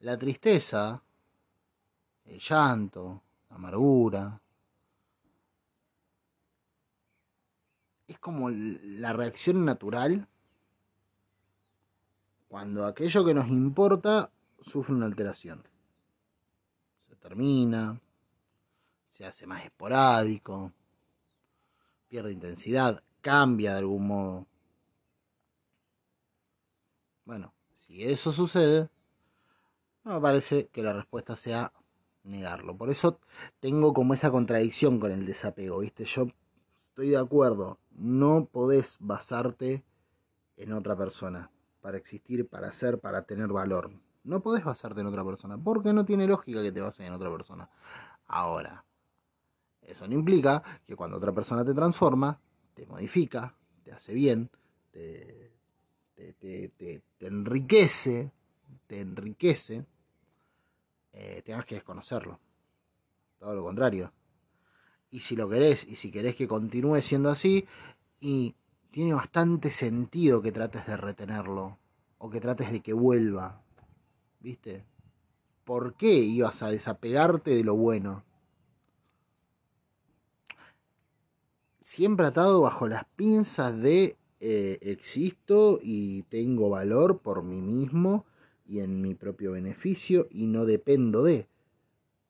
la 0.00 0.16
tristeza, 0.16 1.02
el 2.24 2.38
llanto, 2.38 3.22
la 3.50 3.56
amargura, 3.56 4.40
es 8.10 8.18
como 8.18 8.50
la 8.50 9.12
reacción 9.12 9.64
natural 9.64 10.26
cuando 12.48 12.84
aquello 12.84 13.24
que 13.24 13.34
nos 13.34 13.46
importa 13.46 14.32
sufre 14.60 14.94
una 14.94 15.06
alteración. 15.06 15.62
Se 16.98 17.14
termina, 17.14 18.00
se 19.10 19.24
hace 19.24 19.46
más 19.46 19.64
esporádico, 19.64 20.72
pierde 22.08 22.32
intensidad, 22.32 23.00
cambia 23.20 23.74
de 23.74 23.78
algún 23.78 24.08
modo. 24.08 24.46
Bueno, 27.24 27.54
si 27.86 28.02
eso 28.02 28.32
sucede, 28.32 28.88
no 30.02 30.14
me 30.14 30.20
parece 30.20 30.66
que 30.66 30.82
la 30.82 30.94
respuesta 30.94 31.36
sea 31.36 31.72
negarlo. 32.24 32.76
Por 32.76 32.90
eso 32.90 33.20
tengo 33.60 33.94
como 33.94 34.14
esa 34.14 34.32
contradicción 34.32 34.98
con 34.98 35.12
el 35.12 35.24
desapego, 35.26 35.78
¿viste? 35.78 36.04
Yo 36.06 36.26
estoy 36.76 37.10
de 37.10 37.18
acuerdo, 37.18 37.78
no 38.00 38.46
podés 38.46 38.96
basarte 39.00 39.84
en 40.56 40.72
otra 40.72 40.96
persona 40.96 41.50
para 41.80 41.98
existir, 41.98 42.48
para 42.48 42.72
ser, 42.72 42.98
para 42.98 43.22
tener 43.22 43.48
valor. 43.48 43.90
No 44.24 44.40
podés 44.40 44.64
basarte 44.64 45.00
en 45.00 45.06
otra 45.06 45.24
persona, 45.24 45.58
porque 45.58 45.92
no 45.92 46.04
tiene 46.04 46.26
lógica 46.26 46.62
que 46.62 46.72
te 46.72 46.80
bases 46.80 47.06
en 47.06 47.12
otra 47.12 47.30
persona. 47.30 47.68
Ahora, 48.26 48.84
eso 49.82 50.06
no 50.06 50.14
implica 50.14 50.62
que 50.86 50.96
cuando 50.96 51.16
otra 51.16 51.32
persona 51.32 51.64
te 51.64 51.74
transforma, 51.74 52.40
te 52.74 52.86
modifica, 52.86 53.54
te 53.82 53.92
hace 53.92 54.14
bien, 54.14 54.50
te, 54.92 55.52
te, 56.14 57.02
enriquece, 57.20 58.30
te 58.86 59.00
enriquece, 59.00 59.84
eh, 61.12 61.42
tengas 61.44 61.64
que 61.64 61.76
desconocerlo. 61.76 62.38
Todo 63.38 63.54
lo 63.54 63.64
contrario. 63.64 64.12
Y 65.10 65.20
si 65.20 65.36
lo 65.36 65.48
querés, 65.48 65.86
y 65.88 65.96
si 65.96 66.10
querés 66.10 66.36
que 66.36 66.46
continúe 66.46 67.00
siendo 67.00 67.30
así, 67.30 67.66
y 68.20 68.54
tiene 68.90 69.14
bastante 69.14 69.70
sentido 69.70 70.42
que 70.42 70.52
trates 70.52 70.86
de 70.86 70.96
retenerlo, 70.96 71.78
o 72.18 72.30
que 72.30 72.40
trates 72.40 72.70
de 72.70 72.80
que 72.80 72.92
vuelva. 72.92 73.62
¿Viste? 74.40 74.84
¿Por 75.64 75.94
qué 75.94 76.12
ibas 76.12 76.62
a 76.62 76.68
desapegarte 76.68 77.50
de 77.50 77.64
lo 77.64 77.74
bueno? 77.74 78.24
Siempre 81.80 82.26
atado 82.26 82.60
bajo 82.60 82.88
las 82.88 83.04
pinzas 83.16 83.76
de 83.80 84.16
eh, 84.38 84.78
existo 84.82 85.80
y 85.82 86.22
tengo 86.24 86.70
valor 86.70 87.18
por 87.18 87.42
mí 87.42 87.60
mismo 87.60 88.24
y 88.66 88.80
en 88.80 89.02
mi 89.02 89.14
propio 89.14 89.52
beneficio 89.52 90.28
y 90.30 90.46
no 90.46 90.64
dependo 90.64 91.22
de. 91.22 91.46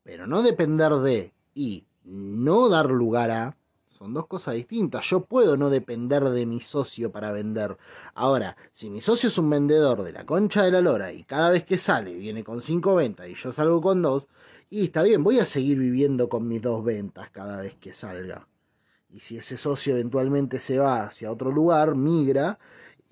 Pero 0.03 0.27
no 0.27 0.43
depender 0.43 0.93
de 0.95 1.33
y 1.55 1.85
no 2.05 2.69
dar 2.69 2.91
lugar 2.91 3.31
a 3.31 3.57
son 4.01 4.15
dos 4.15 4.27
cosas 4.27 4.55
distintas. 4.55 5.05
Yo 5.11 5.27
puedo 5.27 5.59
no 5.59 5.69
depender 5.69 6.25
de 6.25 6.47
mi 6.47 6.63
socio 6.63 7.13
para 7.13 7.33
vender. 7.33 7.77
Ahora, 8.15 8.57
si 8.73 8.89
mi 8.89 9.03
socio 9.03 9.29
es 9.29 9.37
un 9.37 9.51
vendedor 9.51 10.03
de 10.03 10.13
la 10.13 10.25
concha 10.25 10.65
de 10.65 10.73
la 10.73 10.81
lora 10.81 11.13
y 11.13 11.25
cada 11.25 11.51
vez 11.51 11.67
que 11.67 11.77
sale 11.77 12.15
viene 12.15 12.43
con 12.43 12.63
cinco 12.63 12.95
ventas 12.95 13.29
y 13.29 13.35
yo 13.35 13.53
salgo 13.53 13.83
con 13.83 14.01
dos, 14.01 14.27
y 14.71 14.85
está 14.85 15.03
bien, 15.03 15.23
voy 15.23 15.39
a 15.39 15.45
seguir 15.45 15.79
viviendo 15.79 16.31
con 16.31 16.49
mis 16.49 16.63
dos 16.63 16.83
ventas 16.83 17.29
cada 17.29 17.61
vez 17.61 17.75
que 17.79 17.93
salga. 17.93 18.49
Y 19.11 19.21
si 19.21 19.37
ese 19.37 19.59
socio 19.59 19.95
eventualmente 19.95 20.61
se 20.61 20.79
va 20.79 21.05
hacia 21.05 21.31
otro 21.31 21.51
lugar, 21.51 21.95
migra, 21.95 22.59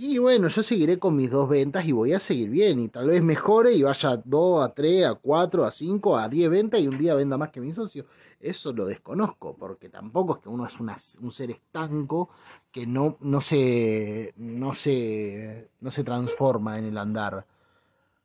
y 0.00 0.18
bueno, 0.18 0.46
yo 0.46 0.62
seguiré 0.62 1.00
con 1.00 1.16
mis 1.16 1.28
dos 1.28 1.48
ventas 1.48 1.84
y 1.84 1.90
voy 1.90 2.12
a 2.12 2.20
seguir 2.20 2.50
bien. 2.50 2.78
Y 2.78 2.88
tal 2.88 3.08
vez 3.08 3.20
mejore 3.20 3.72
y 3.72 3.82
vaya 3.82 4.10
a 4.10 4.16
2, 4.24 4.64
a 4.64 4.72
3, 4.72 5.06
a 5.06 5.14
4, 5.16 5.64
a 5.64 5.72
5, 5.72 6.16
a 6.16 6.28
10 6.28 6.50
ventas 6.50 6.80
y 6.80 6.86
un 6.86 6.96
día 6.96 7.14
venda 7.16 7.36
más 7.36 7.50
que 7.50 7.60
mi 7.60 7.72
socio. 7.74 8.06
Eso 8.40 8.72
lo 8.72 8.86
desconozco, 8.86 9.56
porque 9.56 9.88
tampoco 9.88 10.36
es 10.36 10.42
que 10.42 10.48
uno 10.48 10.66
es 10.66 11.18
un 11.18 11.32
ser 11.32 11.50
estanco 11.50 12.30
que 12.70 12.86
no, 12.86 13.16
no, 13.20 13.40
se, 13.40 14.32
no, 14.36 14.74
se, 14.74 15.70
no 15.80 15.90
se 15.90 16.04
transforma 16.04 16.78
en 16.78 16.84
el 16.86 16.98
andar. 16.98 17.44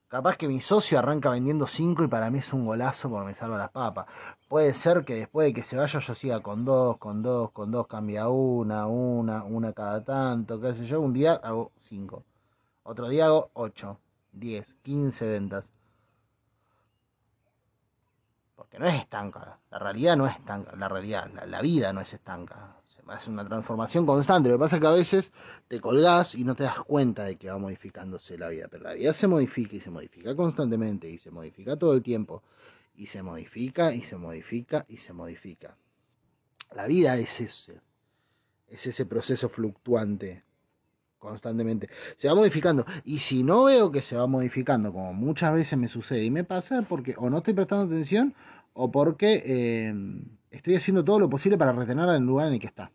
Capaz 0.08 0.38
que 0.38 0.48
mi 0.48 0.62
socio 0.62 1.00
arranca 1.00 1.32
vendiendo 1.32 1.66
5 1.66 2.04
y 2.04 2.08
para 2.08 2.30
mí 2.30 2.38
es 2.38 2.54
un 2.54 2.66
golazo 2.68 3.10
porque 3.10 3.26
me 3.26 3.34
salva 3.34 3.58
las 3.58 3.72
papas. 3.72 4.06
Puede 4.48 4.76
ser 4.76 5.04
que 5.04 5.16
después 5.16 5.48
de 5.48 5.54
que 5.54 5.64
se 5.64 5.76
vaya 5.76 6.00
yo 6.00 6.14
siga 6.14 6.40
con 6.42 6.64
dos, 6.64 6.98
con 6.98 7.24
dos, 7.24 7.50
con 7.52 7.72
dos, 7.72 7.88
cambia 7.88 8.28
una, 8.30 8.86
una, 8.86 9.44
una 9.44 9.74
cada 9.74 10.04
tanto, 10.04 10.62
qué 10.62 10.76
sé 10.76 10.86
yo. 10.86 11.02
Un 11.02 11.14
día 11.14 11.34
hago 11.34 11.72
5. 11.80 12.24
Otro 12.84 13.10
día 13.10 13.26
hago 13.26 13.50
8, 13.54 13.98
10, 14.34 14.76
15 14.84 15.28
ventas. 15.28 15.73
Porque 18.74 18.86
no 18.86 18.90
es 18.90 19.02
estanca. 19.02 19.60
La 19.70 19.78
realidad 19.78 20.18
no 20.18 20.26
es 20.26 20.36
estanca. 20.36 20.76
La 20.76 20.90
realidad, 20.90 21.30
la, 21.46 21.62
vida 21.62 21.94
no 21.94 22.02
es 22.02 22.12
estanca. 22.12 22.76
Se 22.88 23.04
hace 23.08 23.30
una 23.30 23.46
transformación 23.48 24.04
constante. 24.04 24.50
Lo 24.50 24.56
que 24.56 24.62
pasa 24.62 24.78
es 24.78 24.82
que 24.82 24.88
a 24.88 24.92
veces 24.92 25.32
te 25.68 25.80
colgás 25.80 26.34
y 26.34 26.44
no 26.44 26.56
te 26.56 26.64
das 26.64 26.80
cuenta 26.82 27.24
de 27.24 27.36
que 27.36 27.52
va 27.52 27.60
modificándose 27.60 28.36
la 28.36 28.50
vida. 28.50 28.68
Pero 28.72 28.86
la 28.86 28.94
vida 28.94 29.14
se 29.14 29.28
modifica 29.28 29.76
y 29.76 29.80
se 29.80 29.92
modifica 29.92 30.36
constantemente 30.36 31.08
y 31.08 31.20
se 31.20 31.30
modifica 31.30 31.76
todo 31.78 31.94
el 31.94 32.02
tiempo. 32.02 32.42
Y 32.96 33.06
se 33.06 33.22
modifica 33.22 33.94
y 33.94 34.02
se 34.02 34.16
modifica 34.16 34.86
y 34.90 34.98
se 34.98 35.14
modifica. 35.14 35.78
La 36.76 36.88
vida 36.88 37.16
es 37.16 37.42
ese. 37.42 37.80
Es 38.68 38.88
ese 38.88 39.06
proceso 39.06 39.50
fluctuante 39.50 40.44
constantemente. 41.20 41.90
Se 42.18 42.28
va 42.28 42.34
modificando. 42.34 42.86
Y 43.06 43.20
si 43.20 43.44
no 43.44 43.66
veo 43.66 43.92
que 43.92 44.02
se 44.02 44.16
va 44.16 44.26
modificando, 44.26 44.92
como 44.92 45.14
muchas 45.14 45.54
veces 45.54 45.78
me 45.78 45.88
sucede 45.88 46.24
y 46.24 46.32
me 46.32 46.44
pasa, 46.44 46.82
porque 46.82 47.14
o 47.20 47.30
no 47.30 47.38
estoy 47.38 47.54
prestando 47.54 47.86
atención 47.86 48.34
o 48.74 48.92
porque 48.92 49.44
eh, 49.46 49.94
estoy 50.52 50.76
haciendo 50.76 51.04
todo 51.04 51.20
lo 51.20 51.30
posible 51.30 51.58
para 51.58 51.72
retenerla 51.72 52.16
en 52.16 52.24
el 52.24 52.28
lugar 52.28 52.48
en 52.48 52.54
el 52.54 52.60
que 52.60 52.68
está. 52.68 52.92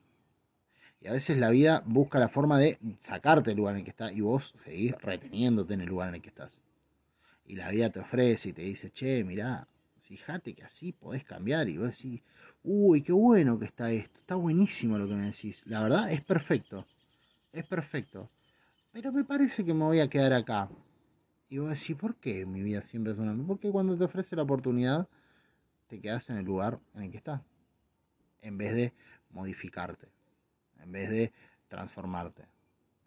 Y 1.01 1.07
a 1.07 1.12
veces 1.12 1.39
la 1.39 1.51
vida 1.51 1.83
busca 1.87 2.18
la 2.18 2.29
forma 2.29 2.59
de 2.59 2.79
sacarte 3.03 3.51
del 3.51 3.59
lugar 3.59 3.74
en 3.74 3.79
el 3.81 3.85
que 3.85 3.91
está 3.91 4.12
y 4.12 4.20
vos 4.20 4.55
seguís 4.64 4.93
reteniéndote 5.01 5.74
en 5.74 5.83
el 5.83 5.89
lugar 5.89 6.09
en 6.09 6.16
el 6.16 6.22
que 6.22 6.29
estás. 6.29 6.61
Y 7.45 7.57
la 7.57 7.70
vida 7.70 7.91
te 7.91 8.01
ofrece 8.01 8.51
y 8.51 8.53
te 8.53 8.62
dice, 8.62 8.91
che, 8.91 9.24
mirá, 9.24 9.66
fíjate 10.03 10.55
que 10.55 10.64
así 10.64 10.93
podés 10.93 11.24
cambiar. 11.24 11.68
Y 11.68 11.79
vos 11.79 11.97
decís, 11.97 12.20
uy, 12.64 13.03
qué 13.03 13.12
bueno 13.12 13.59
que 13.59 13.66
está 13.66 13.93
esto, 13.93 14.18
está 14.18 14.35
buenísimo 14.35 14.99
lo 14.99 15.09
que 15.09 15.14
me 15.14 15.26
decís. 15.26 15.64
La 15.66 15.83
verdad 15.83 16.11
es 16.11 16.20
perfecto 16.22 16.85
es 17.53 17.66
perfecto. 17.66 18.31
Pero 18.93 19.12
me 19.12 19.24
parece 19.24 19.64
que 19.64 19.74
me 19.74 19.85
voy 19.85 20.01
a 20.01 20.09
quedar 20.09 20.33
acá. 20.33 20.68
Y 21.49 21.59
vos 21.59 21.70
decís, 21.70 21.97
¿por 21.97 22.16
qué 22.16 22.45
mi 22.47 22.62
vida 22.62 22.83
siempre 22.83 23.12
es 23.12 23.18
una? 23.18 23.35
Porque 23.47 23.70
cuando 23.70 23.97
te 23.97 24.05
ofrece 24.05 24.37
la 24.37 24.43
oportunidad, 24.43 25.09
te 25.89 26.01
quedas 26.01 26.30
en 26.30 26.36
el 26.36 26.45
lugar 26.45 26.78
en 26.95 27.05
el 27.05 27.11
que 27.11 27.16
estás. 27.16 27.43
En 28.41 28.57
vez 28.57 28.74
de 28.74 28.93
modificarte. 29.30 30.09
En 30.80 30.93
vez 30.93 31.11
de 31.11 31.32
transformarte. 31.68 32.45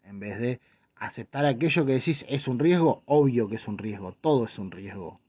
En 0.04 0.20
vez 0.20 0.38
de 0.38 0.60
aceptar 0.96 1.46
aquello 1.46 1.86
que 1.86 1.94
decís 1.94 2.26
es 2.28 2.48
un 2.48 2.58
riesgo, 2.58 3.02
obvio 3.06 3.48
que 3.48 3.56
es 3.56 3.66
un 3.66 3.78
riesgo. 3.78 4.12
Todo 4.12 4.44
es 4.44 4.58
un 4.58 4.70
riesgo. 4.70 5.20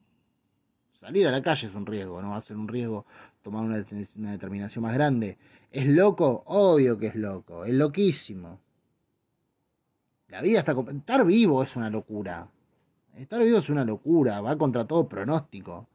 Salir 0.94 1.28
a 1.28 1.32
la 1.32 1.42
calle 1.42 1.68
es 1.68 1.76
un 1.76 1.86
riesgo, 1.86 2.22
no 2.22 2.32
va 2.32 2.38
a 2.38 2.42
ser 2.42 2.58
un 2.58 2.68
riesgo 2.68 3.06
tomar 3.42 3.64
una, 3.64 3.86
una 4.16 4.32
determinación 4.32 4.84
más 4.84 4.94
grande. 4.94 5.38
¿Es 5.70 5.86
loco? 5.88 6.44
Obvio 6.48 6.98
que 6.98 7.08
es 7.08 7.16
loco. 7.16 7.66
Es 7.66 7.74
loquísimo. 7.74 8.60
La 10.30 10.42
vida 10.42 10.60
está... 10.60 10.74
Estar 10.74 11.26
vivo 11.26 11.62
es 11.62 11.76
una 11.76 11.90
locura. 11.90 12.48
Estar 13.16 13.44
vivo 13.44 13.60
es 13.60 13.70
una 13.70 13.84
locura, 13.84 14.42
va 14.42 14.58
contra 14.58 14.86
todo 14.86 15.08
pronóstico. 15.08 15.88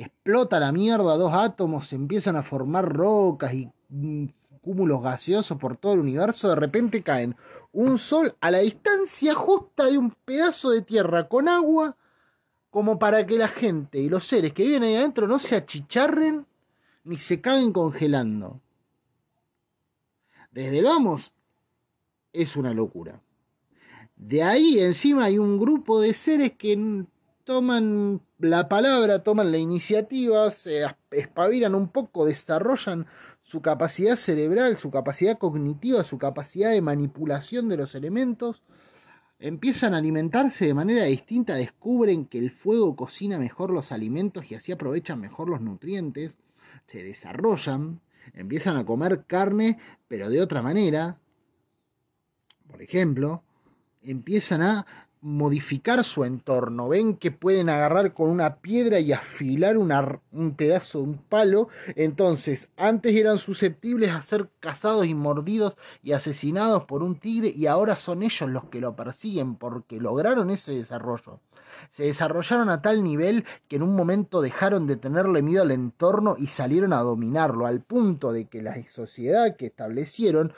Explota 0.00 0.58
la 0.58 0.72
mierda, 0.72 1.16
dos 1.16 1.34
átomos 1.34 1.88
se 1.88 1.96
empiezan 1.96 2.34
a 2.34 2.42
formar 2.42 2.90
rocas 2.90 3.52
y 3.52 3.70
mm, 3.90 4.28
cúmulos 4.62 5.02
gaseosos 5.02 5.58
por 5.58 5.76
todo 5.76 5.92
el 5.92 6.00
universo, 6.00 6.48
de 6.48 6.56
repente 6.56 7.02
caen 7.02 7.36
un 7.72 7.98
sol 7.98 8.34
a 8.40 8.50
la 8.50 8.60
distancia 8.60 9.34
justa 9.34 9.86
de 9.86 9.98
un 9.98 10.12
pedazo 10.24 10.70
de 10.70 10.80
tierra 10.80 11.28
con 11.28 11.48
agua, 11.48 11.96
como 12.70 12.98
para 12.98 13.26
que 13.26 13.36
la 13.36 13.48
gente 13.48 13.98
y 13.98 14.08
los 14.08 14.24
seres 14.24 14.54
que 14.54 14.64
viven 14.64 14.84
ahí 14.84 14.94
adentro 14.94 15.26
no 15.26 15.38
se 15.38 15.56
achicharren 15.56 16.46
ni 17.04 17.18
se 17.18 17.42
caguen 17.42 17.72
congelando. 17.72 18.58
Desde 20.50 20.82
vamos, 20.82 21.34
es 22.32 22.56
una 22.56 22.72
locura. 22.72 23.20
De 24.16 24.42
ahí 24.42 24.78
encima 24.78 25.24
hay 25.24 25.38
un 25.38 25.58
grupo 25.58 26.00
de 26.00 26.14
seres 26.14 26.52
que 26.56 27.04
toman 27.44 28.20
la 28.38 28.68
palabra, 28.68 29.22
toman 29.22 29.50
la 29.50 29.58
iniciativa, 29.58 30.50
se 30.50 30.84
espabilan 31.10 31.74
un 31.74 31.88
poco, 31.88 32.24
desarrollan 32.24 33.06
su 33.42 33.62
capacidad 33.62 34.16
cerebral, 34.16 34.78
su 34.78 34.90
capacidad 34.90 35.38
cognitiva, 35.38 36.04
su 36.04 36.18
capacidad 36.18 36.70
de 36.70 36.82
manipulación 36.82 37.68
de 37.68 37.76
los 37.76 37.94
elementos, 37.94 38.62
empiezan 39.38 39.94
a 39.94 39.98
alimentarse 39.98 40.66
de 40.66 40.74
manera 40.74 41.04
distinta, 41.04 41.54
descubren 41.54 42.26
que 42.26 42.38
el 42.38 42.50
fuego 42.50 42.94
cocina 42.94 43.38
mejor 43.38 43.70
los 43.70 43.90
alimentos 43.92 44.50
y 44.50 44.54
así 44.54 44.72
aprovechan 44.72 45.20
mejor 45.20 45.48
los 45.48 45.60
nutrientes, 45.60 46.36
se 46.86 47.02
desarrollan, 47.02 48.00
empiezan 48.34 48.76
a 48.76 48.84
comer 48.84 49.24
carne, 49.26 49.78
pero 50.08 50.28
de 50.28 50.42
otra 50.42 50.60
manera. 50.62 51.18
Por 52.68 52.82
ejemplo, 52.82 53.42
empiezan 54.02 54.62
a 54.62 54.86
modificar 55.20 56.02
su 56.04 56.24
entorno. 56.24 56.88
Ven 56.88 57.16
que 57.16 57.30
pueden 57.30 57.68
agarrar 57.68 58.14
con 58.14 58.30
una 58.30 58.56
piedra 58.56 59.00
y 59.00 59.12
afilar 59.12 59.76
un 59.76 60.54
pedazo 60.56 60.98
de 60.98 61.04
un 61.04 61.18
palo. 61.18 61.68
Entonces, 61.94 62.70
antes 62.76 63.14
eran 63.14 63.38
susceptibles 63.38 64.10
a 64.10 64.22
ser 64.22 64.48
cazados 64.60 65.06
y 65.06 65.14
mordidos 65.14 65.76
y 66.02 66.12
asesinados 66.12 66.84
por 66.84 67.02
un 67.02 67.18
tigre 67.18 67.52
y 67.54 67.66
ahora 67.66 67.96
son 67.96 68.22
ellos 68.22 68.48
los 68.48 68.64
que 68.64 68.80
lo 68.80 68.96
persiguen 68.96 69.56
porque 69.56 70.00
lograron 70.00 70.50
ese 70.50 70.72
desarrollo. 70.72 71.40
Se 71.90 72.04
desarrollaron 72.04 72.68
a 72.68 72.82
tal 72.82 73.02
nivel 73.02 73.44
que 73.68 73.76
en 73.76 73.82
un 73.82 73.94
momento 73.94 74.40
dejaron 74.40 74.86
de 74.86 74.96
tenerle 74.96 75.42
miedo 75.42 75.62
al 75.62 75.70
entorno 75.70 76.36
y 76.38 76.46
salieron 76.46 76.92
a 76.92 77.00
dominarlo, 77.00 77.66
al 77.66 77.80
punto 77.80 78.32
de 78.32 78.46
que 78.46 78.62
la 78.62 78.76
sociedad 78.86 79.56
que 79.56 79.66
establecieron 79.66 80.52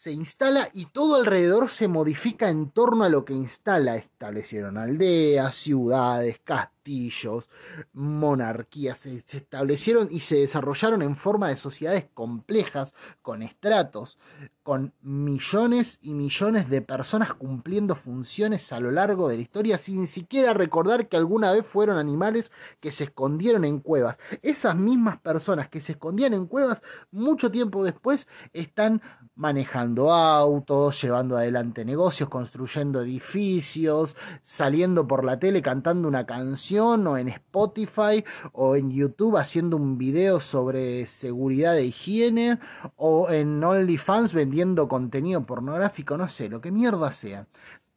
se 0.00 0.12
instala 0.12 0.70
y 0.72 0.86
todo 0.86 1.16
alrededor 1.16 1.68
se 1.68 1.86
modifica 1.86 2.48
en 2.48 2.70
torno 2.70 3.04
a 3.04 3.10
lo 3.10 3.26
que 3.26 3.34
instala. 3.34 3.96
Establecieron 3.96 4.78
aldeas, 4.78 5.54
ciudades, 5.54 6.38
castillos, 6.80 7.48
monarquías, 7.92 8.98
se, 9.00 9.22
establecieron 9.28 10.08
y 10.10 10.20
se 10.20 10.36
desarrollaron 10.36 11.02
en 11.02 11.14
forma 11.14 11.48
de 11.48 11.56
sociedades 11.56 12.06
complejas, 12.14 12.94
con 13.22 13.42
estratos, 13.42 14.18
con 14.62 14.92
millones 15.02 15.98
y 16.00 16.14
millones 16.14 16.68
de 16.70 16.80
personas 16.80 17.34
cumpliendo 17.34 17.94
funciones 17.94 18.72
a 18.72 18.80
lo 18.80 18.90
largo 18.90 19.28
de 19.28 19.36
la 19.36 19.42
historia 19.42 19.78
sin 19.78 20.06
siquiera 20.06 20.54
recordar 20.54 21.08
que 21.08 21.16
alguna 21.16 21.52
vez 21.52 21.66
fueron 21.66 21.98
animales 21.98 22.52
que 22.80 22.92
se 22.92 23.04
escondieron 23.04 23.64
en 23.64 23.80
cuevas. 23.80 24.18
Esas 24.42 24.76
mismas 24.76 25.18
personas 25.20 25.68
que 25.68 25.80
se 25.80 25.92
escondían 25.92 26.34
en 26.34 26.46
cuevas 26.46 26.82
mucho 27.10 27.50
tiempo 27.50 27.84
después 27.84 28.28
están 28.52 29.02
manejando 29.34 30.12
autos, 30.12 31.00
llevando 31.00 31.36
adelante 31.36 31.84
negocios, 31.84 32.28
construyendo 32.28 33.02
edificios, 33.02 34.16
saliendo 34.42 35.06
por 35.06 35.24
la 35.24 35.38
tele 35.38 35.62
cantando 35.62 36.08
una 36.08 36.26
canción 36.26 36.70
o 36.80 37.16
en 37.16 37.28
Spotify 37.28 38.24
o 38.52 38.76
en 38.76 38.90
YouTube 38.90 39.36
haciendo 39.36 39.76
un 39.76 39.98
video 39.98 40.40
sobre 40.40 41.06
seguridad 41.06 41.74
de 41.74 41.84
higiene 41.84 42.58
o 42.96 43.30
en 43.30 43.62
OnlyFans 43.62 44.32
vendiendo 44.32 44.88
contenido 44.88 45.44
pornográfico, 45.44 46.16
no 46.16 46.28
sé, 46.28 46.48
lo 46.48 46.60
que 46.60 46.70
mierda 46.70 47.12
sea 47.12 47.46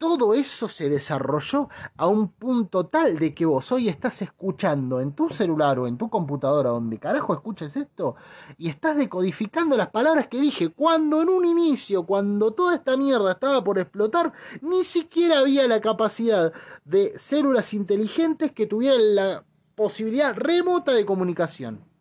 todo 0.03 0.33
eso 0.33 0.67
se 0.67 0.89
desarrolló 0.89 1.69
a 1.95 2.07
un 2.07 2.27
punto 2.27 2.87
tal 2.87 3.17
de 3.17 3.33
que 3.33 3.45
vos 3.45 3.71
hoy 3.71 3.87
estás 3.87 4.21
escuchando 4.21 4.99
en 4.99 5.13
tu 5.13 5.29
celular 5.29 5.79
o 5.79 5.87
en 5.87 5.97
tu 5.97 6.09
computadora, 6.09 6.71
donde 6.71 6.99
carajo 6.99 7.33
escuches 7.33 7.77
esto, 7.77 8.17
y 8.57 8.67
estás 8.67 8.97
decodificando 8.97 9.77
las 9.77 9.91
palabras 9.91 10.27
que 10.27 10.41
dije, 10.41 10.67
cuando 10.67 11.21
en 11.21 11.29
un 11.29 11.45
inicio, 11.45 12.05
cuando 12.05 12.51
toda 12.51 12.75
esta 12.75 12.97
mierda 12.97 13.31
estaba 13.31 13.63
por 13.63 13.79
explotar, 13.79 14.33
ni 14.59 14.83
siquiera 14.83 15.39
había 15.39 15.69
la 15.69 15.79
capacidad 15.79 16.51
de 16.83 17.13
células 17.15 17.73
inteligentes 17.73 18.51
que 18.51 18.65
tuvieran 18.65 19.15
la 19.15 19.45
posibilidad 19.73 20.35
remota 20.35 20.91
de 20.91 21.05
comunicación. 21.05 21.92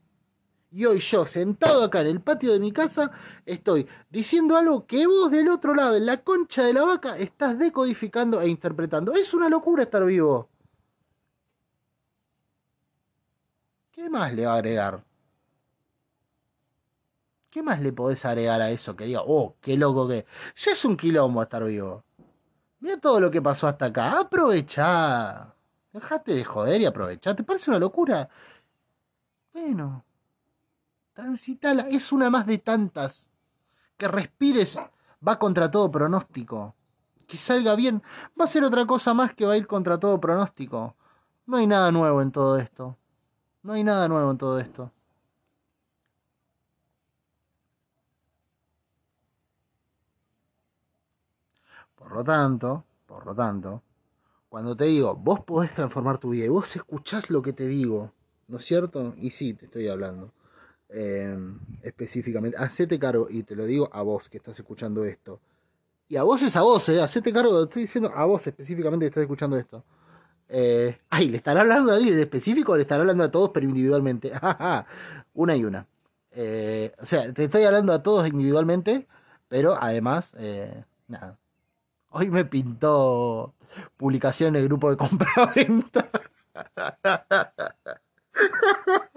Y 0.75 0.87
hoy 0.87 1.01
yo, 1.01 1.27
sentado 1.27 1.85
acá 1.85 2.01
en 2.01 2.07
el 2.07 2.23
patio 2.23 2.51
de 2.51 2.59
mi 2.59 2.73
casa, 2.73 3.11
estoy 3.45 3.87
diciendo 4.09 4.57
algo 4.57 4.87
que 4.87 5.07
vos 5.07 5.31
del 5.31 5.49
otro 5.51 5.75
lado, 5.75 5.97
en 5.97 6.07
la 6.07 6.25
concha 6.25 6.65
de 6.65 6.73
la 6.73 6.85
vaca, 6.87 7.19
estás 7.19 7.59
decodificando 7.59 8.41
e 8.41 8.49
interpretando. 8.49 9.13
Es 9.13 9.35
una 9.35 9.51
locura 9.51 9.83
estar 9.83 10.03
vivo. 10.07 10.49
¿Qué 13.93 14.09
más 14.09 14.33
le 14.33 14.47
va 14.47 14.55
a 14.55 14.57
agregar? 14.57 15.05
¿Qué 17.51 17.63
más 17.63 17.79
le 17.83 17.93
podés 17.93 18.25
agregar 18.25 18.63
a 18.63 18.71
eso 18.71 18.97
que 18.97 19.05
diga, 19.05 19.21
oh, 19.27 19.57
qué 19.61 19.77
loco 19.77 20.09
que... 20.09 20.25
Ya 20.57 20.73
es 20.73 20.85
un 20.87 20.97
quilombo 20.97 21.43
estar 21.43 21.63
vivo. 21.65 22.03
Mira 22.81 22.97
todo 22.97 23.21
lo 23.21 23.31
que 23.31 23.43
pasó 23.43 23.67
hasta 23.69 23.87
acá. 23.87 24.21
Aprovecha. 24.21 25.55
Dejate 25.93 26.33
de 26.35 26.45
joder 26.45 26.81
y 26.81 26.87
aprovecha. 26.87 27.37
¿Te 27.37 27.45
parece 27.45 27.71
una 27.71 27.79
locura? 27.79 28.27
Bueno, 29.53 30.05
transitala, 31.23 31.87
es 31.89 32.13
una 32.13 32.31
más 32.31 32.47
de 32.47 32.59
tantas. 32.59 33.31
Que 33.97 34.09
respires 34.09 34.85
va 35.27 35.39
contra 35.39 35.71
todo 35.71 35.91
pronóstico. 35.91 36.75
Que 37.27 37.39
salga 37.39 37.77
bien 37.77 38.03
va 38.39 38.45
a 38.45 38.49
ser 38.49 38.65
otra 38.65 38.85
cosa 38.87 39.15
más 39.15 39.33
que 39.35 39.47
va 39.47 39.55
a 39.55 39.57
ir 39.57 39.67
contra 39.67 39.99
todo 39.99 40.21
pronóstico. 40.21 40.97
No 41.47 41.59
hay 41.59 41.67
nada 41.67 41.93
nuevo 41.93 42.23
en 42.23 42.33
todo 42.33 42.59
esto. 42.59 42.97
No 43.63 43.75
hay 43.75 43.85
nada 43.85 44.09
nuevo 44.09 44.31
en 44.33 44.39
todo 44.39 44.59
esto. 44.59 44.91
Por 51.95 52.13
lo 52.13 52.25
tanto, 52.25 52.85
por 53.07 53.25
lo 53.25 53.35
tanto, 53.35 53.83
cuando 54.49 54.77
te 54.77 54.85
digo, 54.85 55.15
vos 55.15 55.41
podés 55.45 55.73
transformar 55.73 56.19
tu 56.19 56.31
vida 56.31 56.47
y 56.47 56.49
vos 56.49 56.75
escuchás 56.75 57.31
lo 57.31 57.41
que 57.43 57.53
te 57.53 57.69
digo, 57.69 58.13
¿no 58.49 58.59
es 58.59 58.65
cierto? 58.65 59.15
Y 59.17 59.31
sí, 59.31 59.55
te 59.55 59.67
estoy 59.67 59.89
hablando 59.89 60.33
eh, 60.93 61.37
específicamente. 61.83 62.57
Hacete 62.59 62.99
cargo, 62.99 63.29
y 63.31 63.43
te 63.43 63.57
lo 63.57 63.65
digo 63.67 63.89
a 63.93 64.03
vos 64.03 64.29
que 64.29 64.39
estás 64.39 64.59
escuchando 64.59 65.05
esto. 65.05 65.41
Y 66.09 66.17
a 66.17 66.25
vos 66.25 66.43
es 66.43 66.55
a 66.57 66.63
vos, 66.63 66.87
eh, 66.91 67.01
hacete 67.01 67.33
cargo, 67.33 67.63
estoy 67.63 67.83
diciendo 67.83 68.13
a 68.15 68.27
vos 68.27 68.47
específicamente 68.47 69.05
que 69.05 69.09
estás 69.09 69.23
escuchando 69.23 69.57
esto. 69.57 69.83
Eh, 70.49 70.99
ay, 71.09 71.31
¿le 71.31 71.39
estará 71.39 71.63
hablando 71.63 71.91
a 71.91 71.97
alguien 71.97 72.15
en 72.15 72.21
específico 72.21 72.73
o 72.73 72.77
le 72.77 72.83
estará 72.83 73.01
hablando 73.01 73.25
a 73.25 73.31
todos 73.31 73.49
pero 73.49 73.67
individualmente? 73.67 74.31
una 75.35 75.57
y 75.57 75.65
una. 75.65 75.87
Eh, 76.33 76.93
o 77.01 77.07
sea, 77.07 77.33
te 77.33 77.45
estoy 77.45 77.65
hablando 77.65 77.95
a 77.95 78.03
todos 78.03 78.29
individualmente, 78.29 79.07
pero 79.49 79.79
además, 79.81 80.37
nada. 81.09 81.39
Hoy 82.11 82.29
me 82.29 82.45
pintó 82.45 83.55
publicación 83.97 84.55
en 84.55 84.63
el 84.63 84.69
grupo 84.69 84.91
de 84.91 84.99
compra-venta. 84.99 86.11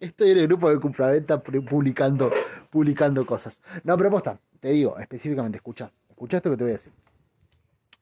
Estoy 0.00 0.30
en 0.30 0.38
el 0.38 0.46
grupo 0.46 0.70
de 0.70 0.80
compraventa 0.80 1.42
publicando, 1.42 2.30
publicando 2.70 3.26
cosas. 3.26 3.60
No, 3.82 3.96
pero 3.96 4.10
posta, 4.10 4.40
te 4.60 4.70
digo, 4.70 4.98
específicamente, 4.98 5.56
escucha. 5.58 5.90
Escucha 6.08 6.36
esto 6.38 6.50
que 6.50 6.56
te 6.56 6.64
voy 6.64 6.72
a 6.72 6.76
decir. 6.76 6.92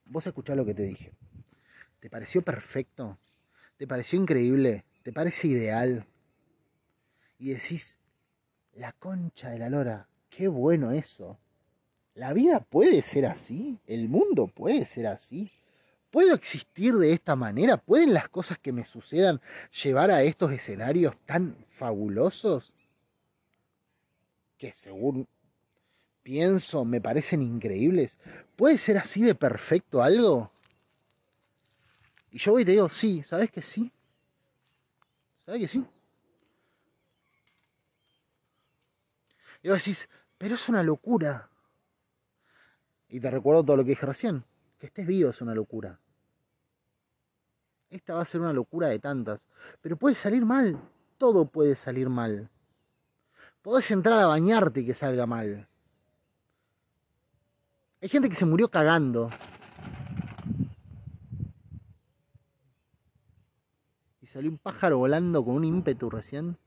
Vos 0.05 0.27
escuchás 0.27 0.55
lo 0.55 0.65
que 0.65 0.73
te 0.73 0.83
dije. 0.83 1.11
¿Te 1.99 2.09
pareció 2.09 2.41
perfecto? 2.41 3.17
¿Te 3.77 3.87
pareció 3.87 4.19
increíble? 4.19 4.85
¿Te 5.01 5.11
parece 5.11 5.47
ideal? 5.47 6.05
Y 7.39 7.49
decís, 7.49 7.97
la 8.73 8.91
concha 8.93 9.49
de 9.49 9.59
la 9.59 9.69
lora, 9.69 10.07
qué 10.29 10.47
bueno 10.47 10.91
eso. 10.91 11.39
¿La 12.13 12.33
vida 12.33 12.59
puede 12.59 13.01
ser 13.01 13.25
así? 13.25 13.79
¿El 13.87 14.09
mundo 14.09 14.47
puede 14.47 14.85
ser 14.85 15.07
así? 15.07 15.51
¿Puedo 16.13 16.35
existir 16.35 16.93
de 16.93 17.11
esta 17.11 17.35
manera? 17.35 17.75
¿Pueden 17.75 18.13
las 18.13 18.29
cosas 18.29 18.59
que 18.59 18.71
me 18.71 18.85
sucedan 18.85 19.41
llevar 19.83 20.11
a 20.11 20.21
estos 20.21 20.51
escenarios 20.51 21.17
tan 21.25 21.65
fabulosos? 21.71 22.71
Que 24.59 24.71
según 24.73 25.27
pienso 26.21 26.85
me 26.85 27.01
parecen 27.01 27.41
increíbles. 27.41 28.19
¿Puede 28.55 28.77
ser 28.77 28.99
así 28.99 29.23
de 29.23 29.33
perfecto 29.33 30.03
algo? 30.03 30.51
Y 32.29 32.37
yo 32.37 32.51
voy 32.51 32.61
y 32.61 32.65
te 32.65 32.73
digo, 32.73 32.89
sí, 32.89 33.23
¿sabes 33.23 33.49
que 33.49 33.63
sí? 33.63 33.91
¿Sabes 35.47 35.61
que 35.61 35.67
sí? 35.67 35.83
Y 39.63 39.69
vos 39.69 39.79
decís, 39.79 40.07
pero 40.37 40.53
es 40.53 40.69
una 40.69 40.83
locura. 40.83 41.49
Y 43.09 43.19
te 43.19 43.31
recuerdo 43.31 43.63
todo 43.63 43.77
lo 43.77 43.83
que 43.83 43.89
dije 43.89 44.05
recién. 44.05 44.43
Que 44.79 44.85
estés 44.85 45.07
vivo 45.07 45.31
es 45.31 45.41
una 45.41 45.55
locura. 45.55 45.99
Esta 47.93 48.15
va 48.15 48.23
a 48.23 48.25
ser 48.25 48.41
una 48.41 48.53
locura 48.53 48.87
de 48.87 48.97
tantas. 48.97 49.45
Pero 49.79 49.97
puede 49.97 50.15
salir 50.15 50.43
mal. 50.43 50.79
Todo 51.19 51.45
puede 51.45 51.75
salir 51.75 52.09
mal. 52.09 52.49
Podés 53.61 53.91
entrar 53.91 54.19
a 54.19 54.25
bañarte 54.25 54.81
y 54.81 54.85
que 54.87 54.95
salga 54.95 55.27
mal. 55.27 55.67
Hay 58.01 58.09
gente 58.09 58.29
que 58.29 58.35
se 58.35 58.47
murió 58.47 58.67
cagando. 58.67 59.29
Y 64.21 64.25
salió 64.25 64.49
un 64.49 64.57
pájaro 64.57 64.97
volando 64.97 65.45
con 65.45 65.53
un 65.53 65.63
ímpetu 65.63 66.09
recién. 66.09 66.57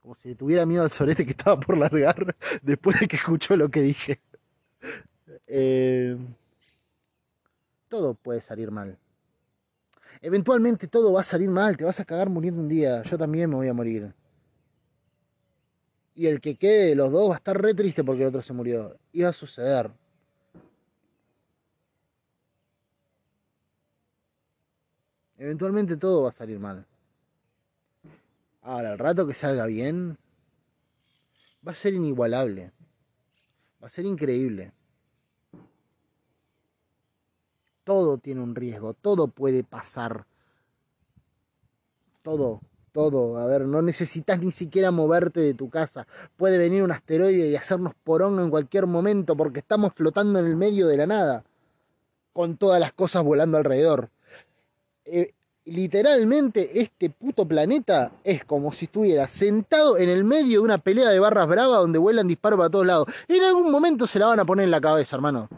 Como 0.00 0.14
si 0.14 0.28
le 0.28 0.34
tuviera 0.34 0.66
miedo 0.66 0.82
al 0.82 0.90
sorete 0.90 1.24
que 1.24 1.30
estaba 1.30 1.58
por 1.58 1.78
largar 1.78 2.36
después 2.62 3.00
de 3.00 3.08
que 3.08 3.16
escuchó 3.16 3.56
lo 3.56 3.70
que 3.70 3.80
dije. 3.80 4.20
Eh, 5.46 6.18
todo 7.88 8.12
puede 8.12 8.42
salir 8.42 8.70
mal. 8.70 8.98
Eventualmente 10.20 10.88
todo 10.88 11.12
va 11.12 11.20
a 11.20 11.24
salir 11.24 11.48
mal, 11.48 11.76
te 11.76 11.84
vas 11.84 12.00
a 12.00 12.04
cagar 12.04 12.28
muriendo 12.28 12.60
un 12.60 12.68
día. 12.68 13.02
Yo 13.02 13.16
también 13.16 13.50
me 13.50 13.56
voy 13.56 13.68
a 13.68 13.74
morir. 13.74 14.12
Y 16.14 16.26
el 16.26 16.40
que 16.40 16.56
quede 16.56 16.86
de 16.86 16.94
los 16.96 17.12
dos 17.12 17.30
va 17.30 17.34
a 17.34 17.38
estar 17.38 17.60
re 17.60 17.74
triste 17.74 18.02
porque 18.02 18.22
el 18.22 18.28
otro 18.28 18.42
se 18.42 18.52
murió. 18.52 18.98
Iba 19.12 19.28
a 19.28 19.32
suceder. 19.32 19.90
Eventualmente 25.36 25.96
todo 25.96 26.24
va 26.24 26.30
a 26.30 26.32
salir 26.32 26.58
mal. 26.58 26.84
Ahora, 28.62 28.92
el 28.92 28.98
rato 28.98 29.26
que 29.26 29.34
salga 29.34 29.66
bien, 29.66 30.18
va 31.66 31.72
a 31.72 31.76
ser 31.76 31.94
inigualable. 31.94 32.72
Va 33.80 33.86
a 33.86 33.90
ser 33.90 34.04
increíble. 34.04 34.72
Todo 37.88 38.18
tiene 38.18 38.42
un 38.42 38.54
riesgo, 38.54 38.92
todo 38.92 39.28
puede 39.28 39.64
pasar. 39.64 40.26
Todo, 42.20 42.60
todo. 42.92 43.38
A 43.38 43.46
ver, 43.46 43.62
no 43.62 43.80
necesitas 43.80 44.38
ni 44.40 44.52
siquiera 44.52 44.90
moverte 44.90 45.40
de 45.40 45.54
tu 45.54 45.70
casa. 45.70 46.06
Puede 46.36 46.58
venir 46.58 46.82
un 46.82 46.92
asteroide 46.92 47.48
y 47.48 47.56
hacernos 47.56 47.94
poronga 48.04 48.42
en 48.42 48.50
cualquier 48.50 48.86
momento 48.86 49.34
porque 49.38 49.60
estamos 49.60 49.94
flotando 49.94 50.38
en 50.38 50.44
el 50.44 50.54
medio 50.54 50.86
de 50.86 50.98
la 50.98 51.06
nada. 51.06 51.44
Con 52.34 52.58
todas 52.58 52.78
las 52.78 52.92
cosas 52.92 53.22
volando 53.22 53.56
alrededor. 53.56 54.10
Eh, 55.06 55.32
literalmente 55.64 56.82
este 56.82 57.08
puto 57.08 57.48
planeta 57.48 58.12
es 58.22 58.44
como 58.44 58.70
si 58.74 58.84
estuviera 58.84 59.28
sentado 59.28 59.96
en 59.96 60.10
el 60.10 60.24
medio 60.24 60.58
de 60.58 60.64
una 60.66 60.76
pelea 60.76 61.08
de 61.08 61.20
barras 61.20 61.48
bravas 61.48 61.80
donde 61.80 61.98
vuelan 61.98 62.28
disparos 62.28 62.58
para 62.58 62.68
todos 62.68 62.84
lados. 62.84 63.06
En 63.28 63.42
algún 63.44 63.70
momento 63.70 64.06
se 64.06 64.18
la 64.18 64.26
van 64.26 64.40
a 64.40 64.44
poner 64.44 64.64
en 64.64 64.72
la 64.72 64.80
cabeza, 64.82 65.16
hermano. 65.16 65.48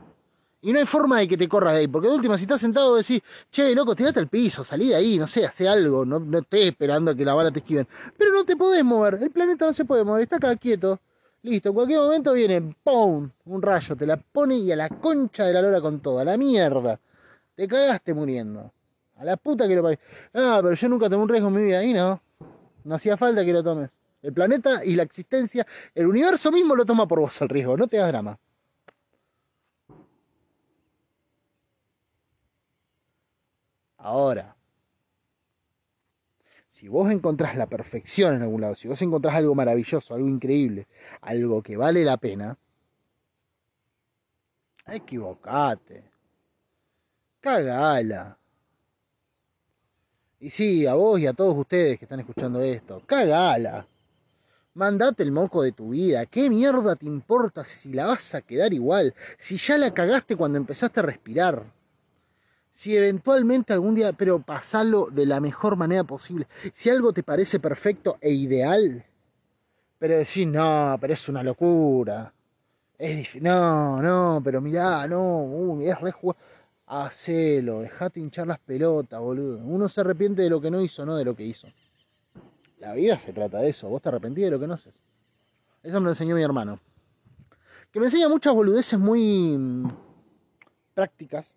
Y 0.62 0.72
no 0.72 0.78
hay 0.78 0.86
forma 0.86 1.18
de 1.18 1.28
que 1.28 1.38
te 1.38 1.48
corras 1.48 1.72
de 1.72 1.80
ahí, 1.80 1.88
porque 1.88 2.08
de 2.08 2.14
última, 2.14 2.36
si 2.36 2.44
estás 2.44 2.60
sentado, 2.60 2.94
decís, 2.94 3.22
che, 3.50 3.74
loco, 3.74 3.96
tirate 3.96 4.20
al 4.20 4.28
piso, 4.28 4.62
salí 4.62 4.88
de 4.88 4.96
ahí, 4.96 5.18
no 5.18 5.26
sé, 5.26 5.46
hace 5.46 5.66
algo, 5.66 6.04
no, 6.04 6.20
no 6.20 6.38
estés 6.38 6.66
esperando 6.66 7.12
a 7.12 7.14
que 7.14 7.24
la 7.24 7.32
bala 7.32 7.50
te 7.50 7.60
esquiven. 7.60 7.88
Pero 8.18 8.32
no 8.32 8.44
te 8.44 8.56
podés 8.56 8.84
mover, 8.84 9.18
el 9.22 9.30
planeta 9.30 9.66
no 9.66 9.72
se 9.72 9.86
puede 9.86 10.04
mover, 10.04 10.22
está 10.22 10.36
acá 10.36 10.54
quieto. 10.56 11.00
Listo, 11.42 11.70
en 11.70 11.74
cualquier 11.74 12.00
momento 12.00 12.34
viene, 12.34 12.76
¡pum! 12.84 13.30
Un 13.46 13.62
rayo, 13.62 13.96
te 13.96 14.06
la 14.06 14.18
pone 14.18 14.58
y 14.58 14.70
a 14.70 14.76
la 14.76 14.90
concha 14.90 15.46
de 15.46 15.54
la 15.54 15.62
lora 15.62 15.80
con 15.80 16.00
todo, 16.00 16.18
a 16.18 16.24
la 16.24 16.36
mierda. 16.36 17.00
Te 17.54 17.66
cagaste 17.66 18.12
muriendo. 18.12 18.70
A 19.16 19.24
la 19.24 19.36
puta 19.38 19.66
que 19.66 19.76
lo 19.76 19.82
parió. 19.82 19.98
Ah, 20.34 20.60
pero 20.62 20.74
yo 20.74 20.88
nunca 20.88 21.08
tomé 21.08 21.22
un 21.22 21.28
riesgo 21.28 21.48
en 21.48 21.54
mi 21.54 21.62
vida. 21.62 21.78
Ahí 21.78 21.94
no. 21.94 22.20
No 22.84 22.94
hacía 22.94 23.16
falta 23.16 23.44
que 23.44 23.52
lo 23.52 23.62
tomes. 23.62 23.90
El 24.22 24.32
planeta 24.34 24.84
y 24.84 24.94
la 24.94 25.02
existencia, 25.02 25.66
el 25.94 26.06
universo 26.06 26.52
mismo 26.52 26.76
lo 26.76 26.84
toma 26.84 27.08
por 27.08 27.20
vos 27.20 27.40
el 27.40 27.48
riesgo. 27.48 27.76
No 27.76 27.86
te 27.86 27.96
das 27.96 28.08
drama. 28.08 28.38
Ahora, 34.02 34.56
si 36.70 36.88
vos 36.88 37.10
encontrás 37.10 37.56
la 37.56 37.66
perfección 37.66 38.36
en 38.36 38.42
algún 38.42 38.62
lado, 38.62 38.74
si 38.74 38.88
vos 38.88 39.00
encontrás 39.02 39.34
algo 39.34 39.54
maravilloso, 39.54 40.14
algo 40.14 40.28
increíble, 40.28 40.88
algo 41.20 41.62
que 41.62 41.76
vale 41.76 42.02
la 42.04 42.16
pena, 42.16 42.56
equivocate. 44.86 46.04
Cagala. 47.40 48.38
Y 50.38 50.48
sí, 50.48 50.86
a 50.86 50.94
vos 50.94 51.20
y 51.20 51.26
a 51.26 51.34
todos 51.34 51.54
ustedes 51.54 51.98
que 51.98 52.06
están 52.06 52.20
escuchando 52.20 52.60
esto, 52.62 53.02
cagala. 53.04 53.86
Mandate 54.72 55.22
el 55.22 55.32
moco 55.32 55.62
de 55.62 55.72
tu 55.72 55.90
vida. 55.90 56.24
¿Qué 56.24 56.48
mierda 56.48 56.96
te 56.96 57.04
importa 57.04 57.64
si 57.66 57.92
la 57.92 58.06
vas 58.06 58.34
a 58.34 58.40
quedar 58.40 58.72
igual? 58.72 59.14
Si 59.36 59.58
ya 59.58 59.76
la 59.76 59.92
cagaste 59.92 60.36
cuando 60.36 60.56
empezaste 60.56 61.00
a 61.00 61.02
respirar. 61.02 61.79
Si 62.72 62.96
eventualmente 62.96 63.72
algún 63.72 63.94
día, 63.94 64.12
pero 64.12 64.40
pasalo 64.40 65.08
de 65.10 65.26
la 65.26 65.40
mejor 65.40 65.76
manera 65.76 66.04
posible. 66.04 66.46
Si 66.72 66.88
algo 66.88 67.12
te 67.12 67.22
parece 67.22 67.58
perfecto 67.58 68.18
e 68.20 68.30
ideal, 68.30 69.04
pero 69.98 70.16
decís, 70.16 70.46
no, 70.46 70.96
pero 71.00 71.12
es 71.12 71.28
una 71.28 71.42
locura. 71.42 72.32
Es 72.96 73.16
difícil. 73.16 73.42
No, 73.42 74.00
no, 74.00 74.40
pero 74.42 74.60
mirá, 74.60 75.06
no, 75.06 75.42
uy, 75.42 75.88
es 75.88 76.00
re 76.00 76.14
Hacelo, 76.86 77.82
dejate 77.82 78.18
hinchar 78.18 78.48
las 78.48 78.58
pelotas, 78.58 79.20
boludo. 79.20 79.58
Uno 79.58 79.88
se 79.88 80.00
arrepiente 80.00 80.42
de 80.42 80.50
lo 80.50 80.60
que 80.60 80.72
no 80.72 80.80
hizo, 80.80 81.06
no 81.06 81.16
de 81.16 81.24
lo 81.24 81.36
que 81.36 81.44
hizo. 81.44 81.68
La 82.78 82.94
vida 82.94 83.18
se 83.18 83.32
trata 83.32 83.58
de 83.58 83.68
eso, 83.68 83.88
vos 83.88 84.02
te 84.02 84.08
arrepentís 84.08 84.46
de 84.46 84.50
lo 84.50 84.58
que 84.58 84.66
no 84.66 84.74
haces. 84.74 84.98
Eso 85.82 86.00
me 86.00 86.04
lo 86.04 86.10
enseñó 86.10 86.34
mi 86.34 86.42
hermano. 86.42 86.80
Que 87.92 88.00
me 88.00 88.06
enseña 88.06 88.28
muchas 88.28 88.54
boludeces 88.54 88.98
muy 88.98 89.56
mm, 89.56 89.88
prácticas. 90.94 91.54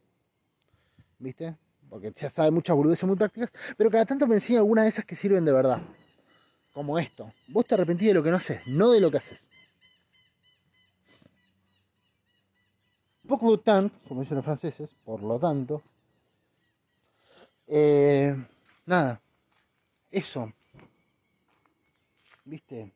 ¿Viste? 1.24 1.56
Porque 1.90 2.12
ya 2.14 2.30
sabe 2.30 2.52
muchas 2.52 2.76
boludeces 2.76 3.06
muy 3.06 3.16
prácticas, 3.16 3.50
pero 3.78 3.90
cada 3.90 4.06
tanto 4.06 4.28
me 4.28 4.36
enseña 4.36 4.60
algunas 4.60 4.84
de 4.84 4.90
esas 4.90 5.06
que 5.06 5.16
sirven 5.16 5.46
de 5.46 5.54
verdad. 5.54 5.82
Como 6.74 7.00
esto. 7.00 7.32
Vos 7.48 7.66
te 7.66 7.76
arrepentís 7.76 8.10
de 8.10 8.16
lo 8.16 8.24
que 8.24 8.30
no 8.30 8.36
haces, 8.36 8.60
no 8.68 8.92
de 8.92 9.00
lo 9.00 9.10
que 9.10 9.18
haces. 9.18 9.48
Pour 13.26 13.64
tant, 13.64 13.94
como 14.06 14.20
dicen 14.20 14.36
los 14.36 14.44
franceses, 14.44 14.94
por 15.06 15.24
lo 15.24 15.40
tanto. 15.40 15.82
Eh, 17.68 18.36
nada, 18.86 19.22
eso. 20.12 20.52
¿Viste? 22.44 22.92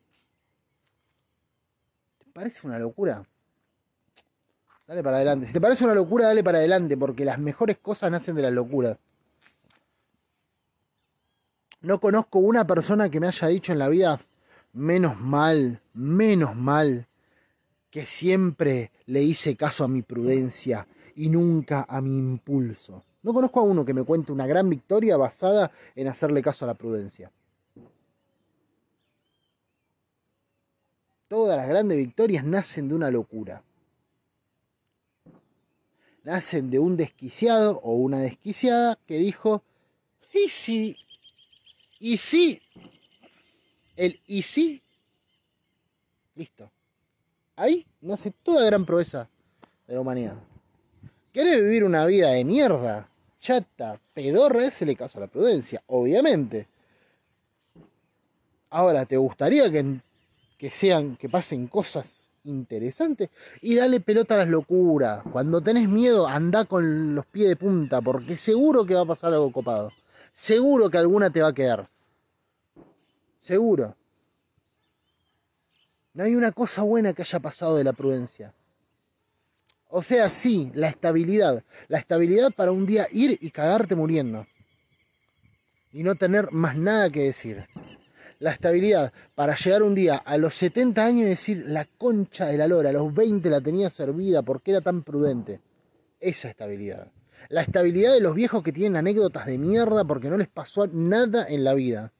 ¿Te 2.18 2.30
parece 2.34 2.66
una 2.66 2.78
locura? 2.78 3.24
Dale 4.88 5.02
para 5.02 5.18
adelante. 5.18 5.46
Si 5.46 5.52
te 5.52 5.60
parece 5.60 5.84
una 5.84 5.94
locura, 5.94 6.28
dale 6.28 6.42
para 6.42 6.58
adelante, 6.58 6.96
porque 6.96 7.22
las 7.22 7.38
mejores 7.38 7.76
cosas 7.76 8.10
nacen 8.10 8.34
de 8.34 8.40
la 8.40 8.50
locura. 8.50 8.98
No 11.82 12.00
conozco 12.00 12.38
una 12.38 12.66
persona 12.66 13.10
que 13.10 13.20
me 13.20 13.26
haya 13.26 13.48
dicho 13.48 13.70
en 13.70 13.78
la 13.78 13.90
vida, 13.90 14.18
menos 14.72 15.20
mal, 15.20 15.82
menos 15.92 16.56
mal, 16.56 17.06
que 17.90 18.06
siempre 18.06 18.90
le 19.04 19.22
hice 19.22 19.56
caso 19.56 19.84
a 19.84 19.88
mi 19.88 20.00
prudencia 20.00 20.86
y 21.14 21.28
nunca 21.28 21.84
a 21.86 22.00
mi 22.00 22.16
impulso. 22.16 23.04
No 23.22 23.34
conozco 23.34 23.60
a 23.60 23.64
uno 23.64 23.84
que 23.84 23.92
me 23.92 24.04
cuente 24.04 24.32
una 24.32 24.46
gran 24.46 24.70
victoria 24.70 25.18
basada 25.18 25.70
en 25.96 26.08
hacerle 26.08 26.40
caso 26.40 26.64
a 26.64 26.68
la 26.68 26.74
prudencia. 26.74 27.30
Todas 31.28 31.58
las 31.58 31.68
grandes 31.68 31.98
victorias 31.98 32.42
nacen 32.42 32.88
de 32.88 32.94
una 32.94 33.10
locura. 33.10 33.62
Nacen 36.28 36.68
de 36.68 36.78
un 36.78 36.94
desquiciado 36.94 37.80
o 37.82 37.94
una 37.94 38.18
desquiciada 38.18 38.98
que 39.06 39.16
dijo, 39.16 39.62
¿y 40.34 40.50
si? 40.50 40.94
¿Y 41.98 42.18
si? 42.18 42.60
El 43.96 44.20
¿y 44.26 44.42
si? 44.42 44.82
Listo. 46.34 46.70
Ahí 47.56 47.86
nace 48.02 48.30
toda 48.42 48.66
gran 48.66 48.84
proeza 48.84 49.26
de 49.86 49.94
la 49.94 50.02
humanidad. 50.02 50.34
¿Querés 51.32 51.64
vivir 51.64 51.82
una 51.82 52.04
vida 52.04 52.28
de 52.32 52.44
mierda? 52.44 53.08
Chata, 53.40 53.98
pedorra, 54.12 54.66
ese 54.66 54.84
le 54.84 54.96
caso 54.96 55.16
a 55.16 55.22
la 55.22 55.28
prudencia, 55.28 55.82
obviamente. 55.86 56.68
Ahora, 58.68 59.06
¿te 59.06 59.16
gustaría 59.16 59.72
que, 59.72 60.02
que 60.58 60.70
sean, 60.70 61.16
que 61.16 61.30
pasen 61.30 61.68
cosas 61.68 62.27
interesantes? 62.44 63.30
Y 63.60 63.74
dale 63.76 64.00
pelota 64.00 64.34
a 64.34 64.38
las 64.38 64.48
locuras. 64.48 65.22
Cuando 65.32 65.60
tenés 65.60 65.88
miedo, 65.88 66.26
anda 66.26 66.64
con 66.64 67.14
los 67.14 67.26
pies 67.26 67.48
de 67.48 67.56
punta, 67.56 68.00
porque 68.00 68.36
seguro 68.36 68.84
que 68.84 68.94
va 68.94 69.02
a 69.02 69.06
pasar 69.06 69.32
algo 69.32 69.52
copado. 69.52 69.92
Seguro 70.32 70.88
que 70.88 70.98
alguna 70.98 71.30
te 71.30 71.40
va 71.40 71.48
a 71.48 71.52
quedar. 71.52 71.88
Seguro. 73.38 73.96
No 76.14 76.24
hay 76.24 76.34
una 76.34 76.52
cosa 76.52 76.82
buena 76.82 77.12
que 77.12 77.22
haya 77.22 77.40
pasado 77.40 77.76
de 77.76 77.84
la 77.84 77.92
prudencia. 77.92 78.52
O 79.88 80.02
sea, 80.02 80.28
sí, 80.28 80.70
la 80.74 80.88
estabilidad. 80.88 81.64
La 81.88 81.98
estabilidad 81.98 82.52
para 82.54 82.72
un 82.72 82.86
día 82.86 83.06
ir 83.10 83.38
y 83.40 83.50
cagarte 83.50 83.94
muriendo. 83.94 84.46
Y 85.92 86.02
no 86.02 86.14
tener 86.14 86.52
más 86.52 86.76
nada 86.76 87.10
que 87.10 87.22
decir. 87.22 87.66
La 88.40 88.52
estabilidad 88.52 89.12
para 89.34 89.56
llegar 89.56 89.82
un 89.82 89.94
día 89.94 90.16
a 90.16 90.36
los 90.36 90.54
70 90.54 91.04
años 91.04 91.26
y 91.26 91.30
decir 91.30 91.64
la 91.66 91.84
concha 91.84 92.46
de 92.46 92.56
la 92.56 92.68
lora, 92.68 92.90
a 92.90 92.92
los 92.92 93.12
20 93.12 93.50
la 93.50 93.60
tenía 93.60 93.90
servida 93.90 94.42
porque 94.42 94.70
era 94.70 94.80
tan 94.80 95.02
prudente. 95.02 95.60
Esa 96.20 96.48
estabilidad. 96.48 97.10
La 97.48 97.62
estabilidad 97.62 98.12
de 98.12 98.20
los 98.20 98.34
viejos 98.34 98.62
que 98.62 98.72
tienen 98.72 98.96
anécdotas 98.96 99.46
de 99.46 99.58
mierda 99.58 100.04
porque 100.04 100.28
no 100.28 100.36
les 100.36 100.48
pasó 100.48 100.86
nada 100.86 101.46
en 101.48 101.64
la 101.64 101.74
vida. 101.74 102.12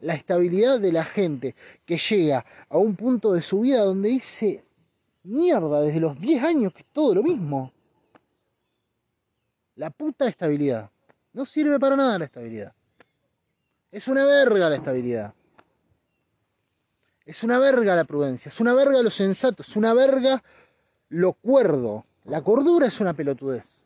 la 0.00 0.14
estabilidad 0.14 0.80
de 0.80 0.92
la 0.92 1.04
gente 1.04 1.54
que 1.86 1.96
llega 1.96 2.44
a 2.68 2.76
un 2.76 2.96
punto 2.96 3.32
de 3.32 3.40
su 3.40 3.60
vida 3.60 3.82
donde 3.82 4.08
dice, 4.08 4.64
mierda, 5.22 5.80
desde 5.80 6.00
los 6.00 6.20
10 6.20 6.42
años 6.42 6.72
que 6.72 6.80
es 6.80 6.88
todo 6.92 7.14
lo 7.14 7.22
mismo. 7.22 7.72
La 9.76 9.90
puta 9.90 10.28
estabilidad. 10.28 10.90
No 11.32 11.46
sirve 11.46 11.78
para 11.78 11.96
nada 11.96 12.18
la 12.18 12.24
estabilidad. 12.26 12.74
Es 13.92 14.08
una 14.08 14.24
verga 14.24 14.70
la 14.70 14.76
estabilidad. 14.76 15.34
Es 17.26 17.44
una 17.44 17.58
verga 17.58 17.94
la 17.94 18.04
prudencia, 18.04 18.48
es 18.48 18.58
una 18.58 18.74
verga 18.74 19.00
lo 19.02 19.10
sensato, 19.10 19.62
es 19.62 19.76
una 19.76 19.94
verga 19.94 20.42
lo 21.10 21.34
cuerdo. 21.34 22.06
La 22.24 22.42
cordura 22.42 22.86
es 22.86 22.98
una 23.00 23.14
pelotudez. 23.14 23.84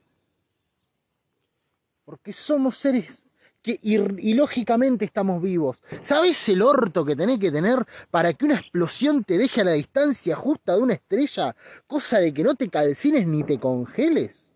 Porque 2.04 2.32
somos 2.32 2.78
seres 2.78 3.26
que 3.60 3.80
ilógicamente 3.82 5.04
estamos 5.04 5.42
vivos. 5.42 5.82
¿Sabes 6.00 6.48
el 6.48 6.62
orto 6.62 7.04
que 7.04 7.16
tenés 7.16 7.40
que 7.40 7.50
tener 7.50 7.84
para 8.12 8.32
que 8.32 8.44
una 8.44 8.54
explosión 8.54 9.24
te 9.24 9.36
deje 9.36 9.62
a 9.62 9.64
la 9.64 9.72
distancia 9.72 10.36
justa 10.36 10.76
de 10.76 10.82
una 10.82 10.94
estrella? 10.94 11.56
Cosa 11.88 12.20
de 12.20 12.32
que 12.32 12.44
no 12.44 12.54
te 12.54 12.68
calcines 12.68 13.26
ni 13.26 13.42
te 13.42 13.58
congeles. 13.58 14.52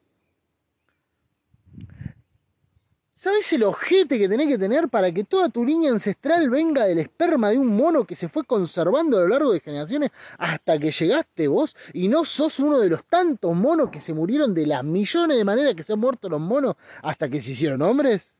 ¿Sabes 3.22 3.52
el 3.52 3.64
ojete 3.64 4.18
que 4.18 4.30
tenés 4.30 4.48
que 4.48 4.56
tener 4.56 4.88
para 4.88 5.12
que 5.12 5.24
toda 5.24 5.50
tu 5.50 5.62
línea 5.62 5.90
ancestral 5.92 6.48
venga 6.48 6.86
del 6.86 7.00
esperma 7.00 7.50
de 7.50 7.58
un 7.58 7.66
mono 7.66 8.06
que 8.06 8.16
se 8.16 8.30
fue 8.30 8.44
conservando 8.44 9.18
a 9.18 9.20
lo 9.20 9.28
largo 9.28 9.52
de 9.52 9.60
generaciones 9.60 10.10
hasta 10.38 10.78
que 10.78 10.90
llegaste 10.90 11.46
vos 11.46 11.76
y 11.92 12.08
no 12.08 12.24
sos 12.24 12.58
uno 12.60 12.78
de 12.78 12.88
los 12.88 13.04
tantos 13.04 13.54
monos 13.54 13.90
que 13.90 14.00
se 14.00 14.14
murieron 14.14 14.54
de 14.54 14.66
las 14.66 14.82
millones 14.84 15.36
de 15.36 15.44
maneras 15.44 15.74
que 15.74 15.82
se 15.82 15.92
han 15.92 16.00
muerto 16.00 16.30
los 16.30 16.40
monos 16.40 16.76
hasta 17.02 17.28
que 17.28 17.42
se 17.42 17.50
hicieron 17.50 17.82
hombres? 17.82 18.32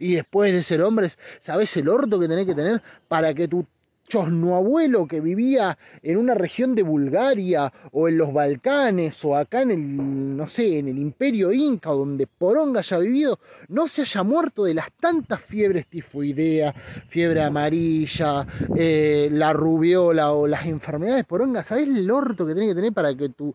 Y 0.00 0.14
después 0.14 0.52
de 0.52 0.64
ser 0.64 0.82
hombres, 0.82 1.16
¿sabes 1.38 1.76
el 1.76 1.88
orto 1.88 2.18
que 2.18 2.26
tenés 2.26 2.44
que 2.44 2.56
tener 2.56 2.82
para 3.06 3.32
que 3.34 3.46
tu 3.46 3.64
chosno 4.06 4.56
abuelo 4.56 5.06
que 5.06 5.20
vivía 5.20 5.76
en 6.02 6.18
una 6.18 6.34
región 6.34 6.74
de 6.74 6.82
Bulgaria 6.82 7.72
o 7.92 8.08
en 8.08 8.18
los 8.18 8.32
Balcanes 8.32 9.24
o 9.24 9.36
acá 9.36 9.62
en 9.62 9.70
el, 9.70 10.36
no 10.36 10.46
sé, 10.46 10.78
en 10.78 10.88
el 10.88 10.98
imperio 10.98 11.52
inca 11.52 11.90
donde 11.90 12.26
Poronga 12.26 12.80
haya 12.80 12.98
vivido, 12.98 13.38
no 13.68 13.88
se 13.88 14.02
haya 14.02 14.22
muerto 14.22 14.64
de 14.64 14.74
las 14.74 14.92
tantas 15.00 15.40
fiebres 15.42 15.86
tifoidea, 15.86 16.74
fiebre 17.08 17.42
amarilla, 17.42 18.46
eh, 18.76 19.28
la 19.32 19.52
rubiola 19.52 20.32
o 20.32 20.46
las 20.46 20.66
enfermedades 20.66 21.24
Poronga, 21.24 21.64
¿sabes 21.64 21.88
el 21.88 22.10
orto 22.10 22.46
que 22.46 22.54
tenés 22.54 22.70
que 22.70 22.76
tener 22.76 22.92
para 22.92 23.14
que 23.14 23.30
tu 23.30 23.54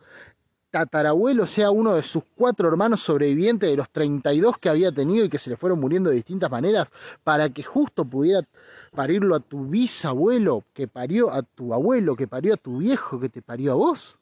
tatarabuelo 0.71 1.47
sea 1.47 1.71
uno 1.71 1.95
de 1.95 2.03
sus 2.03 2.23
cuatro 2.35 2.67
hermanos 2.67 3.01
sobrevivientes 3.01 3.69
de 3.69 3.75
los 3.75 3.89
32 3.89 4.57
que 4.57 4.69
había 4.69 4.91
tenido 4.91 5.25
y 5.25 5.29
que 5.29 5.39
se 5.39 5.49
le 5.49 5.57
fueron 5.57 5.79
muriendo 5.79 6.09
de 6.09 6.17
distintas 6.17 6.51
maneras 6.51 6.87
para 7.23 7.49
que 7.49 7.63
justo 7.63 8.05
pudiera 8.05 8.47
parirlo 8.89 9.35
a 9.35 9.39
tu 9.39 9.65
bisabuelo 9.65 10.63
que 10.73 10.87
parió 10.87 11.31
a 11.31 11.43
tu 11.43 11.73
abuelo, 11.73 12.15
que 12.15 12.27
parió 12.27 12.53
a 12.53 12.57
tu 12.57 12.77
viejo, 12.77 13.19
que 13.19 13.29
te 13.29 13.41
parió 13.41 13.71
a 13.71 13.75
vos. 13.75 14.17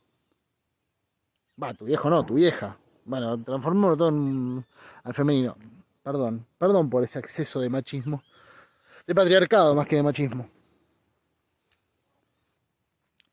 Va, 1.62 1.74
tu 1.74 1.86
viejo 1.86 2.10
no, 2.10 2.26
tu 2.26 2.36
vieja. 2.36 2.78
Bueno, 3.06 3.42
transformémoslo 3.42 3.98
todo 3.98 4.10
en, 4.10 4.66
al 5.04 5.14
femenino. 5.14 5.56
Perdón, 6.04 6.46
perdón 6.58 6.90
por 6.90 7.04
ese 7.04 7.20
exceso 7.20 7.60
de 7.60 7.70
machismo. 7.70 8.22
De 9.06 9.16
patriarcado 9.16 9.74
más 9.74 9.88
que 9.88 9.96
de 9.96 10.04
machismo. 10.04 10.50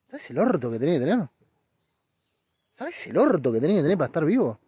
¿Sabes 0.06 0.30
el 0.30 0.38
orto 0.38 0.70
que 0.70 0.78
tenés 0.78 1.00
que 1.00 1.06
tener? 1.06 1.28
¿Sabes 2.72 3.06
el 3.06 3.18
orto 3.18 3.52
que 3.52 3.60
tenés 3.60 3.78
que 3.78 3.82
tener 3.82 3.98
para 3.98 4.06
estar 4.06 4.24
vivo? 4.24 4.58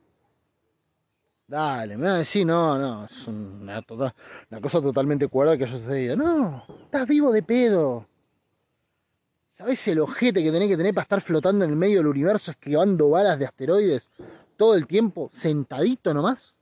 Dale, 1.49 1.97
me 1.97 2.09
va 2.09 2.14
a 2.14 2.18
decir, 2.18 2.44
no, 2.44 2.76
no, 2.76 3.05
es 3.05 3.28
una, 3.28 3.80
tota, 3.82 4.12
una 4.51 4.61
cosa 4.61 4.80
totalmente 4.82 5.28
cuerda 5.28 5.57
que 5.57 5.64
haya 5.64 5.78
sucedido. 5.78 6.16
No, 6.16 6.64
estás 6.84 7.07
vivo 7.07 7.30
de 7.30 7.42
pedo. 7.44 8.09
¿Sabes 9.51 9.86
el 9.86 10.01
ojete 10.01 10.42
que 10.42 10.51
tenés 10.51 10.68
que 10.68 10.76
tener 10.76 10.92
para 10.92 11.05
estar 11.05 11.20
flotando 11.20 11.64
en 11.64 11.70
el 11.70 11.76
medio 11.76 11.99
del 11.99 12.09
universo 12.09 12.51
esquivando 12.51 13.11
balas 13.11 13.38
de 13.38 13.47
asteroides 13.47 14.11
todo 14.57 14.74
el 14.74 14.88
tiempo, 14.88 15.30
sentadito 15.32 16.12
nomás? 16.12 16.57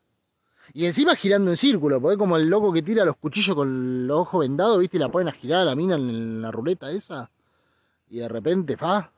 Y 0.74 0.84
encima 0.84 1.16
girando 1.16 1.50
en 1.50 1.56
círculo, 1.56 2.00
porque 2.00 2.18
como 2.18 2.36
el 2.36 2.48
loco 2.48 2.72
que 2.72 2.82
tira 2.82 3.06
los 3.06 3.16
cuchillos 3.16 3.56
con 3.56 4.06
los 4.06 4.20
ojos 4.20 4.40
vendados, 4.40 4.78
¿viste? 4.78 4.98
Y 4.98 5.00
la 5.00 5.08
ponen 5.08 5.28
a 5.28 5.32
girar 5.32 5.62
a 5.62 5.64
la 5.64 5.74
mina 5.74 5.94
en 5.94 6.42
la 6.42 6.50
ruleta 6.50 6.90
esa. 6.90 7.30
Y 8.10 8.18
de 8.18 8.28
repente, 8.28 8.76
fa. 8.76 9.10